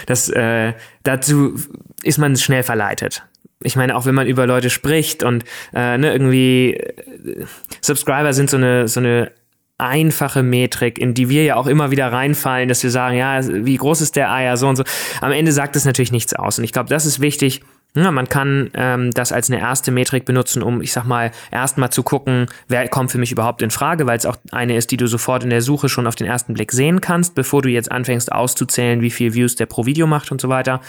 Das, 0.07 0.27
äh, 0.29 0.73
dazu 1.03 1.55
ist 2.01 2.17
man 2.17 2.35
schnell 2.35 2.63
verleitet. 2.63 3.23
Ich 3.63 3.75
meine, 3.75 3.95
auch 3.95 4.07
wenn 4.07 4.15
man 4.15 4.25
über 4.25 4.47
Leute 4.47 4.71
spricht 4.71 5.21
und 5.21 5.43
äh, 5.73 5.99
ne, 5.99 6.11
irgendwie 6.11 6.73
äh, 6.73 7.45
Subscriber 7.81 8.33
sind 8.33 8.49
so 8.49 8.57
eine, 8.57 8.87
so 8.87 8.99
eine 8.99 9.31
einfache 9.77 10.41
Metrik, 10.41 10.97
in 10.97 11.13
die 11.13 11.29
wir 11.29 11.43
ja 11.43 11.55
auch 11.55 11.67
immer 11.67 11.91
wieder 11.91 12.11
reinfallen, 12.11 12.67
dass 12.67 12.81
wir 12.81 12.91
sagen, 12.91 13.17
ja, 13.17 13.39
wie 13.43 13.75
groß 13.75 14.01
ist 14.01 14.15
der 14.15 14.31
Eier, 14.31 14.57
so 14.57 14.67
und 14.67 14.77
so. 14.77 14.83
Am 15.21 15.31
Ende 15.31 15.51
sagt 15.51 15.75
das 15.75 15.85
natürlich 15.85 16.11
nichts 16.11 16.33
aus. 16.33 16.57
Und 16.57 16.63
ich 16.63 16.71
glaube, 16.71 16.89
das 16.89 17.05
ist 17.05 17.19
wichtig, 17.19 17.61
ja, 17.93 18.09
man 18.11 18.29
kann 18.29 18.71
ähm, 18.73 19.11
das 19.11 19.33
als 19.33 19.49
eine 19.49 19.59
erste 19.59 19.91
Metrik 19.91 20.23
benutzen, 20.23 20.63
um, 20.63 20.81
ich 20.81 20.93
sag 20.93 21.03
mal, 21.03 21.31
erstmal 21.51 21.91
zu 21.91 22.03
gucken, 22.03 22.45
wer 22.69 22.87
kommt 22.87 23.11
für 23.11 23.17
mich 23.17 23.33
überhaupt 23.33 23.61
in 23.61 23.69
Frage, 23.69 24.05
weil 24.07 24.17
es 24.17 24.25
auch 24.25 24.37
eine 24.51 24.77
ist, 24.77 24.91
die 24.91 24.97
du 24.97 25.07
sofort 25.07 25.43
in 25.43 25.49
der 25.49 25.61
Suche 25.61 25.89
schon 25.89 26.07
auf 26.07 26.15
den 26.15 26.25
ersten 26.25 26.53
Blick 26.53 26.71
sehen 26.71 27.01
kannst, 27.01 27.35
bevor 27.35 27.61
du 27.61 27.69
jetzt 27.69 27.91
anfängst 27.91 28.31
auszuzählen, 28.31 29.01
wie 29.01 29.11
viel 29.11 29.33
Views 29.33 29.55
der 29.55 29.65
pro 29.65 29.85
Video 29.85 30.07
macht 30.07 30.31
und 30.31 30.39
so 30.39 30.47
weiter. 30.47 30.79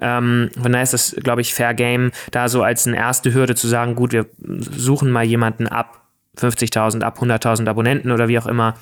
Ähm, 0.00 0.50
von 0.60 0.70
daher 0.70 0.82
ist 0.82 0.92
das, 0.92 1.16
glaube 1.22 1.40
ich, 1.40 1.54
Fair 1.54 1.72
Game, 1.72 2.12
da 2.30 2.48
so 2.48 2.62
als 2.62 2.86
eine 2.86 2.96
erste 2.96 3.32
Hürde 3.32 3.54
zu 3.54 3.66
sagen, 3.66 3.94
gut, 3.94 4.12
wir 4.12 4.26
suchen 4.38 5.10
mal 5.10 5.24
jemanden 5.24 5.66
ab 5.66 6.02
50.000, 6.36 7.02
ab 7.02 7.18
100.000 7.22 7.68
Abonnenten 7.68 8.10
oder 8.10 8.28
wie 8.28 8.38
auch 8.38 8.46
immer, 8.46 8.74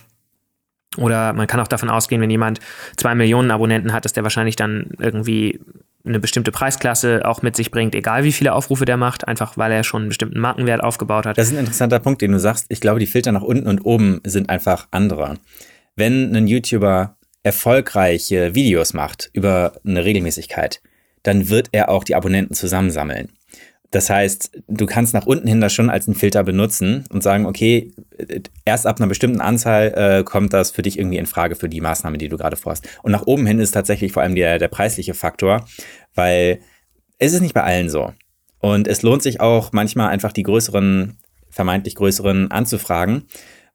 oder 0.97 1.33
man 1.33 1.47
kann 1.47 1.61
auch 1.61 1.69
davon 1.69 1.91
ausgehen, 1.91 2.21
wenn 2.21 2.31
jemand 2.31 2.61
zwei 2.97 3.15
Millionen 3.15 3.51
Abonnenten 3.51 3.93
hat, 3.93 4.05
dass 4.05 4.15
der 4.15 4.23
wahrscheinlich 4.23 4.57
dann 4.57 4.91
irgendwie 4.99 5.61
eine 6.09 6.21
bestimmte 6.21 6.53
Preisklasse 6.53 7.23
auch 7.25 7.43
mit 7.43 7.57
sich 7.57 7.71
bringt, 7.71 7.95
egal 7.95 8.25
wie 8.25 8.33
viele 8.33 8.53
Aufrufe 8.53 8.85
der 8.85 8.97
macht, 8.97 9.27
einfach 9.29 9.57
weil 9.57 9.73
er 9.73 9.85
schon 9.85 10.03
einen 10.03 10.09
bestimmten 10.09 10.41
Markenwert 10.41 10.83
aufgebaut 10.83 11.27
hat. 11.27 11.39
Das 11.39 11.49
ist 11.49 11.53
ein 11.55 11.61
interessanter 11.61 11.99
Punkt, 11.99 12.23
den 12.23 12.33
du 12.33 12.41
sagst. 12.41 12.67
Ich 12.69 12.81
glaube, 12.81 13.01
die 13.01 13.07
Filter 13.07 13.33
nach 13.33 13.43
unten 13.43 13.67
und 13.67 13.85
oben 13.85 14.21
sind 14.25 14.51
einfach 14.51 14.89
andere. 14.91 15.35
Wenn 15.97 16.35
ein 16.35 16.47
YouTuber 16.47 17.17
erfolgreiche 17.43 18.55
Videos 18.55 18.95
macht 18.95 19.31
über 19.33 19.73
eine 19.87 20.05
Regelmäßigkeit, 20.05 20.81
dann 21.23 21.49
wird 21.49 21.69
er 21.73 21.89
auch 21.89 22.05
die 22.05 22.15
Abonnenten 22.15 22.55
zusammensammeln. 22.55 23.31
Das 23.91 24.11
heißt, 24.11 24.65
du 24.69 24.85
kannst 24.85 25.15
nach 25.15 25.25
unten 25.25 25.49
hin 25.49 25.63
das 25.63 25.73
schon 25.73 25.89
als 25.89 26.07
einen 26.07 26.15
Filter 26.15 26.45
benutzen 26.45 27.05
und 27.11 27.23
sagen, 27.23 27.47
okay, 27.47 27.91
erst 28.67 28.87
ab 28.87 28.99
einer 28.99 29.07
bestimmten 29.07 29.41
Anzahl 29.41 29.95
äh, 29.97 30.25
kommt 30.25 30.53
das 30.53 30.71
für 30.71 30.83
dich 30.83 30.99
irgendwie 30.99 31.17
in 31.17 31.25
Frage 31.25 31.57
für 31.57 31.71
die 31.71 31.81
Maßnahme, 31.81 32.19
die 32.19 32.29
du 32.29 32.37
gerade 32.37 32.57
vorhast. 32.57 32.87
Und 33.03 33.13
nach 33.13 33.27
oben 33.27 33.47
hin 33.47 33.59
ist 33.61 33.71
tatsächlich 33.71 34.13
vor 34.13 34.23
allem 34.23 34.35
der, 34.35 34.59
der 34.59 34.69
preisliche 34.69 35.15
Faktor, 35.15 35.65
weil 36.19 36.61
es 37.17 37.33
ist 37.33 37.41
nicht 37.41 37.55
bei 37.55 37.63
allen 37.63 37.89
so. 37.89 38.13
Und 38.59 38.87
es 38.87 39.01
lohnt 39.01 39.23
sich 39.23 39.41
auch 39.41 39.73
manchmal 39.73 40.11
einfach 40.11 40.33
die 40.33 40.43
größeren, 40.43 41.17
vermeintlich 41.49 41.95
größeren 41.95 42.51
anzufragen 42.51 43.25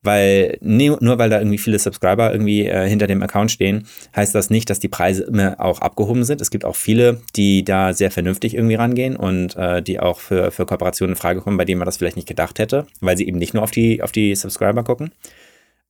weil 0.04 0.58
nur 0.62 1.18
weil 1.18 1.30
da 1.30 1.40
irgendwie 1.40 1.58
viele 1.58 1.80
Subscriber 1.80 2.32
irgendwie 2.32 2.68
äh, 2.68 2.88
hinter 2.88 3.08
dem 3.08 3.24
Account 3.24 3.52
stehen, 3.52 3.88
heißt 4.16 4.36
das 4.36 4.50
nicht, 4.50 4.70
dass 4.70 4.80
die 4.80 4.90
Preise 4.90 5.24
immer 5.24 5.56
auch 5.60 5.80
abgehoben 5.80 6.26
sind. 6.26 6.42
Es 6.42 6.52
gibt 6.52 6.66
auch 6.66 6.76
viele, 6.76 7.22
die 7.36 7.64
da 7.64 7.94
sehr 7.94 8.12
vernünftig 8.12 8.54
irgendwie 8.54 8.76
rangehen 8.76 9.16
und 9.16 9.56
äh, 9.56 9.82
die 9.82 10.00
auch 10.00 10.20
für, 10.20 10.52
für 10.52 10.66
Kooperationen 10.66 11.14
in 11.14 11.20
Frage 11.20 11.42
kommen, 11.42 11.58
bei 11.58 11.66
denen 11.66 11.80
man 11.80 11.86
das 11.86 11.98
vielleicht 11.98 12.18
nicht 12.18 12.28
gedacht 12.28 12.60
hätte, 12.60 12.86
weil 13.00 13.18
sie 13.18 13.28
eben 13.28 13.38
nicht 13.38 13.54
nur 13.54 13.64
auf 13.64 13.72
die, 13.72 14.04
auf 14.04 14.12
die 14.12 14.36
Subscriber 14.36 14.84
gucken. 14.84 15.12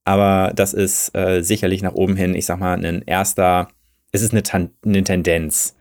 Aber 0.05 0.51
das 0.55 0.73
ist 0.73 1.15
äh, 1.15 1.41
sicherlich 1.41 1.81
nach 1.81 1.93
oben 1.93 2.15
hin, 2.15 2.35
ich 2.35 2.45
sag 2.45 2.59
mal, 2.59 2.73
ein 2.73 3.01
erster, 3.05 3.69
es 4.11 4.21
ist 4.21 4.33
eine, 4.33 4.43
eine 4.85 5.03
Tendenz. 5.03 5.75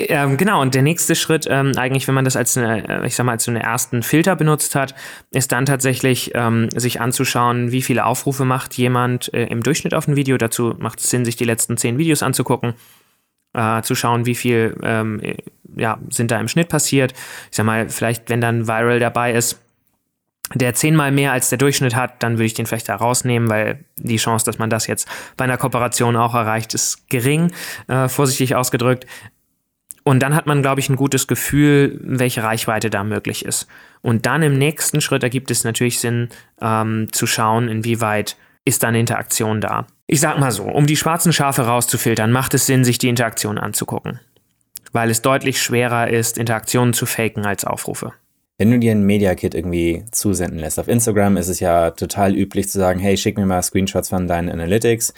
Ähm, 0.00 0.36
genau, 0.36 0.62
und 0.62 0.76
der 0.76 0.82
nächste 0.82 1.16
Schritt, 1.16 1.48
ähm, 1.50 1.72
eigentlich, 1.76 2.06
wenn 2.06 2.14
man 2.14 2.24
das 2.24 2.36
als 2.36 2.56
eine, 2.56 3.02
äh, 3.02 3.06
ich 3.06 3.16
sag 3.16 3.24
mal, 3.24 3.32
als 3.32 3.44
so 3.44 3.50
einen 3.50 3.60
ersten 3.60 4.04
Filter 4.04 4.36
benutzt 4.36 4.76
hat, 4.76 4.94
ist 5.32 5.50
dann 5.50 5.66
tatsächlich 5.66 6.30
ähm, 6.34 6.68
sich 6.70 7.00
anzuschauen, 7.00 7.72
wie 7.72 7.82
viele 7.82 8.06
Aufrufe 8.06 8.44
macht 8.44 8.74
jemand 8.74 9.34
äh, 9.34 9.46
im 9.46 9.64
Durchschnitt 9.64 9.94
auf 9.94 10.06
ein 10.06 10.14
Video. 10.14 10.38
Dazu 10.38 10.76
macht 10.78 11.00
es 11.00 11.10
Sinn, 11.10 11.24
sich 11.24 11.34
die 11.34 11.44
letzten 11.44 11.76
zehn 11.76 11.98
Videos 11.98 12.22
anzugucken, 12.22 12.74
äh, 13.54 13.82
zu 13.82 13.96
schauen, 13.96 14.24
wie 14.24 14.36
viel 14.36 14.76
ähm, 14.84 15.20
ja, 15.76 15.98
sind 16.10 16.30
da 16.30 16.38
im 16.38 16.46
Schnitt 16.46 16.68
passiert. 16.68 17.12
Ich 17.50 17.56
sag 17.56 17.66
mal, 17.66 17.88
vielleicht, 17.88 18.30
wenn 18.30 18.40
dann 18.40 18.68
Viral 18.68 19.00
dabei 19.00 19.32
ist, 19.32 19.60
der 20.54 20.74
zehnmal 20.74 21.10
mehr 21.10 21.32
als 21.32 21.48
der 21.48 21.58
Durchschnitt 21.58 21.96
hat, 21.96 22.22
dann 22.22 22.34
würde 22.34 22.46
ich 22.46 22.54
den 22.54 22.66
vielleicht 22.66 22.88
da 22.88 22.94
rausnehmen, 22.94 23.50
weil 23.50 23.84
die 23.96 24.16
Chance, 24.16 24.46
dass 24.46 24.58
man 24.58 24.70
das 24.70 24.86
jetzt 24.86 25.08
bei 25.36 25.44
einer 25.44 25.58
Kooperation 25.58 26.16
auch 26.16 26.34
erreicht, 26.34 26.72
ist 26.72 27.10
gering, 27.10 27.52
äh, 27.88 28.08
vorsichtig 28.08 28.54
ausgedrückt. 28.54 29.04
Und 30.08 30.20
dann 30.20 30.34
hat 30.34 30.46
man, 30.46 30.62
glaube 30.62 30.80
ich, 30.80 30.88
ein 30.88 30.96
gutes 30.96 31.26
Gefühl, 31.26 32.00
welche 32.02 32.42
Reichweite 32.42 32.88
da 32.88 33.04
möglich 33.04 33.44
ist. 33.44 33.66
Und 34.00 34.24
dann 34.24 34.42
im 34.42 34.56
nächsten 34.56 35.02
Schritt 35.02 35.22
ergibt 35.22 35.50
es 35.50 35.64
natürlich 35.64 36.00
Sinn, 36.00 36.30
ähm, 36.62 37.08
zu 37.12 37.26
schauen, 37.26 37.68
inwieweit 37.68 38.38
ist 38.64 38.84
dann 38.84 38.94
Interaktion 38.94 39.60
da. 39.60 39.86
Ich 40.06 40.20
sag 40.20 40.38
mal 40.38 40.50
so, 40.50 40.62
um 40.62 40.86
die 40.86 40.96
schwarzen 40.96 41.34
Schafe 41.34 41.66
rauszufiltern, 41.66 42.32
macht 42.32 42.54
es 42.54 42.64
Sinn, 42.64 42.86
sich 42.86 42.96
die 42.96 43.10
Interaktion 43.10 43.58
anzugucken. 43.58 44.18
Weil 44.92 45.10
es 45.10 45.20
deutlich 45.20 45.60
schwerer 45.60 46.08
ist, 46.08 46.38
Interaktionen 46.38 46.94
zu 46.94 47.04
faken 47.04 47.44
als 47.44 47.66
Aufrufe. 47.66 48.14
Wenn 48.56 48.70
du 48.70 48.78
dir 48.78 48.92
ein 48.92 49.02
Media 49.02 49.34
Kit 49.34 49.54
irgendwie 49.54 50.06
zusenden 50.10 50.58
lässt, 50.58 50.80
auf 50.80 50.88
Instagram 50.88 51.36
ist 51.36 51.48
es 51.48 51.60
ja 51.60 51.90
total 51.90 52.34
üblich 52.34 52.70
zu 52.70 52.78
sagen, 52.78 52.98
hey, 52.98 53.18
schick 53.18 53.36
mir 53.36 53.44
mal 53.44 53.60
Screenshots 53.60 54.08
von 54.08 54.26
deinen 54.26 54.48
Analytics. 54.48 55.12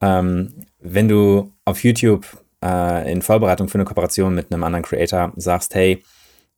Ähm, 0.00 0.54
wenn 0.80 1.06
du 1.06 1.52
auf 1.64 1.84
YouTube 1.84 2.26
äh, 2.64 3.12
in 3.12 3.22
Vorbereitung 3.22 3.68
für 3.68 3.74
eine 3.76 3.84
Kooperation 3.84 4.34
mit 4.34 4.52
einem 4.52 4.64
anderen 4.64 4.84
Creator 4.84 5.32
sagst, 5.36 5.74
hey, 5.74 6.02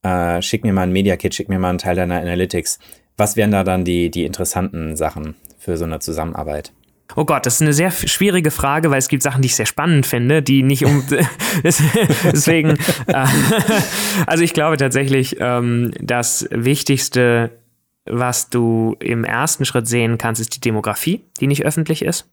äh, 0.02 0.40
schick 0.40 0.64
mir 0.64 0.72
mal 0.72 0.82
ein 0.82 0.92
Media 0.92 1.16
Kit, 1.16 1.34
schick 1.34 1.48
mir 1.48 1.58
mal 1.58 1.70
einen 1.70 1.78
Teil 1.78 1.96
deiner 1.96 2.20
Analytics. 2.20 2.78
Was 3.16 3.36
wären 3.36 3.50
da 3.50 3.64
dann 3.64 3.84
die, 3.84 4.10
die 4.10 4.24
interessanten 4.24 4.96
Sachen 4.96 5.34
für 5.58 5.76
so 5.76 5.84
eine 5.84 5.98
Zusammenarbeit? 5.98 6.72
Oh 7.14 7.24
Gott, 7.24 7.46
das 7.46 7.56
ist 7.56 7.62
eine 7.62 7.72
sehr 7.72 7.90
schwierige 7.90 8.50
Frage, 8.50 8.90
weil 8.90 8.98
es 8.98 9.08
gibt 9.08 9.22
Sachen, 9.22 9.40
die 9.40 9.46
ich 9.46 9.56
sehr 9.56 9.66
spannend 9.66 10.06
finde, 10.06 10.42
die 10.42 10.62
nicht 10.62 10.84
um. 10.84 11.04
deswegen. 11.62 12.76
Äh, 13.06 13.26
also 14.26 14.42
ich 14.42 14.52
glaube 14.52 14.76
tatsächlich, 14.76 15.36
ähm, 15.40 15.92
das 16.00 16.48
Wichtigste, 16.50 17.52
was 18.04 18.50
du 18.50 18.96
im 19.00 19.24
ersten 19.24 19.64
Schritt 19.64 19.86
sehen 19.86 20.18
kannst, 20.18 20.40
ist 20.40 20.54
die 20.54 20.60
Demografie, 20.60 21.24
die 21.40 21.46
nicht 21.46 21.64
öffentlich 21.64 22.02
ist. 22.02 22.28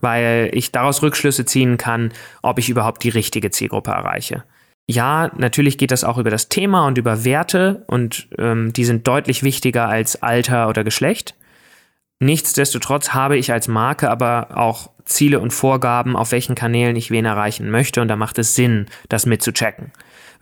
Weil 0.00 0.50
ich 0.52 0.72
daraus 0.72 1.02
Rückschlüsse 1.02 1.44
ziehen 1.44 1.76
kann, 1.76 2.12
ob 2.42 2.58
ich 2.58 2.68
überhaupt 2.68 3.02
die 3.04 3.10
richtige 3.10 3.50
Zielgruppe 3.50 3.90
erreiche. 3.90 4.44
Ja, 4.86 5.30
natürlich 5.36 5.78
geht 5.78 5.92
das 5.92 6.04
auch 6.04 6.18
über 6.18 6.30
das 6.30 6.48
Thema 6.48 6.86
und 6.86 6.98
über 6.98 7.24
Werte 7.24 7.84
und 7.86 8.28
ähm, 8.38 8.72
die 8.72 8.84
sind 8.84 9.08
deutlich 9.08 9.42
wichtiger 9.42 9.88
als 9.88 10.22
Alter 10.22 10.68
oder 10.68 10.84
Geschlecht. 10.84 11.34
Nichtsdestotrotz 12.20 13.10
habe 13.10 13.38
ich 13.38 13.50
als 13.50 13.66
Marke 13.66 14.10
aber 14.10 14.56
auch 14.56 14.90
Ziele 15.06 15.40
und 15.40 15.52
Vorgaben, 15.52 16.16
auf 16.16 16.32
welchen 16.32 16.54
Kanälen 16.54 16.96
ich 16.96 17.10
wen 17.10 17.24
erreichen 17.24 17.70
möchte 17.70 18.02
und 18.02 18.08
da 18.08 18.16
macht 18.16 18.38
es 18.38 18.54
Sinn, 18.54 18.86
das 19.08 19.26
mitzuchecken. 19.26 19.90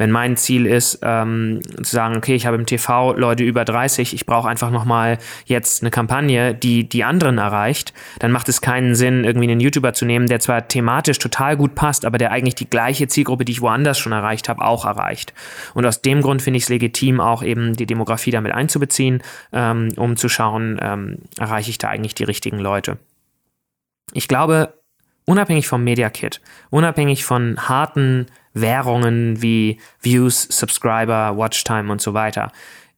Wenn 0.03 0.11
mein 0.11 0.37
Ziel 0.37 0.67
ist, 0.67 0.99
ähm, 1.03 1.61
zu 1.81 1.93
sagen, 1.93 2.17
okay, 2.17 2.35
ich 2.35 2.45
habe 2.45 2.57
im 2.57 2.67
TV 2.67 3.13
Leute 3.13 3.45
über 3.45 3.65
30, 3.65 4.15
ich 4.15 4.27
brauche 4.27 4.49
einfach 4.49 4.73
nochmal 4.73 5.19
jetzt 5.45 5.81
eine 5.81 5.93
Kampagne, 5.93 6.57
die 6.57 6.89
die 6.89 7.05
anderen 7.05 7.39
erreicht, 7.39 7.95
dann 8.19 8.33
macht 8.33 8.49
es 8.49 8.61
keinen 8.61 8.97
Sinn, 8.97 9.23
irgendwie 9.23 9.49
einen 9.49 9.61
YouTuber 9.61 9.93
zu 9.93 10.05
nehmen, 10.05 10.27
der 10.27 10.41
zwar 10.41 10.67
thematisch 10.67 11.21
total 11.21 11.57
gut 11.57 11.77
passt, 11.77 12.05
aber 12.05 12.19
der 12.19 12.33
eigentlich 12.33 12.57
die 12.57 12.69
gleiche 12.69 13.07
Zielgruppe, 13.07 13.45
die 13.45 13.53
ich 13.53 13.61
woanders 13.61 13.97
schon 13.97 14.11
erreicht 14.11 14.49
habe, 14.49 14.65
auch 14.65 14.87
erreicht. 14.87 15.35
Und 15.73 15.87
aus 15.87 16.03
dem 16.03 16.21
Grund 16.21 16.43
finde 16.43 16.57
ich 16.57 16.65
es 16.65 16.69
legitim, 16.69 17.21
auch 17.21 17.45
eben 17.45 17.77
die 17.77 17.87
Demografie 17.87 18.33
damit 18.33 18.51
einzubeziehen, 18.51 19.23
ähm, 19.53 19.91
um 19.95 20.17
zu 20.17 20.29
schauen, 20.29 20.81
ähm, 20.83 21.19
erreiche 21.39 21.71
ich 21.71 21.79
da 21.79 21.87
eigentlich 21.91 22.17
die 22.17 22.25
richtigen 22.25 22.59
Leute. 22.59 22.99
Ich 24.15 24.27
glaube, 24.27 24.75
unabhängig 25.25 25.69
vom 25.69 25.85
Media 25.85 26.11
Kit, 26.11 26.41
unabhängig 26.71 27.25
von 27.25 27.69
harten 27.69 28.27
Währungen 28.55 29.41
wie 29.43 29.79
Views, 30.01 30.43
Subscriber, 30.51 31.37
Watchtime 31.37 31.91
und 31.91 32.01
so 32.01 32.15
weiter, 32.15 32.53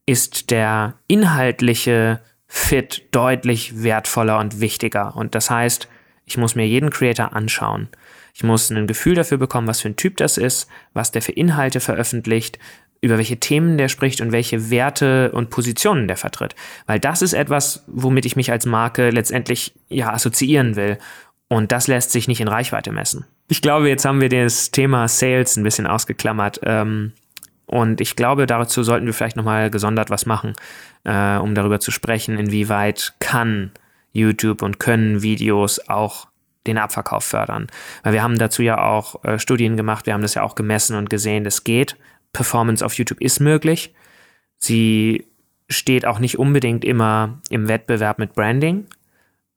ist 0.07 0.51
der 0.51 0.95
inhaltliche 1.07 2.21
Fit 2.47 3.09
deutlich 3.11 3.83
wertvoller 3.83 4.39
und 4.39 4.61
wichtiger. 4.61 5.17
Und 5.17 5.35
das 5.35 5.51
heißt, 5.51 5.89
ich 6.27 6.37
muss 6.37 6.55
mir 6.55 6.67
jeden 6.67 6.91
Creator 6.91 7.35
anschauen. 7.35 7.89
Ich 8.35 8.43
muss 8.43 8.71
ein 8.71 8.87
Gefühl 8.87 9.15
dafür 9.15 9.39
bekommen, 9.39 9.69
was 9.69 9.81
für 9.81 9.89
ein 9.89 9.97
Typ 9.97 10.17
das 10.17 10.39
ist, 10.39 10.69
was 10.93 11.13
der 11.13 11.23
für 11.23 11.33
Inhalte 11.33 11.81
veröffentlicht, 11.81 12.59
über 13.01 13.19
welche 13.19 13.39
Themen 13.39 13.77
der 13.77 13.89
spricht 13.89 14.21
und 14.21 14.33
welche 14.33 14.71
Werte 14.71 15.31
und 15.33 15.51
Positionen 15.51 16.09
der 16.09 16.17
vertritt. 16.17 16.55
Weil 16.87 16.99
das 16.99 17.23
ist 17.23 17.35
etwas, 17.35 17.85
womit 17.87 18.25
ich 18.25 18.35
mich 18.35 18.51
als 18.51 18.67
Marke 18.67 19.11
letztendlich 19.11 19.75
ja 19.89 20.13
assoziieren 20.13 20.75
will. 20.75 20.99
Und 21.55 21.71
das 21.71 21.87
lässt 21.87 22.11
sich 22.11 22.27
nicht 22.27 22.41
in 22.41 22.49
Reichweite 22.49 22.91
messen. 22.91 23.27
Ich 23.47 23.63
glaube, 23.63 23.89
jetzt 23.89 24.05
haben 24.05 24.21
wir 24.21 24.29
das 24.29 24.73
Thema 24.73 25.07
Sales 25.07 25.57
ein 25.57 25.63
bisschen 25.63 25.87
ausgeklammert. 25.87 26.59
Ähm, 26.65 27.13
und 27.67 28.01
ich 28.01 28.17
glaube, 28.17 28.47
dazu 28.47 28.83
sollten 28.83 29.07
wir 29.07 29.15
vielleicht 29.15 29.37
nochmal 29.37 29.71
gesondert 29.71 30.11
was 30.11 30.27
machen, 30.27 30.55
äh, 31.05 31.37
um 31.37 31.55
darüber 31.55 31.79
zu 31.79 31.93
sprechen, 31.93 32.41
inwieweit 32.41 33.15
kann 33.21 33.71
YouTube 34.11 34.63
und 34.63 34.81
können 34.81 35.23
Videos 35.23 35.79
auch 35.89 36.27
den 36.67 36.77
Abverkauf 36.77 37.23
fördern. 37.23 37.69
Weil 38.03 38.15
wir 38.15 38.25
haben 38.25 38.37
dazu 38.37 38.63
ja 38.63 38.83
auch 38.83 39.23
äh, 39.23 39.39
Studien 39.39 39.77
gemacht, 39.77 40.07
wir 40.07 40.15
haben 40.15 40.23
das 40.23 40.35
ja 40.35 40.43
auch 40.43 40.57
gemessen 40.57 40.97
und 40.97 41.09
gesehen, 41.09 41.45
das 41.45 41.63
geht. 41.63 41.97
Performance 42.33 42.85
auf 42.85 42.95
YouTube 42.95 43.21
ist 43.21 43.39
möglich. 43.39 43.95
Sie 44.59 45.25
steht 45.69 46.05
auch 46.05 46.19
nicht 46.19 46.37
unbedingt 46.37 46.85
immer 46.85 47.39
im 47.49 47.69
Wettbewerb 47.69 48.19
mit 48.19 48.33
Branding 48.33 48.89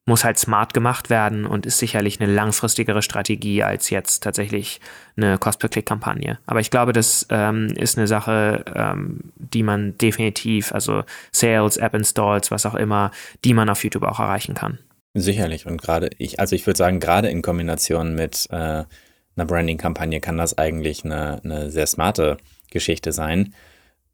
muss 0.07 0.23
halt 0.23 0.39
smart 0.39 0.73
gemacht 0.73 1.09
werden 1.09 1.45
und 1.45 1.65
ist 1.65 1.79
sicherlich 1.79 2.21
eine 2.21 2.31
langfristigere 2.31 3.01
Strategie 3.01 3.61
als 3.61 3.89
jetzt 3.89 4.23
tatsächlich 4.23 4.79
eine 5.17 5.37
Cost-per-Click-Kampagne. 5.37 6.39
Aber 6.45 6.61
ich 6.61 6.71
glaube, 6.71 6.93
das 6.93 7.27
ähm, 7.29 7.67
ist 7.75 7.97
eine 7.97 8.07
Sache, 8.07 8.63
ähm, 8.73 9.19
die 9.35 9.63
man 9.63 9.97
definitiv, 9.97 10.71
also 10.71 11.03
Sales, 11.33 11.75
App-Installs, 11.75 12.51
was 12.51 12.65
auch 12.65 12.75
immer, 12.75 13.11
die 13.43 13.53
man 13.53 13.69
auf 13.69 13.83
YouTube 13.83 14.03
auch 14.03 14.19
erreichen 14.19 14.55
kann. 14.55 14.79
Sicherlich. 15.13 15.65
Und 15.65 15.81
gerade 15.81 16.09
ich, 16.17 16.39
also 16.39 16.55
ich 16.55 16.65
würde 16.65 16.77
sagen, 16.77 17.01
gerade 17.01 17.27
in 17.27 17.41
Kombination 17.41 18.15
mit 18.15 18.47
äh, 18.49 18.55
einer 18.55 19.45
Branding-Kampagne 19.45 20.21
kann 20.21 20.37
das 20.37 20.57
eigentlich 20.57 21.03
eine, 21.03 21.41
eine 21.43 21.69
sehr 21.69 21.85
smarte 21.85 22.37
Geschichte 22.71 23.11
sein, 23.11 23.53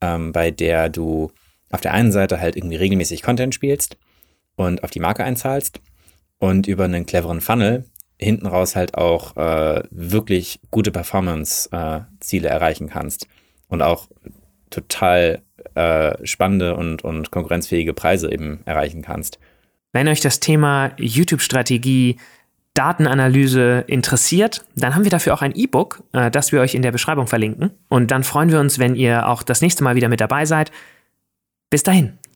ähm, 0.02 0.32
bei 0.32 0.50
der 0.50 0.90
du 0.90 1.32
auf 1.70 1.82
der 1.82 1.94
einen 1.94 2.12
Seite 2.12 2.40
halt 2.40 2.56
irgendwie 2.56 2.78
regelmäßig 2.78 3.22
Content 3.22 3.54
spielst 3.54 3.96
und 4.56 4.84
auf 4.84 4.92
die 4.92 5.00
Marke 5.00 5.24
einzahlst 5.24 5.80
und 6.40 6.68
über 6.68 6.86
einen 6.86 7.06
cleveren 7.06 7.42
Funnel 7.42 7.86
hinten 8.20 8.48
raus 8.48 8.76
halt 8.76 8.96
auch 8.96 9.36
äh, 9.36 9.84
wirklich 9.92 10.60
gute 10.72 10.92
Performance-Ziele 10.92 12.48
äh, 12.48 12.52
erreichen 12.52 12.90
kannst 12.90 13.28
und 13.68 13.82
auch 13.82 14.08
total 14.70 15.42
äh, 15.76 16.26
spannende 16.26 16.76
und, 16.76 17.04
und 17.04 17.32
konkurrenzfähige 17.32 17.94
Preise 17.94 18.32
eben 18.32 18.62
erreichen 18.66 19.02
kannst. 19.02 19.40
Wenn 19.92 20.08
euch 20.08 20.22
das 20.22 20.40
Thema 20.40 20.92
YouTube-Strategie 20.98 22.18
Datenanalyse 22.74 23.84
interessiert, 23.86 24.66
dann 24.76 24.96
haben 24.96 25.04
wir 25.04 25.12
dafür 25.12 25.36
auch 25.36 25.44
ein 25.44 25.56
E-Book, 25.56 26.04
äh, 26.14 26.32
das 26.32 26.52
wir 26.52 26.62
euch 26.62 26.74
in 26.74 26.82
der 26.82 26.92
Beschreibung 26.92 27.28
verlinken. 27.28 27.72
Und 27.88 28.10
dann 28.10 28.24
freuen 28.24 28.52
wir 28.52 28.60
uns, 28.60 28.80
wenn 28.80 28.96
ihr 28.96 29.28
auch 29.28 29.44
das 29.44 29.62
nächste 29.62 29.84
Mal 29.84 29.96
wieder 29.96 30.10
mit 30.10 30.22
dabei 30.22 30.46
seid. 30.46 30.72
Bis 31.70 31.84
dahin. 31.84 32.18